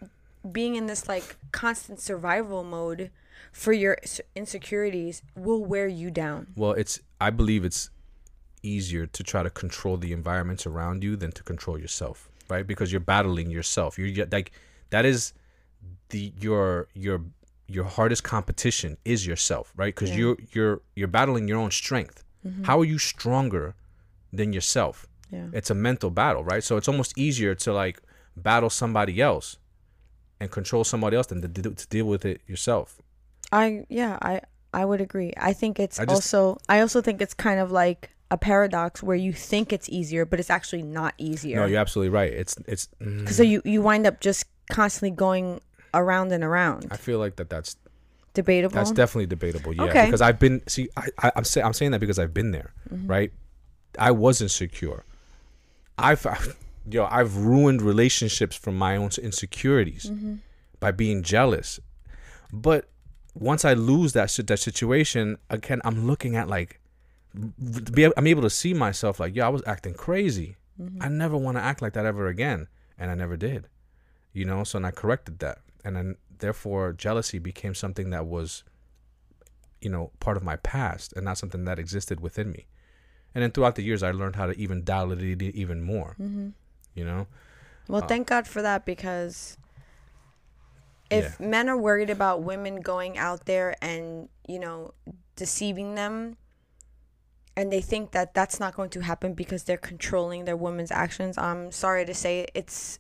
being 0.50 0.74
in 0.74 0.86
this 0.86 1.06
like 1.06 1.36
constant 1.52 2.00
survival 2.00 2.64
mode 2.64 3.10
for 3.50 3.72
your 3.72 3.96
insecurities 4.36 5.22
will 5.36 5.64
wear 5.64 5.88
you 5.88 6.10
down. 6.10 6.48
Well, 6.56 6.72
it's 6.72 7.00
I 7.20 7.30
believe 7.30 7.64
it's 7.64 7.90
easier 8.62 9.06
to 9.06 9.22
try 9.24 9.42
to 9.42 9.50
control 9.50 9.96
the 9.96 10.12
environments 10.12 10.66
around 10.66 11.02
you 11.02 11.16
than 11.16 11.32
to 11.32 11.42
control 11.42 11.78
yourself, 11.78 12.28
right? 12.48 12.66
Because 12.66 12.92
you're 12.92 13.00
battling 13.00 13.50
yourself. 13.50 13.98
You're 13.98 14.26
like 14.30 14.52
that 14.90 15.04
is 15.04 15.32
the 16.10 16.32
your 16.38 16.88
your 16.94 17.22
your 17.68 17.84
hardest 17.84 18.22
competition 18.22 18.96
is 19.04 19.26
yourself, 19.26 19.72
right? 19.76 19.94
Because 19.94 20.10
Yeah. 20.10 20.16
you're 20.18 20.36
you're 20.52 20.80
you're 20.94 21.08
battling 21.08 21.48
your 21.48 21.58
own 21.58 21.70
strength. 21.70 22.22
Mm-hmm. 22.46 22.64
How 22.64 22.80
are 22.80 22.84
you 22.84 22.98
stronger 22.98 23.74
than 24.32 24.52
yourself? 24.52 25.06
Yeah. 25.30 25.46
It's 25.52 25.70
a 25.70 25.74
mental 25.74 26.10
battle, 26.10 26.44
right? 26.44 26.62
So 26.62 26.76
it's 26.76 26.88
almost 26.88 27.16
easier 27.16 27.54
to 27.54 27.72
like 27.72 28.00
battle 28.36 28.70
somebody 28.70 29.20
else 29.20 29.56
and 30.40 30.50
control 30.50 30.84
somebody 30.84 31.16
else 31.16 31.28
than 31.28 31.40
to, 31.42 31.48
to 31.48 31.86
deal 31.88 32.04
with 32.06 32.24
it 32.24 32.40
yourself. 32.46 33.00
I 33.52 33.84
yeah, 33.88 34.18
I 34.22 34.40
I 34.74 34.84
would 34.84 35.00
agree. 35.00 35.32
I 35.36 35.52
think 35.52 35.78
it's 35.78 36.00
I 36.00 36.04
just- 36.06 36.14
also 36.34 36.58
I 36.68 36.80
also 36.80 37.00
think 37.02 37.20
it's 37.20 37.34
kind 37.34 37.60
of 37.60 37.70
like 37.70 38.10
a 38.30 38.38
paradox 38.38 39.02
where 39.02 39.16
you 39.16 39.32
think 39.32 39.72
it's 39.72 39.88
easier, 39.90 40.24
but 40.24 40.40
it's 40.40 40.48
actually 40.50 40.82
not 40.82 41.12
easier. 41.18 41.56
No, 41.60 41.66
you're 41.66 41.78
absolutely 41.80 42.08
right. 42.10 42.32
It's 42.32 42.56
it's. 42.66 42.88
mm, 43.00 43.28
so 43.28 43.42
you 43.42 43.60
you 43.64 43.82
wind 43.82 44.06
up 44.06 44.20
just 44.20 44.46
constantly 44.70 45.10
going 45.14 45.60
around 45.92 46.32
and 46.32 46.42
around. 46.42 46.88
I 46.90 46.96
feel 46.96 47.18
like 47.18 47.36
that 47.36 47.50
that's 47.50 47.76
Debatable. 48.34 48.74
That's 48.74 48.90
definitely 48.92 49.26
debatable. 49.26 49.74
Yeah, 49.74 49.82
Okay. 49.82 50.06
because 50.06 50.22
I've 50.22 50.38
been 50.38 50.66
see, 50.66 50.88
I, 50.96 51.08
I 51.22 51.32
I'm 51.36 51.44
saying 51.44 51.66
I'm 51.66 51.74
saying 51.74 51.90
that 51.90 52.00
because 52.00 52.18
I've 52.18 52.32
been 52.32 52.50
there, 52.52 52.72
Mm-hmm. 52.90 53.06
right? 53.06 53.30
I 53.98 54.10
was 54.10 54.40
insecure. 54.40 55.04
I've, 55.98 56.24
I've 56.24 56.56
yo, 56.90 57.04
I've 57.04 57.36
ruined 57.36 57.82
relationships 57.82 58.56
from 58.56 58.78
my 58.78 58.96
own 58.96 59.10
insecurities 59.22 60.06
Mm-hmm. 60.06 60.36
by 60.80 60.92
being 60.92 61.22
jealous. 61.22 61.78
But 62.50 62.88
once 63.34 63.64
I 63.64 63.74
lose 63.74 64.12
that 64.12 64.30
that 64.46 64.58
situation, 64.58 65.38
again, 65.48 65.80
I'm 65.84 66.06
looking 66.06 66.36
at 66.36 66.48
like, 66.48 66.80
be, 67.92 68.10
I'm 68.16 68.26
able 68.26 68.42
to 68.42 68.50
see 68.50 68.74
myself 68.74 69.18
like, 69.18 69.34
yeah, 69.34 69.46
I 69.46 69.50
was 69.50 69.62
acting 69.66 69.94
crazy. 69.94 70.56
Mm-hmm. 70.80 71.02
I 71.02 71.08
never 71.08 71.36
want 71.36 71.56
to 71.56 71.62
act 71.62 71.82
like 71.82 71.94
that 71.94 72.06
ever 72.06 72.28
again, 72.28 72.68
and 72.98 73.10
I 73.10 73.14
never 73.14 73.36
did. 73.36 73.68
You 74.32 74.44
know, 74.44 74.64
so 74.64 74.78
and 74.78 74.86
I 74.86 74.90
corrected 74.90 75.38
that, 75.40 75.58
and 75.84 75.96
then 75.96 76.16
therefore 76.38 76.92
jealousy 76.92 77.38
became 77.38 77.74
something 77.74 78.10
that 78.10 78.26
was, 78.26 78.64
you 79.80 79.90
know, 79.90 80.10
part 80.20 80.36
of 80.36 80.42
my 80.42 80.56
past 80.56 81.12
and 81.14 81.24
not 81.24 81.38
something 81.38 81.64
that 81.64 81.78
existed 81.78 82.20
within 82.20 82.50
me. 82.50 82.66
And 83.34 83.42
then 83.42 83.50
throughout 83.50 83.76
the 83.76 83.82
years, 83.82 84.02
I 84.02 84.10
learned 84.10 84.36
how 84.36 84.46
to 84.46 84.58
even 84.58 84.84
dial 84.84 85.12
it 85.12 85.22
even 85.22 85.82
more. 85.82 86.16
Mm-hmm. 86.20 86.50
You 86.94 87.04
know, 87.04 87.26
Well, 87.88 88.02
thank 88.02 88.28
God 88.28 88.46
for 88.46 88.60
that 88.60 88.84
because 88.84 89.56
if 91.12 91.40
men 91.40 91.68
are 91.68 91.76
worried 91.76 92.10
about 92.10 92.42
women 92.42 92.80
going 92.80 93.18
out 93.18 93.46
there 93.46 93.74
and, 93.82 94.28
you 94.48 94.58
know, 94.58 94.94
deceiving 95.36 95.94
them 95.94 96.36
and 97.56 97.72
they 97.72 97.80
think 97.80 98.12
that 98.12 98.34
that's 98.34 98.58
not 98.58 98.74
going 98.74 98.90
to 98.90 99.00
happen 99.00 99.34
because 99.34 99.64
they're 99.64 99.76
controlling 99.76 100.44
their 100.44 100.56
women's 100.56 100.90
actions, 100.90 101.36
I'm 101.36 101.70
sorry 101.70 102.06
to 102.06 102.14
say 102.14 102.46
it's 102.54 102.98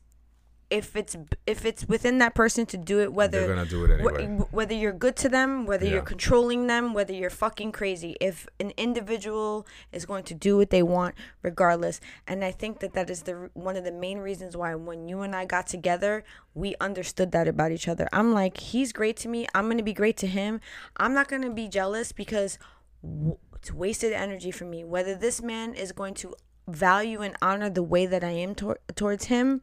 if 0.80 0.96
it's 0.96 1.14
if 1.46 1.66
it's 1.66 1.86
within 1.86 2.16
that 2.18 2.34
person 2.34 2.64
to 2.64 2.78
do 2.78 3.00
it 3.00 3.12
whether 3.12 3.40
they're 3.46 3.54
gonna 3.56 3.68
do 3.68 3.84
it 3.84 4.00
wh- 4.00 4.18
anyway. 4.22 4.46
whether 4.50 4.74
you're 4.74 4.98
good 5.06 5.16
to 5.16 5.28
them, 5.28 5.66
whether 5.66 5.84
Yeah. 5.84 5.92
you're 5.92 6.02
controlling 6.14 6.66
them, 6.66 6.94
whether 6.94 7.12
you're 7.12 7.36
fucking 7.44 7.72
crazy, 7.72 8.16
if 8.20 8.46
an 8.58 8.70
individual 8.78 9.66
is 9.92 10.06
going 10.06 10.24
to 10.24 10.34
do 10.34 10.56
what 10.56 10.70
they 10.70 10.82
want, 10.82 11.14
regardless, 11.42 12.00
and 12.26 12.42
I 12.42 12.52
think 12.52 12.80
that 12.80 12.94
that 12.94 13.10
is 13.10 13.22
the 13.22 13.50
one 13.52 13.76
of 13.76 13.84
the 13.84 13.92
main 13.92 14.18
reasons 14.18 14.56
why 14.56 14.74
when 14.74 15.08
you 15.08 15.20
and 15.20 15.36
I 15.36 15.44
got 15.44 15.66
together, 15.66 16.24
we 16.54 16.74
understood 16.80 17.32
that 17.32 17.46
about 17.48 17.70
each 17.72 17.86
other. 17.86 18.08
I'm 18.12 18.32
like, 18.32 18.56
he's 18.58 18.92
great 18.92 19.16
to 19.18 19.28
me. 19.28 19.46
I'm 19.54 19.68
gonna 19.68 19.82
be 19.82 19.92
great 19.92 20.16
to 20.18 20.26
him. 20.26 20.60
I'm 20.96 21.12
not 21.12 21.28
gonna 21.28 21.50
be 21.50 21.68
jealous 21.68 22.12
because 22.12 22.58
w- 23.02 23.36
it's 23.56 23.72
wasted 23.72 24.12
energy 24.12 24.50
for 24.50 24.64
me. 24.64 24.84
Whether 24.84 25.14
this 25.14 25.42
man 25.42 25.74
is 25.74 25.92
going 25.92 26.14
to 26.14 26.34
value 26.68 27.20
and 27.20 27.36
honor 27.42 27.68
the 27.68 27.82
way 27.82 28.06
that 28.06 28.24
I 28.24 28.30
am 28.30 28.54
tor- 28.54 28.78
towards 28.94 29.26
him, 29.26 29.60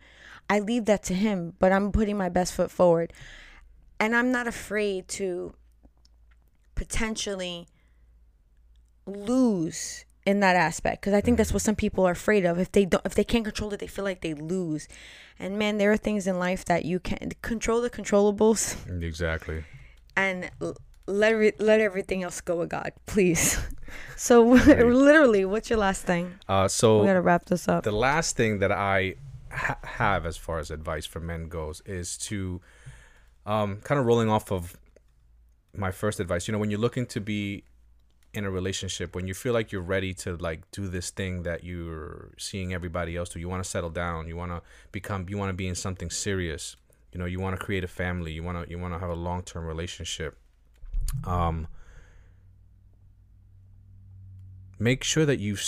I 0.49 0.59
leave 0.59 0.85
that 0.85 1.03
to 1.03 1.13
him. 1.13 1.53
But 1.59 1.71
I'm 1.71 1.91
putting 1.91 2.17
my 2.17 2.29
best 2.29 2.53
foot 2.53 2.71
forward 2.71 3.13
and 3.99 4.15
I'm 4.15 4.31
not 4.31 4.47
afraid 4.47 5.07
to 5.09 5.53
potentially 6.75 7.67
lose 9.05 10.05
in 10.25 10.39
that 10.41 10.55
aspect 10.55 11.01
because 11.01 11.13
I 11.13 11.21
think 11.21 11.37
that's 11.37 11.51
what 11.53 11.61
some 11.61 11.75
people 11.75 12.05
are 12.07 12.11
afraid 12.11 12.45
of. 12.45 12.59
If 12.59 12.71
they 12.71 12.85
don't, 12.85 13.05
if 13.05 13.15
they 13.15 13.23
can't 13.23 13.43
control 13.43 13.73
it, 13.73 13.79
they 13.79 13.87
feel 13.87 14.05
like 14.05 14.21
they 14.21 14.33
lose. 14.33 14.87
And 15.39 15.57
man, 15.57 15.77
there 15.77 15.91
are 15.91 15.97
things 15.97 16.27
in 16.27 16.37
life 16.39 16.65
that 16.65 16.85
you 16.85 16.99
can 16.99 17.31
control 17.41 17.81
the 17.81 17.89
controllables 17.89 18.75
Exactly. 19.01 19.63
and 20.15 20.49
let 21.07 21.59
let 21.59 21.79
everything 21.79 22.23
else 22.23 22.39
go 22.41 22.57
with 22.57 22.69
God, 22.69 22.91
please. 23.05 23.57
so 24.15 24.43
literally, 24.43 25.45
what's 25.45 25.69
your 25.69 25.79
last 25.79 26.03
thing? 26.03 26.35
Uh, 26.47 26.67
so 26.67 26.99
We 27.01 27.07
gotta 27.07 27.21
wrap 27.21 27.45
this 27.45 27.67
up. 27.67 27.83
the 27.83 27.91
last 27.91 28.35
thing 28.37 28.59
that 28.59 28.71
I 28.71 29.15
ha- 29.51 29.77
have 29.83 30.25
as 30.25 30.37
far 30.37 30.59
as 30.59 30.71
advice 30.71 31.05
for 31.05 31.19
men 31.19 31.47
goes 31.47 31.81
is 31.85 32.17
to 32.17 32.61
um, 33.45 33.77
kind 33.81 33.99
of 33.99 34.05
rolling 34.05 34.29
off 34.29 34.51
of 34.51 34.77
my 35.75 35.91
first 35.91 36.19
advice. 36.19 36.47
You 36.47 36.51
know, 36.51 36.57
when 36.57 36.69
you're 36.71 36.79
looking 36.79 37.05
to 37.07 37.21
be 37.21 37.63
in 38.33 38.45
a 38.45 38.51
relationship, 38.51 39.15
when 39.15 39.27
you 39.27 39.33
feel 39.33 39.53
like 39.53 39.71
you're 39.71 39.81
ready 39.81 40.13
to 40.13 40.37
like 40.37 40.69
do 40.71 40.87
this 40.87 41.09
thing 41.09 41.43
that 41.43 41.63
you're 41.63 42.31
seeing 42.37 42.73
everybody 42.73 43.15
else 43.15 43.29
do, 43.29 43.39
you 43.39 43.49
want 43.49 43.63
to 43.63 43.69
settle 43.69 43.89
down, 43.89 44.27
you 44.27 44.35
want 44.35 44.51
to 44.51 44.61
become, 44.91 45.25
you 45.29 45.37
want 45.37 45.49
to 45.49 45.53
be 45.53 45.67
in 45.67 45.75
something 45.75 46.09
serious. 46.09 46.75
You 47.11 47.19
know, 47.19 47.25
you 47.25 47.39
want 47.39 47.59
to 47.59 47.65
create 47.65 47.83
a 47.83 47.87
family, 47.87 48.33
you 48.33 48.43
want 48.43 48.63
to, 48.63 48.69
you 48.69 48.77
want 48.77 48.93
to 48.93 48.99
have 48.99 49.09
a 49.09 49.15
long 49.15 49.41
term 49.41 49.65
relationship. 49.65 50.37
Um, 51.23 51.67
make 54.77 55.03
sure 55.03 55.25
that 55.25 55.39
you've 55.39 55.63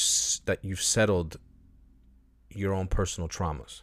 that 0.46 0.64
you've 0.64 0.82
settled 0.82 1.38
your 2.56 2.74
own 2.74 2.88
personal 2.88 3.28
traumas. 3.30 3.82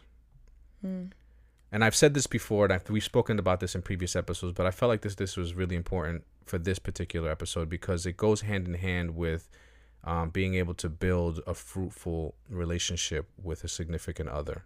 And 1.71 1.83
I've 1.83 1.95
said 1.95 2.13
this 2.13 2.25
before, 2.25 2.65
and 2.65 2.73
I've, 2.73 2.89
we've 2.89 3.03
spoken 3.03 3.37
about 3.37 3.59
this 3.59 3.75
in 3.75 3.81
previous 3.81 4.15
episodes, 4.15 4.53
but 4.53 4.65
I 4.65 4.71
felt 4.71 4.89
like 4.89 5.01
this 5.01 5.15
this 5.15 5.37
was 5.37 5.53
really 5.53 5.75
important 5.75 6.23
for 6.45 6.57
this 6.57 6.79
particular 6.79 7.29
episode 7.29 7.69
because 7.69 8.05
it 8.05 8.17
goes 8.17 8.41
hand 8.41 8.67
in 8.67 8.73
hand 8.75 9.15
with 9.15 9.49
um, 10.03 10.29
being 10.29 10.55
able 10.55 10.73
to 10.75 10.89
build 10.89 11.41
a 11.45 11.53
fruitful 11.53 12.33
relationship 12.49 13.27
with 13.41 13.63
a 13.63 13.67
significant 13.67 14.29
other. 14.29 14.63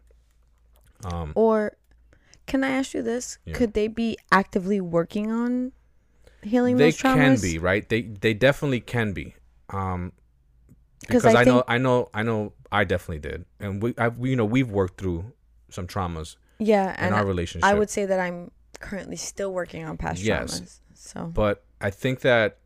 Um, 1.03 1.33
Or 1.35 1.73
can 2.45 2.63
I 2.63 2.69
ask 2.69 2.93
you 2.93 3.01
this? 3.01 3.37
Yeah. 3.45 3.55
Could 3.55 3.73
they 3.73 3.87
be 3.87 4.17
actively 4.31 4.79
working 4.79 5.29
on 5.31 5.73
healing 6.41 6.77
they 6.77 6.91
those 6.91 6.97
traumas? 6.99 7.41
They 7.41 7.49
can 7.49 7.53
be 7.53 7.57
right. 7.59 7.89
They 7.89 8.03
they 8.03 8.33
definitely 8.33 8.79
can 8.79 9.11
be. 9.13 9.35
Um, 9.69 10.13
'Cause 11.09 11.23
because 11.23 11.25
I 11.35 11.41
I, 11.41 11.43
know 11.43 11.63
I 11.67 11.77
know 11.79 12.09
I 12.13 12.23
know 12.23 12.53
I 12.73 12.83
definitely 12.83 13.19
did, 13.19 13.45
and 13.59 13.81
we 13.81 13.93
I, 13.97 14.07
we 14.09 14.31
you 14.31 14.35
know 14.35 14.45
we've 14.45 14.69
worked 14.71 14.99
through 14.99 15.31
some 15.69 15.85
traumas 15.87 16.35
Yeah, 16.59 16.89
in 16.97 17.05
and 17.05 17.15
our 17.15 17.25
relationship. 17.25 17.65
I 17.69 17.73
would 17.75 17.89
say 17.89 18.05
that 18.05 18.19
I'm 18.19 18.51
currently 18.79 19.15
still 19.15 19.53
working 19.53 19.85
on 19.85 19.95
past 19.97 20.21
Yes. 20.21 20.59
traumas. 20.59 20.79
So 20.95 21.25
but 21.33 21.63
I 21.79 21.89
think 21.91 22.21
that 22.21 22.57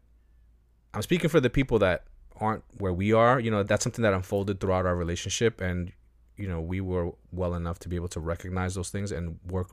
I'm 0.93 1.01
speaking 1.01 1.29
for 1.29 1.39
the 1.39 1.49
people 1.49 1.77
that 1.79 2.05
aren't 2.39 2.63
where 2.77 2.93
we 2.93 3.13
are. 3.13 3.39
You 3.39 3.51
know, 3.51 3.63
that's 3.63 3.83
something 3.83 4.03
that 4.03 4.13
unfolded 4.13 4.59
throughout 4.59 4.85
our 4.85 4.95
relationship, 4.95 5.59
and 5.61 5.91
you 6.37 6.47
know, 6.47 6.61
we 6.61 6.79
were 6.81 7.11
well 7.31 7.53
enough 7.55 7.79
to 7.79 7.89
be 7.89 7.95
able 7.95 8.07
to 8.09 8.19
recognize 8.19 8.75
those 8.75 8.89
things 8.89 9.11
and 9.11 9.39
work 9.49 9.69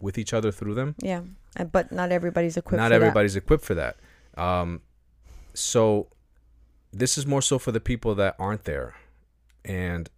with 0.00 0.16
each 0.16 0.32
other 0.32 0.50
through 0.52 0.74
them. 0.74 0.94
yeah, 1.02 1.22
but 1.72 1.90
not 1.90 2.12
everybody's 2.12 2.56
equipped. 2.56 2.78
Not 2.78 2.86
for 2.86 2.88
that. 2.90 2.94
everybody's 2.94 3.34
equipped 3.36 3.64
for 3.64 3.74
that. 3.74 3.96
Um, 4.36 4.80
so 5.54 6.06
this 6.92 7.18
is 7.18 7.26
more 7.26 7.42
so 7.42 7.58
for 7.58 7.72
the 7.72 7.80
people 7.80 8.14
that 8.14 8.36
aren't 8.38 8.62
there, 8.64 8.94
and 9.68 10.08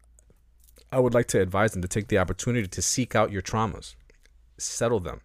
I 0.93 0.99
would 0.99 1.13
like 1.13 1.27
to 1.29 1.41
advise 1.41 1.73
them 1.73 1.83
to 1.83 1.89
take 1.89 2.09
the 2.09 2.19
opportunity 2.19 2.67
to 2.67 2.83
seek 2.83 3.15
out 3.15 3.31
your 3.31 3.43
traumas, 3.43 3.95
settle 4.57 5.01
them. 5.01 5.21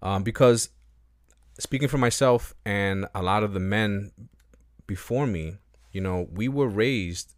Um, 0.00 0.22
because 0.22 0.70
speaking 1.58 1.88
for 1.88 1.98
myself 1.98 2.54
and 2.64 3.06
a 3.14 3.22
lot 3.22 3.42
of 3.42 3.52
the 3.52 3.60
men 3.60 4.12
before 4.86 5.26
me, 5.26 5.58
you 5.92 6.00
know, 6.00 6.28
we 6.32 6.48
were 6.48 6.68
raised, 6.68 7.34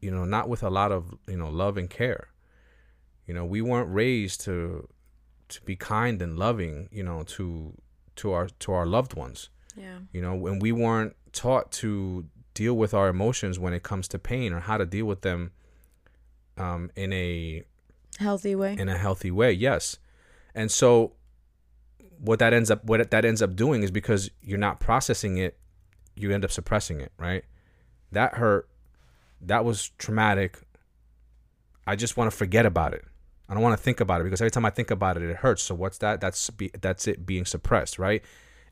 you 0.00 0.10
know, 0.10 0.24
not 0.24 0.48
with 0.48 0.62
a 0.62 0.70
lot 0.70 0.92
of 0.92 1.14
you 1.26 1.36
know 1.36 1.48
love 1.48 1.76
and 1.76 1.88
care. 1.88 2.28
You 3.26 3.32
know, 3.32 3.44
we 3.44 3.62
weren't 3.62 3.92
raised 3.92 4.42
to 4.42 4.88
to 5.48 5.62
be 5.62 5.76
kind 5.76 6.20
and 6.20 6.38
loving, 6.38 6.88
you 6.92 7.02
know, 7.02 7.22
to 7.22 7.74
to 8.16 8.32
our 8.32 8.48
to 8.60 8.72
our 8.72 8.86
loved 8.86 9.14
ones. 9.14 9.48
Yeah, 9.76 9.98
You 10.12 10.22
know, 10.22 10.46
and 10.46 10.62
we 10.62 10.70
weren't 10.70 11.16
taught 11.32 11.72
to 11.72 12.26
deal 12.54 12.74
with 12.74 12.94
our 12.94 13.08
emotions 13.08 13.58
when 13.58 13.72
it 13.72 13.82
comes 13.82 14.08
to 14.08 14.18
pain 14.18 14.52
or 14.52 14.60
how 14.60 14.78
to 14.78 14.86
deal 14.86 15.06
with 15.06 15.22
them 15.22 15.52
um, 16.56 16.90
in 16.96 17.12
a 17.12 17.64
healthy 18.18 18.54
way. 18.54 18.76
in 18.78 18.88
a 18.88 18.96
healthy 18.96 19.30
way. 19.30 19.52
Yes, 19.52 19.98
and 20.54 20.70
so 20.70 21.12
what 22.18 22.38
that 22.38 22.52
ends 22.52 22.70
up 22.70 22.84
what 22.84 23.10
that 23.10 23.24
ends 23.24 23.42
up 23.42 23.56
doing 23.56 23.82
is 23.82 23.90
because 23.90 24.30
you're 24.40 24.58
not 24.58 24.80
processing 24.80 25.36
it, 25.36 25.58
you 26.14 26.32
end 26.32 26.44
up 26.44 26.50
suppressing 26.50 27.00
it. 27.00 27.12
Right? 27.18 27.44
That 28.12 28.34
hurt. 28.34 28.68
That 29.40 29.64
was 29.64 29.90
traumatic. 29.98 30.60
I 31.86 31.96
just 31.96 32.16
want 32.16 32.30
to 32.30 32.36
forget 32.36 32.64
about 32.64 32.94
it. 32.94 33.04
I 33.48 33.52
don't 33.52 33.62
want 33.62 33.76
to 33.76 33.82
think 33.82 34.00
about 34.00 34.20
it 34.20 34.24
because 34.24 34.40
every 34.40 34.50
time 34.50 34.64
I 34.64 34.70
think 34.70 34.90
about 34.90 35.16
it, 35.16 35.22
it 35.22 35.36
hurts. 35.36 35.62
So 35.62 35.74
what's 35.74 35.98
that? 35.98 36.20
That's 36.20 36.48
be, 36.50 36.70
that's 36.80 37.06
it 37.06 37.26
being 37.26 37.44
suppressed, 37.44 37.98
right? 37.98 38.22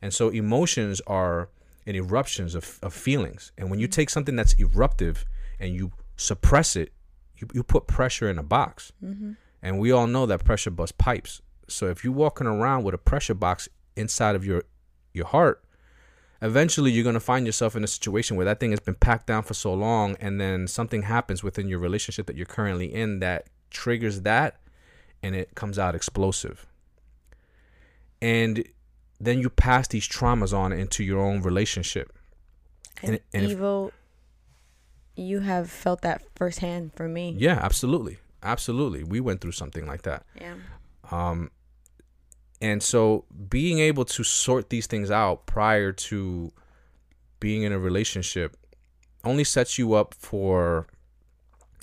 And 0.01 0.13
so 0.13 0.29
emotions 0.29 0.99
are 1.05 1.49
an 1.85 1.95
eruptions 1.95 2.55
of, 2.55 2.79
of 2.81 2.93
feelings. 2.93 3.51
And 3.57 3.69
when 3.69 3.79
you 3.79 3.87
take 3.87 4.09
something 4.09 4.35
that's 4.35 4.53
eruptive 4.59 5.25
and 5.59 5.73
you 5.73 5.91
suppress 6.15 6.75
it, 6.75 6.93
you, 7.37 7.47
you 7.53 7.63
put 7.63 7.87
pressure 7.87 8.29
in 8.29 8.37
a 8.37 8.43
box. 8.43 8.91
Mm-hmm. 9.03 9.33
And 9.61 9.79
we 9.79 9.91
all 9.91 10.07
know 10.07 10.25
that 10.25 10.43
pressure 10.43 10.71
busts 10.71 10.95
pipes. 10.97 11.41
So 11.67 11.87
if 11.87 12.03
you're 12.03 12.13
walking 12.13 12.47
around 12.47 12.83
with 12.83 12.93
a 12.93 12.97
pressure 12.97 13.33
box 13.33 13.69
inside 13.95 14.35
of 14.35 14.45
your 14.45 14.63
your 15.13 15.25
heart, 15.25 15.63
eventually 16.41 16.91
you're 16.91 17.03
going 17.03 17.13
to 17.13 17.19
find 17.19 17.45
yourself 17.45 17.75
in 17.75 17.83
a 17.83 17.87
situation 17.87 18.35
where 18.35 18.45
that 18.45 18.59
thing 18.59 18.71
has 18.71 18.79
been 18.79 18.95
packed 18.95 19.27
down 19.27 19.43
for 19.43 19.53
so 19.53 19.73
long 19.73 20.17
and 20.19 20.41
then 20.41 20.67
something 20.67 21.03
happens 21.03 21.43
within 21.43 21.67
your 21.67 21.79
relationship 21.79 22.25
that 22.25 22.35
you're 22.35 22.45
currently 22.45 22.93
in 22.93 23.19
that 23.19 23.47
triggers 23.69 24.21
that 24.21 24.59
and 25.21 25.35
it 25.35 25.55
comes 25.55 25.79
out 25.79 25.95
explosive. 25.95 26.67
And 28.21 28.67
then 29.25 29.39
you 29.39 29.49
pass 29.49 29.87
these 29.87 30.07
traumas 30.07 30.53
on 30.57 30.71
into 30.71 31.03
your 31.03 31.19
own 31.19 31.41
relationship. 31.41 32.11
and 33.01 33.11
and- 33.15 33.19
and 33.33 33.45
if- 33.45 33.51
Ivo, 33.57 33.91
you 35.15 35.39
have 35.41 35.69
felt 35.69 36.01
that 36.01 36.21
firsthand 36.35 36.93
for 36.95 37.07
me. 37.07 37.35
Yeah, 37.37 37.59
absolutely. 37.61 38.17
Absolutely. 38.41 39.03
We 39.03 39.19
went 39.19 39.41
through 39.41 39.51
something 39.53 39.85
like 39.85 40.03
that. 40.03 40.25
Yeah. 40.39 40.55
Um, 41.11 41.51
and 42.61 42.81
so 42.81 43.25
being 43.49 43.79
able 43.79 44.05
to 44.05 44.23
sort 44.23 44.69
these 44.69 44.87
things 44.87 45.11
out 45.11 45.45
prior 45.45 45.91
to 45.91 46.51
being 47.39 47.63
in 47.63 47.71
a 47.73 47.79
relationship 47.79 48.55
only 49.23 49.43
sets 49.43 49.77
you 49.77 49.93
up 49.93 50.13
for 50.13 50.87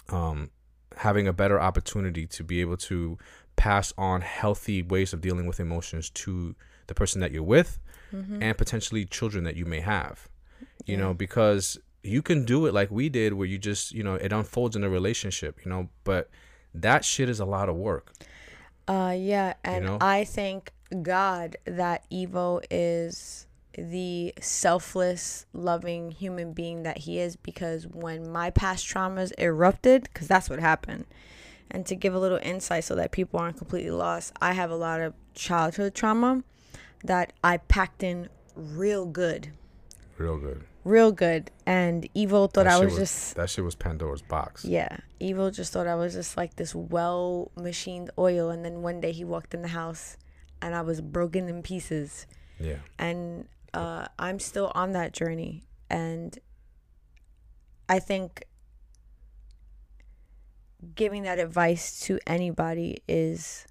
um, 0.09 0.51
having 0.97 1.28
a 1.28 1.32
better 1.32 1.61
opportunity 1.61 2.26
to 2.26 2.43
be 2.45 2.61
able 2.61 2.76
to 2.76 3.16
pass 3.57 3.93
on 3.99 4.22
healthy 4.22 4.82
ways 4.82 5.12
of 5.12 5.20
dealing 5.20 5.47
with 5.47 5.61
emotions 5.61 6.11
to 6.11 6.55
the 6.91 6.95
person 6.95 7.20
that 7.20 7.30
you're 7.30 7.43
with 7.43 7.78
and 8.12 8.59
potentially 8.59 9.05
children 9.05 9.45
that 9.45 9.55
you 9.55 9.64
may 9.64 9.80
have. 9.80 10.28
You 10.84 10.97
know, 10.97 11.14
because 11.14 11.78
you 12.03 12.20
can 12.20 12.45
do 12.45 12.66
it 12.66 12.74
like 12.74 12.91
we 12.91 13.09
did 13.09 13.34
where 13.34 13.47
you 13.47 13.59
just, 13.59 13.93
you 13.93 14.03
know, 14.03 14.14
it 14.14 14.32
unfolds 14.32 14.74
in 14.74 14.82
a 14.82 14.91
relationship, 14.91 15.61
you 15.64 15.70
know, 15.70 15.88
but 16.03 16.28
that 16.74 17.05
shit 17.05 17.28
is 17.28 17.38
a 17.38 17.45
lot 17.45 17.68
of 17.68 17.76
work. 17.76 18.12
Uh, 18.88 19.14
yeah, 19.16 19.55
and 19.62 19.84
know? 19.84 19.99
I 20.01 20.24
thank 20.24 20.72
God 21.03 21.57
that 21.64 22.05
Ivo 22.12 22.61
is 22.70 23.47
the 23.74 24.34
selfless, 24.41 25.47
loving 25.53 26.11
human 26.11 26.53
being 26.53 26.82
that 26.82 26.99
he 26.99 27.20
is 27.20 27.36
because 27.36 27.86
when 27.86 28.32
my 28.32 28.51
past 28.51 28.84
traumas 28.84 29.32
erupted, 29.38 30.05
because 30.05 30.26
that's 30.26 30.51
what 30.51 30.59
happened, 30.59 31.05
and 31.70 31.86
to 31.86 31.95
give 31.95 32.14
a 32.14 32.18
little 32.18 32.41
insight 32.43 32.82
so 32.82 32.97
that 32.97 33.12
people 33.12 33.38
aren't 33.38 33.59
completely 33.59 33.93
lost, 33.93 34.32
I 34.41 34.55
have 34.55 34.72
a 34.72 34.76
lot 34.76 35.01
of 35.01 35.14
childhood 35.34 35.95
trauma 35.95 36.43
that 37.05 37.32
I 37.42 37.57
packed 37.59 38.03
in 38.03 38.28
real 38.55 39.07
good. 39.07 39.53
Real 40.18 40.38
good. 40.38 40.64
Real 40.84 41.12
good. 41.12 41.51
And 41.66 42.09
Ivo 42.16 42.46
thought 42.46 42.66
I 42.66 42.76
shit 42.78 42.84
was 42.86 42.96
just 42.96 43.34
that 43.36 43.51
shit 43.51 43.64
was 43.64 43.74
Pandora's 43.74 44.22
box. 44.22 44.64
yeah, 44.64 44.98
Ivo 45.22 45.51
just 45.51 45.72
thought 45.72 45.86
I 45.86 45.94
was 45.94 46.14
just 46.14 46.36
like 46.36 46.57
this 46.57 46.74
well 46.74 47.51
machined 47.57 48.11
oil, 48.18 48.51
and 48.51 48.64
then 48.64 48.82
one 48.82 49.01
day 49.01 49.12
he 49.12 49.24
walked 49.24 49.55
in 49.55 49.62
the 49.62 49.68
house, 49.68 50.16
and 50.62 50.74
I 50.74 50.80
was 50.82 51.01
broken 51.01 51.48
in 51.48 51.62
pieces, 51.62 52.26
Yeah. 52.59 52.76
and 52.98 53.46
uh, 53.74 54.07
I'm 54.18 54.38
still 54.38 54.72
on 54.74 54.92
that 54.92 55.12
journey, 55.12 55.62
and 55.90 56.38
I 57.88 57.98
think 57.98 58.44
giving 60.94 61.22
that 61.24 61.38
advice 61.38 62.01
to 62.01 62.18
anybody 62.26 63.03
is 63.07 63.66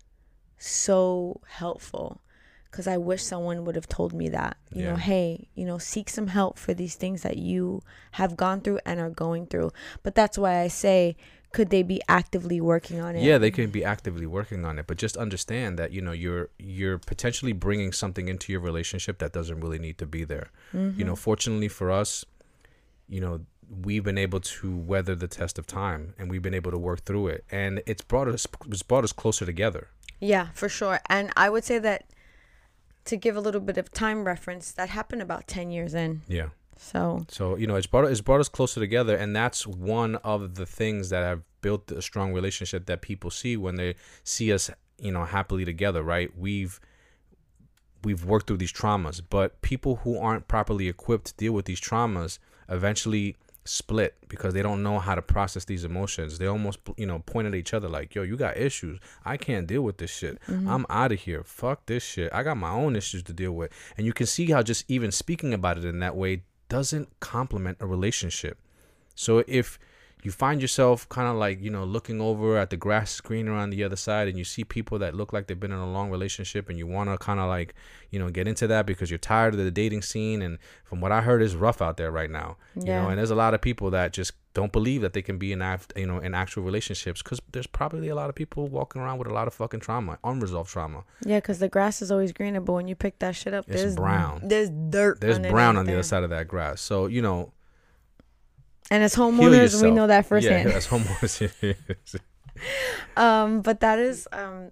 so 0.58 1.42
helpful 1.48 2.22
because 2.70 2.88
I 2.88 2.98
wish 2.98 3.24
someone 3.24 3.66
would 3.66 3.76
have 3.76 3.90
told 3.90 4.14
me 4.14 4.30
that. 4.30 4.58
You 4.72 4.84
know, 4.84 4.96
hey, 4.96 5.48
you 5.56 5.66
know, 5.66 5.78
seek 5.78 6.10
some 6.10 6.28
help 6.28 6.60
for 6.60 6.74
these 6.74 6.96
things 6.96 7.24
that 7.24 7.38
you 7.38 7.82
have 8.12 8.38
gone 8.38 8.62
through 8.62 8.80
and 8.86 9.00
are 9.00 9.10
going 9.10 9.48
through. 9.48 9.72
But 10.04 10.16
that's 10.16 10.38
why 10.38 10.60
I 10.60 10.68
say, 10.68 11.16
could 11.52 11.72
they 11.72 11.82
be 11.82 12.00
actively 12.08 12.62
working 12.62 13.00
on 13.00 13.16
it? 13.16 13.24
Yeah, 13.24 13.40
they 13.40 13.50
can 13.50 13.72
be 13.72 13.84
actively 13.84 14.28
working 14.28 14.66
on 14.66 14.78
it, 14.78 14.86
but 14.86 14.98
just 14.98 15.18
understand 15.18 15.80
that 15.80 15.92
you 15.92 16.02
know 16.02 16.12
you're 16.12 16.50
you're 16.60 17.00
potentially 17.00 17.54
bringing 17.54 17.92
something 17.92 18.28
into 18.28 18.52
your 18.52 18.62
relationship 18.62 19.18
that 19.20 19.34
doesn't 19.34 19.60
really 19.60 19.80
need 19.80 19.98
to 19.98 20.06
be 20.06 20.24
there. 20.24 20.52
You 20.74 20.80
know, 20.80 21.14
mm-hmm. 21.14 21.14
fortunately 21.16 21.68
for 21.68 21.90
us, 21.90 22.24
you 23.08 23.20
know, 23.20 23.42
we've 23.84 24.04
been 24.04 24.20
able 24.20 24.40
to 24.40 24.76
weather 24.76 25.16
the 25.16 25.28
test 25.28 25.58
of 25.58 25.66
time 25.66 26.14
and 26.20 26.30
we've 26.30 26.44
been 26.44 26.54
able 26.54 26.70
to 26.70 26.78
work 26.78 27.04
through 27.06 27.28
it, 27.30 27.46
and 27.52 27.82
it's 27.88 28.04
brought 28.04 28.28
us 28.28 28.46
it's 28.68 28.84
brought 28.84 29.04
us 29.04 29.12
closer 29.12 29.46
together. 29.46 29.88
Yeah, 30.20 30.50
for 30.54 30.70
sure. 30.70 31.00
And 31.08 31.32
I 31.36 31.50
would 31.50 31.64
say 31.64 31.80
that 31.80 32.06
to 33.10 33.18
give 33.18 33.36
a 33.36 33.42
little 33.42 33.62
bit 33.62 33.78
of 33.78 33.92
time 33.92 34.24
reference, 34.24 34.72
that 34.72 34.90
happened 34.90 35.22
about 35.22 35.48
10 35.48 35.72
years 35.72 35.94
in. 35.94 36.22
Yeah. 36.28 36.50
So, 36.78 37.26
So 37.28 37.58
you 37.58 37.68
know, 37.68 37.76
it's 37.76 37.88
brought 37.88 38.06
it's 38.06 38.22
brought 38.22 38.40
us 38.40 38.48
closer 38.48 38.80
together, 38.80 39.16
and 39.16 39.36
that's 39.36 39.68
one 39.68 40.16
of 40.18 40.56
the 40.56 40.66
things 40.66 41.10
that 41.10 41.24
have 41.24 41.42
built 41.62 41.92
a 41.92 42.02
strong 42.02 42.32
relationship 42.32 42.86
that 42.86 43.02
people 43.02 43.30
see 43.30 43.58
when 43.58 43.76
they 43.76 43.96
see 44.24 44.54
us, 44.54 44.72
you 44.98 45.12
know, 45.12 45.26
happily 45.26 45.66
together. 45.66 46.02
Right? 46.02 46.32
We've 46.38 46.80
we've 48.04 48.24
worked 48.24 48.48
through 48.48 48.58
these 48.58 48.72
traumas, 48.72 49.22
but 49.30 49.62
people 49.62 49.98
who 49.98 50.18
aren't 50.18 50.48
properly 50.48 50.88
equipped 50.88 51.28
to 51.28 51.34
deal 51.36 51.52
with 51.52 51.66
these 51.66 51.82
traumas 51.82 52.40
eventually 52.70 53.36
split 53.70 54.16
because 54.28 54.54
they 54.54 54.62
don't 54.62 54.82
know 54.82 55.00
how 55.00 55.16
to 55.16 55.22
process 55.22 55.66
these 55.66 55.84
emotions. 55.84 56.40
They 56.40 56.48
almost, 56.48 56.80
you 56.98 57.06
know, 57.06 57.20
point 57.20 57.48
at 57.48 57.56
each 57.56 57.74
other 57.74 57.88
like, 57.88 58.16
"Yo, 58.16 58.24
you 58.24 58.36
got 58.36 58.58
issues. 58.58 59.00
I 59.24 59.38
can't 59.38 59.68
deal 59.68 59.82
with 59.82 59.98
this 59.98 60.10
shit. 60.10 60.40
Mm-hmm. 60.48 60.70
I'm 60.70 60.86
out 60.90 61.12
of 61.12 61.20
here. 61.20 61.44
Fuck 61.44 61.86
this 61.86 62.04
shit. 62.04 62.32
I 62.34 62.44
got 62.44 62.58
my 62.58 62.72
own 62.72 62.96
issues 62.96 63.24
to 63.24 63.34
deal 63.34 63.52
with." 63.52 63.72
And 63.98 64.06
you 64.06 64.14
can 64.14 64.26
see 64.26 64.50
how 64.52 64.64
just 64.64 64.86
even 64.88 65.12
speaking 65.12 65.54
about 65.54 65.78
it 65.78 65.86
in 65.86 66.00
that 66.00 66.16
way 66.16 66.44
doesn't 66.68 67.20
complement 67.20 67.78
a 67.80 67.86
relationship. 67.86 68.58
So 69.16 69.44
if 69.48 69.78
you 70.22 70.32
find 70.32 70.62
yourself 70.62 71.08
kind 71.08 71.28
of 71.30 71.36
like 71.38 71.62
you 71.62 71.70
know 71.70 71.86
looking 71.86 72.20
over 72.20 72.58
at 72.58 72.70
the 72.70 72.78
grass 72.78 73.22
greener 73.22 73.54
on 73.54 73.70
the 73.70 73.84
other 73.84 73.96
side 73.96 74.28
and 74.28 74.38
you 74.38 74.44
see 74.44 74.64
people 74.66 75.00
that 75.00 75.16
look 75.16 75.32
like 75.32 75.48
they've 75.48 75.60
been 75.60 75.72
in 75.72 75.78
a 75.80 75.92
long 75.92 76.10
relationship 76.12 76.68
and 76.70 76.78
you 76.78 76.86
want 76.86 77.10
to 77.10 77.18
kind 77.18 77.40
of 77.40 77.48
like 77.48 77.74
you 78.12 78.20
know 78.20 78.30
get 78.30 78.46
into 78.48 78.68
that 78.68 78.86
because 78.86 79.10
you're 79.10 79.18
tired 79.18 79.54
of 79.54 79.60
the 79.60 79.72
dating 79.72 80.02
scene 80.02 80.42
and 80.42 80.58
from 80.84 81.00
what 81.00 81.12
i 81.14 81.22
heard 81.22 81.42
is 81.42 81.56
rough 81.56 81.82
out 81.82 81.96
there 81.96 82.12
right 82.12 82.30
now 82.30 82.58
you 82.76 82.84
Yeah. 82.88 83.04
know 83.04 83.10
and 83.10 83.18
there's 83.18 83.32
a 83.32 83.36
lot 83.36 83.54
of 83.54 83.62
people 83.62 83.92
that 83.92 84.12
just 84.12 84.34
don't 84.56 84.74
believe 84.74 85.02
that 85.04 85.14
they 85.14 85.22
can 85.22 85.38
be 85.38 85.54
in 85.54 85.62
act, 85.62 85.94
you 85.96 86.06
know 86.08 86.18
in 86.18 86.34
actual 86.34 86.64
relationships 86.64 87.22
because 87.22 87.40
there's 87.54 87.68
probably 87.68 88.10
a 88.10 88.16
lot 88.16 88.30
of 88.30 88.36
people 88.36 88.68
walking 88.68 89.02
around 89.02 89.20
with 89.20 89.28
a 89.28 89.34
lot 89.34 89.48
of 89.48 89.54
fucking 89.54 89.80
trauma 89.80 90.18
unresolved 90.26 90.70
trauma 90.70 91.04
Yeah, 91.24 91.38
because 91.38 91.60
the 91.60 91.70
grass 91.70 92.02
is 92.02 92.12
always 92.12 92.34
greener, 92.34 92.60
but 92.60 92.74
when 92.74 92.88
you 92.90 92.96
pick 92.96 93.20
that 93.20 93.36
shit 93.38 93.54
up, 93.54 93.66
It's 93.70 93.82
there's 93.82 93.96
brown. 93.96 94.42
There's 94.44 94.70
dirt. 94.70 95.22
there's 95.22 95.40
brown 95.40 95.78
on 95.78 95.86
the 95.86 95.94
other 95.94 96.04
side 96.04 96.24
of 96.24 96.30
that 96.32 96.48
grass 96.50 96.82
so 96.82 97.06
you 97.06 97.22
know 97.22 97.54
And 98.92 99.04
as 99.04 99.16
homeowners, 99.16 99.82
we 99.84 99.92
know 99.92 100.08
that 100.08 100.26
firsthand. 100.26 100.70
yeah 100.70 100.76
as 100.82 100.88
homeowners 100.88 102.20
um, 103.16 103.62
but 103.62 103.80
that 103.82 104.00
is 104.00 104.28
um, 104.34 104.72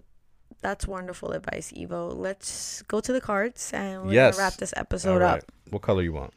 that's 0.61 0.87
wonderful 0.87 1.31
advice, 1.31 1.71
Ivo. 1.79 2.09
Let's 2.09 2.81
go 2.83 2.99
to 2.99 3.13
the 3.13 3.21
cards 3.21 3.71
and 3.73 4.03
we're 4.07 4.13
Yes. 4.13 4.35
gonna 4.35 4.45
wrap 4.49 4.53
this 4.57 4.73
episode 4.75 5.21
right. 5.21 5.37
up. 5.43 5.51
what 5.69 5.81
color 5.83 6.01
you 6.01 6.13
want 6.13 6.33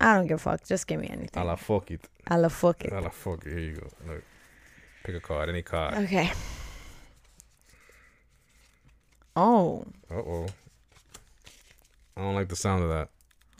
I 0.00 0.14
don't 0.14 0.26
give 0.26 0.36
a 0.36 0.42
fuck. 0.42 0.64
Just 0.64 0.86
give 0.86 1.00
me 1.00 1.08
anything. 1.08 1.42
I 1.42 1.42
la 1.42 1.56
fuck 1.56 1.90
it 1.90 2.08
I 2.28 2.36
love 2.36 2.52
fuck 2.52 2.84
it. 2.84 2.92
I 2.92 3.00
la 3.00 3.10
fuck 3.10 3.44
it 3.46 3.50
here 3.50 3.58
you 3.58 3.74
go 3.76 3.88
look 4.08 4.22
pick 5.04 5.14
a 5.16 5.20
card 5.20 5.48
any 5.48 5.62
card 5.62 5.94
Okay. 6.04 6.32
Oh, 9.36 9.84
uh-oh 10.10 10.46
i 12.16 12.20
don't 12.20 12.36
like 12.36 12.48
the 12.48 12.54
sound 12.56 12.84
of 12.84 12.88
that 12.90 13.08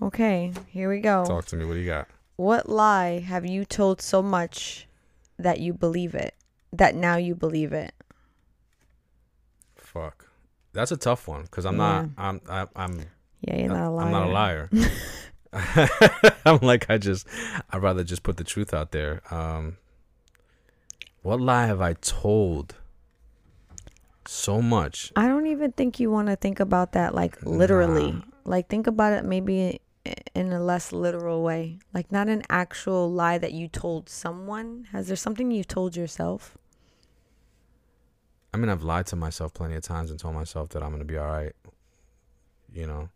okay. 0.00 0.52
Here 0.68 0.88
we 0.88 1.00
go. 1.00 1.24
talk 1.26 1.46
to 1.46 1.56
me 1.56 1.64
what 1.64 1.74
do 1.74 1.80
you 1.80 1.86
got 1.86 2.06
What 2.36 2.68
lie 2.68 3.20
have 3.20 3.46
you 3.46 3.64
told 3.64 4.02
so 4.02 4.22
much 4.22 4.88
that 5.38 5.60
you 5.60 5.72
believe 5.72 6.14
it? 6.14 6.34
That 6.72 6.94
now 6.94 7.16
you 7.16 7.34
believe 7.34 7.72
it? 7.72 7.92
Fuck. 9.76 10.28
That's 10.72 10.90
a 10.90 10.96
tough 10.96 11.28
one 11.28 11.42
because 11.42 11.64
I'm 11.64 11.76
not. 11.76 12.08
I'm. 12.18 12.40
I, 12.48 12.66
I'm. 12.74 13.04
Yeah, 13.42 13.56
you're 13.56 13.68
not 13.68 13.86
a 13.86 13.90
liar. 13.90 14.06
I'm 14.06 14.10
not 14.10 14.26
a 14.26 14.32
liar. 14.32 14.70
I'm 16.44 16.58
like 16.62 16.90
I 16.90 16.98
just. 16.98 17.28
I'd 17.70 17.80
rather 17.80 18.02
just 18.02 18.24
put 18.24 18.36
the 18.36 18.44
truth 18.44 18.74
out 18.74 18.90
there. 18.90 19.22
Um. 19.32 19.76
What 21.22 21.40
lie 21.40 21.66
have 21.66 21.80
I 21.80 21.92
told? 21.94 22.74
So 24.26 24.60
much. 24.60 25.12
I 25.14 25.28
don't 25.28 25.46
even 25.46 25.70
think 25.72 26.00
you 26.00 26.10
want 26.10 26.26
to 26.28 26.34
think 26.34 26.58
about 26.58 26.92
that 26.92 27.14
like 27.14 27.40
literally. 27.44 28.12
Nah. 28.12 28.20
Like 28.44 28.68
think 28.68 28.88
about 28.88 29.12
it 29.12 29.24
maybe 29.24 29.80
in 30.34 30.52
a 30.52 30.62
less 30.62 30.92
literal 30.92 31.42
way. 31.42 31.78
Like 31.92 32.12
not 32.12 32.28
an 32.28 32.42
actual 32.50 33.10
lie 33.10 33.38
that 33.38 33.52
you 33.52 33.68
told 33.68 34.08
someone. 34.08 34.88
Has 34.92 35.06
there 35.06 35.16
something 35.16 35.50
you 35.50 35.64
told 35.64 35.96
yourself? 35.96 36.56
I 38.52 38.56
mean, 38.56 38.68
I've 38.68 38.84
lied 38.84 39.06
to 39.06 39.16
myself 39.16 39.52
plenty 39.54 39.74
of 39.74 39.82
times 39.82 40.10
and 40.10 40.18
told 40.20 40.34
myself 40.34 40.68
that 40.70 40.82
I'm 40.82 40.90
gonna 40.90 41.04
be 41.04 41.18
all 41.18 41.26
right. 41.26 41.54
You 42.72 42.86
know. 42.86 43.08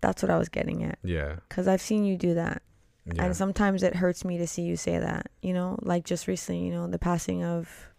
That's 0.00 0.22
what 0.22 0.30
I 0.30 0.38
was 0.38 0.48
getting 0.48 0.82
at. 0.84 0.98
Yeah. 1.02 1.36
Cuz 1.48 1.68
I've 1.68 1.80
seen 1.80 2.04
you 2.04 2.16
do 2.16 2.34
that. 2.34 2.62
Yeah. 3.06 3.24
And 3.24 3.36
sometimes 3.36 3.82
it 3.82 3.96
hurts 3.96 4.24
me 4.24 4.38
to 4.38 4.46
see 4.46 4.62
you 4.62 4.76
say 4.76 4.98
that. 4.98 5.30
You 5.42 5.52
know, 5.52 5.78
like 5.82 6.04
just 6.04 6.26
recently, 6.26 6.64
you 6.64 6.72
know, 6.72 6.86
the 6.86 6.98
passing 6.98 7.44
of 7.44 7.90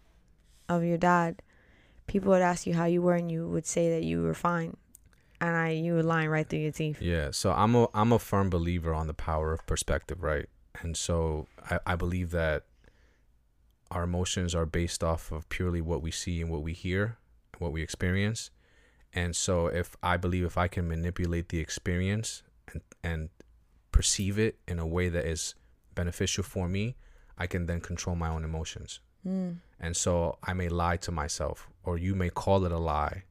of 0.68 0.84
your 0.84 0.98
dad. 0.98 1.42
People 2.06 2.30
would 2.30 2.42
ask 2.42 2.66
you 2.66 2.74
how 2.74 2.84
you 2.84 3.02
were 3.02 3.14
and 3.14 3.30
you 3.30 3.48
would 3.48 3.66
say 3.66 3.90
that 3.90 4.04
you 4.04 4.22
were 4.22 4.34
fine. 4.34 4.76
And 5.40 5.56
I 5.56 5.70
you 5.70 5.94
were 5.94 6.02
lying 6.02 6.28
right 6.28 6.48
through 6.48 6.60
your 6.60 6.72
teeth. 6.72 7.00
Yeah, 7.00 7.30
so 7.30 7.52
I'm 7.52 7.74
a 7.74 7.88
I'm 7.94 8.12
a 8.12 8.18
firm 8.18 8.50
believer 8.50 8.94
on 8.94 9.06
the 9.06 9.14
power 9.14 9.52
of 9.52 9.66
perspective, 9.66 10.22
right? 10.22 10.46
And 10.80 10.96
so 10.96 11.46
I, 11.70 11.78
I 11.86 11.96
believe 11.96 12.30
that 12.30 12.64
our 13.90 14.02
emotions 14.02 14.54
are 14.54 14.66
based 14.66 15.02
off 15.04 15.30
of 15.30 15.48
purely 15.48 15.80
what 15.80 16.02
we 16.02 16.10
see 16.10 16.40
and 16.40 16.50
what 16.50 16.62
we 16.62 16.72
hear, 16.72 17.18
what 17.58 17.72
we 17.72 17.82
experience. 17.82 18.50
And 19.12 19.34
so 19.34 19.68
if 19.68 19.96
I 20.02 20.16
believe 20.16 20.44
if 20.44 20.58
I 20.58 20.68
can 20.68 20.88
manipulate 20.88 21.48
the 21.48 21.58
experience 21.58 22.42
and 22.72 22.82
and 23.02 23.28
perceive 23.92 24.38
it 24.38 24.58
in 24.68 24.78
a 24.78 24.86
way 24.86 25.08
that 25.08 25.24
is 25.24 25.54
beneficial 25.94 26.44
for 26.44 26.68
me, 26.68 26.96
I 27.38 27.46
can 27.46 27.66
then 27.66 27.80
control 27.80 28.16
my 28.16 28.28
own 28.28 28.44
emotions. 28.44 29.00
Mm. 29.26 29.56
And 29.80 29.96
so 29.96 30.38
I 30.42 30.52
may 30.52 30.68
lie 30.68 30.98
to 30.98 31.10
myself, 31.10 31.68
or 31.84 31.98
you 31.98 32.14
may 32.14 32.30
call 32.30 32.64
it 32.64 32.72
a 32.72 32.78
lie 32.78 33.24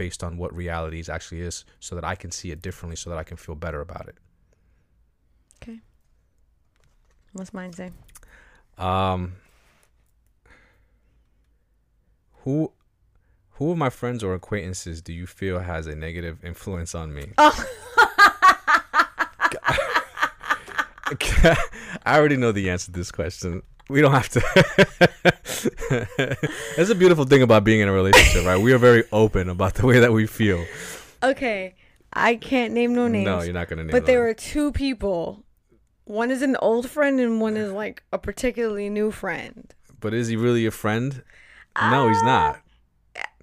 based 0.00 0.24
on 0.24 0.38
what 0.38 0.56
reality 0.56 1.04
actually 1.12 1.42
is, 1.42 1.66
so 1.78 1.94
that 1.94 2.06
I 2.06 2.14
can 2.14 2.30
see 2.30 2.50
it 2.50 2.62
differently, 2.62 2.96
so 2.96 3.10
that 3.10 3.18
I 3.18 3.22
can 3.22 3.36
feel 3.36 3.54
better 3.54 3.82
about 3.82 4.08
it. 4.08 4.14
Okay. 5.62 5.78
What's 7.34 7.52
mine 7.52 7.74
say? 7.74 7.90
Um, 8.78 9.34
who, 12.44 12.72
who 13.50 13.72
of 13.72 13.76
my 13.76 13.90
friends 13.90 14.24
or 14.24 14.32
acquaintances 14.32 15.02
do 15.02 15.12
you 15.12 15.26
feel 15.26 15.58
has 15.58 15.86
a 15.86 15.94
negative 15.94 16.42
influence 16.42 16.94
on 16.94 17.12
me? 17.12 17.32
Oh. 17.36 17.64
I 22.06 22.16
already 22.16 22.38
know 22.38 22.52
the 22.52 22.70
answer 22.70 22.86
to 22.86 22.92
this 22.92 23.12
question. 23.12 23.62
We 23.90 24.00
don't 24.00 24.12
have 24.12 24.30
to. 24.30 25.32
That's 26.76 26.90
a 26.90 26.94
beautiful 26.94 27.24
thing 27.24 27.42
about 27.42 27.64
being 27.64 27.80
in 27.80 27.88
a 27.88 27.92
relationship, 27.92 28.44
right? 28.44 28.60
We 28.60 28.72
are 28.72 28.78
very 28.78 29.04
open 29.12 29.48
about 29.48 29.74
the 29.74 29.86
way 29.86 30.00
that 30.00 30.12
we 30.12 30.26
feel. 30.26 30.64
Okay, 31.22 31.74
I 32.12 32.36
can't 32.36 32.72
name 32.72 32.94
no 32.94 33.08
names. 33.08 33.24
No, 33.24 33.42
you're 33.42 33.52
not 33.52 33.68
gonna 33.68 33.84
name. 33.84 33.90
but 33.90 34.06
there 34.06 34.20
were 34.20 34.34
two 34.34 34.72
people. 34.72 35.44
One 36.04 36.30
is 36.30 36.42
an 36.42 36.56
old 36.56 36.88
friend 36.88 37.20
and 37.20 37.40
one 37.40 37.56
is 37.56 37.72
like 37.72 38.02
a 38.12 38.18
particularly 38.18 38.88
new 38.88 39.10
friend. 39.10 39.72
But 40.00 40.14
is 40.14 40.28
he 40.28 40.36
really 40.36 40.66
a 40.66 40.70
friend? 40.70 41.22
no, 41.80 42.06
uh, 42.06 42.08
he's 42.08 42.22
not. 42.22 42.60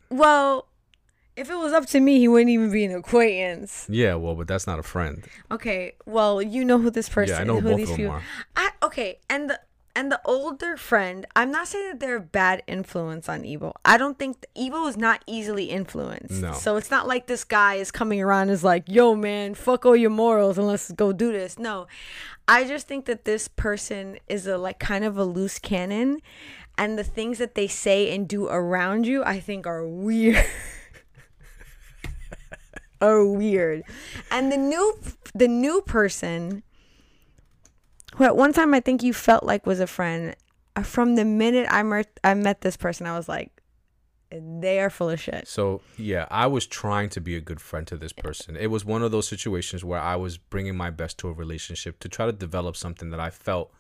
Well, 0.10 0.68
if 1.38 1.52
it 1.52 1.56
was 1.56 1.72
up 1.72 1.86
to 1.88 2.00
me, 2.00 2.18
he 2.18 2.28
wouldn't 2.28 2.50
even 2.50 2.72
be 2.72 2.84
an 2.84 2.96
acquaintance. 2.96 3.86
Yeah, 3.90 4.16
well, 4.16 4.34
but 4.34 4.48
that's 4.48 4.66
not 4.66 4.80
a 4.80 4.84
friend. 4.84 5.24
Okay, 5.52 5.94
well, 6.06 6.42
you 6.42 6.66
know 6.66 6.80
who 6.80 6.90
this 6.90 7.08
person 7.08 7.36
yeah, 7.36 7.42
I 7.42 7.44
know 7.44 7.60
who 7.60 7.70
both 7.70 7.78
these 7.78 7.92
of 7.92 7.98
them 7.98 8.06
people 8.06 8.16
are. 8.16 8.24
I 8.56 8.72
okay, 8.84 9.20
and 9.30 9.52
the 9.52 9.60
and 9.98 10.12
the 10.12 10.22
older 10.26 10.78
friend, 10.78 11.26
I'm 11.36 11.50
not 11.50 11.68
saying 11.68 11.90
that 11.90 12.00
they're 12.00 12.18
a 12.18 12.22
bad 12.22 12.62
influence 12.68 13.28
on 13.28 13.44
Ivo. 13.44 13.74
I 13.84 13.98
don't 13.98 14.20
think 14.20 14.46
Ivo 14.56 14.86
is 14.86 14.96
not 14.96 15.24
easily 15.26 15.72
influenced. 15.72 16.40
No. 16.40 16.54
So 16.54 16.76
it's 16.76 16.92
not 16.92 17.08
like 17.08 17.26
this 17.26 17.44
guy 17.44 17.76
is 17.76 17.90
coming 17.90 18.22
around 18.22 18.44
and 18.44 18.52
is 18.52 18.64
like, 18.64 18.84
yo 18.88 19.16
man, 19.16 19.56
fuck 19.56 19.88
all 19.88 19.96
your 19.96 20.12
morals 20.12 20.60
and 20.60 20.68
let's 20.68 20.92
go 20.92 21.14
do 21.14 21.32
this. 21.32 21.58
No. 21.58 21.88
I 22.48 22.64
just 22.64 22.88
think 22.88 23.06
that 23.06 23.26
this 23.26 23.48
person 23.48 24.20
is 24.28 24.46
a 24.46 24.56
like 24.56 24.78
kind 24.78 25.04
of 25.04 25.18
a 25.18 25.24
loose 25.24 25.58
cannon 25.58 26.22
and 26.78 27.00
the 27.00 27.04
things 27.04 27.40
that 27.40 27.56
they 27.56 27.68
say 27.68 28.14
and 28.14 28.28
do 28.28 28.46
around 28.46 29.08
you 29.08 29.24
I 29.24 29.40
think 29.40 29.66
are 29.66 29.88
weird. 29.88 30.46
are 33.02 33.26
weird. 33.26 33.82
And 34.30 34.52
the 34.52 34.58
new 34.58 35.00
the 35.34 35.48
new 35.48 35.82
person 35.82 36.62
who 38.18 38.24
at 38.26 38.36
one 38.36 38.54
time 38.54 38.74
I 38.74 38.80
think 38.80 39.02
you 39.04 39.14
felt 39.14 39.44
like 39.44 39.66
was 39.66 39.80
a 39.80 39.88
friend, 39.88 40.36
uh, 40.76 40.84
from 40.84 41.16
the 41.16 41.26
minute 41.26 41.68
I 41.70 41.82
met 41.84 42.20
I 42.24 42.34
met 42.34 42.62
this 42.62 42.78
person, 42.78 43.08
I 43.08 43.18
was 43.18 43.28
like, 43.30 43.52
they 44.30 44.80
are 44.82 44.90
full 44.90 45.10
of 45.10 45.20
shit. 45.22 45.48
So 45.48 45.82
yeah, 45.98 46.28
I 46.30 46.48
was 46.48 46.68
trying 46.68 47.10
to 47.10 47.22
be 47.22 47.36
a 47.36 47.42
good 47.42 47.62
friend 47.62 47.88
to 47.88 47.96
this 47.98 48.12
person. 48.14 48.58
It 48.58 48.68
was 48.68 48.84
one 48.84 49.02
of 49.02 49.12
those 49.12 49.28
situations 49.28 49.84
where 49.86 50.00
I 50.02 50.16
was 50.18 50.38
bringing 50.38 50.76
my 50.76 50.90
best 50.90 51.18
to 51.20 51.30
a 51.30 51.34
relationship 51.34 52.00
to 52.00 52.10
try 52.10 52.26
to 52.26 52.34
develop 52.34 52.76
something 52.76 53.10
that 53.12 53.20
I 53.22 53.30
felt 53.30 53.72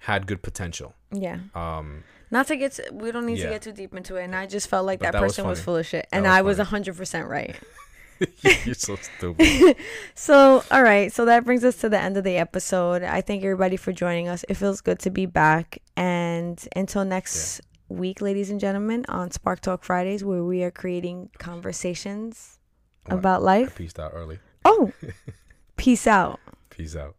had 0.00 0.26
good 0.26 0.42
potential. 0.42 0.94
Yeah. 1.12 1.38
Um, 1.54 2.04
Not 2.30 2.46
to 2.48 2.56
get 2.56 2.72
to, 2.72 2.88
we 2.92 3.12
don't 3.12 3.26
need 3.26 3.38
Yeah. 3.38 3.44
to 3.46 3.50
get 3.50 3.62
too 3.62 3.72
deep 3.72 3.94
into 3.94 4.16
it, 4.16 4.24
and 4.24 4.34
I 4.34 4.46
just 4.46 4.68
felt 4.68 4.84
like 4.86 4.98
But 5.00 5.06
that, 5.06 5.12
that 5.12 5.22
person 5.22 5.46
was, 5.46 5.58
funny. 5.58 5.64
full 5.64 5.76
of 5.76 5.86
shit, 5.86 6.06
and 6.12 6.24
was 6.24 6.30
I 6.32 6.42
was 6.42 6.56
funny. 6.58 6.68
hundred 6.70 6.96
percent 6.96 7.28
right. 7.28 7.54
you're 8.64 8.74
so 8.74 8.96
stupid. 8.96 9.76
So, 10.14 10.62
all 10.70 10.82
right. 10.82 11.12
So 11.12 11.24
that 11.24 11.44
brings 11.44 11.64
us 11.64 11.76
to 11.76 11.88
the 11.88 11.98
end 11.98 12.16
of 12.16 12.24
the 12.24 12.36
episode. 12.36 13.02
I 13.02 13.20
thank 13.20 13.42
everybody 13.42 13.76
for 13.76 13.92
joining 13.92 14.28
us. 14.28 14.44
It 14.48 14.54
feels 14.54 14.80
good 14.80 14.98
to 15.00 15.10
be 15.10 15.26
back. 15.26 15.78
And 15.96 16.62
until 16.76 17.04
next 17.04 17.60
week, 17.88 18.20
ladies 18.20 18.50
and 18.50 18.60
gentlemen, 18.60 19.04
on 19.08 19.30
Spark 19.30 19.60
Talk 19.60 19.84
Fridays, 19.84 20.22
where 20.24 20.44
we 20.44 20.62
are 20.62 20.70
creating 20.70 21.30
conversations 21.38 22.58
about 23.06 23.40
I 23.42 23.44
life. 23.44 23.76
peaced 23.76 23.98
out 23.98 24.12
early. 24.14 24.38
Oh, 24.64 24.92
peace 25.76 26.06
out. 26.06 26.38
Peace 26.70 26.94
out. 26.94 27.16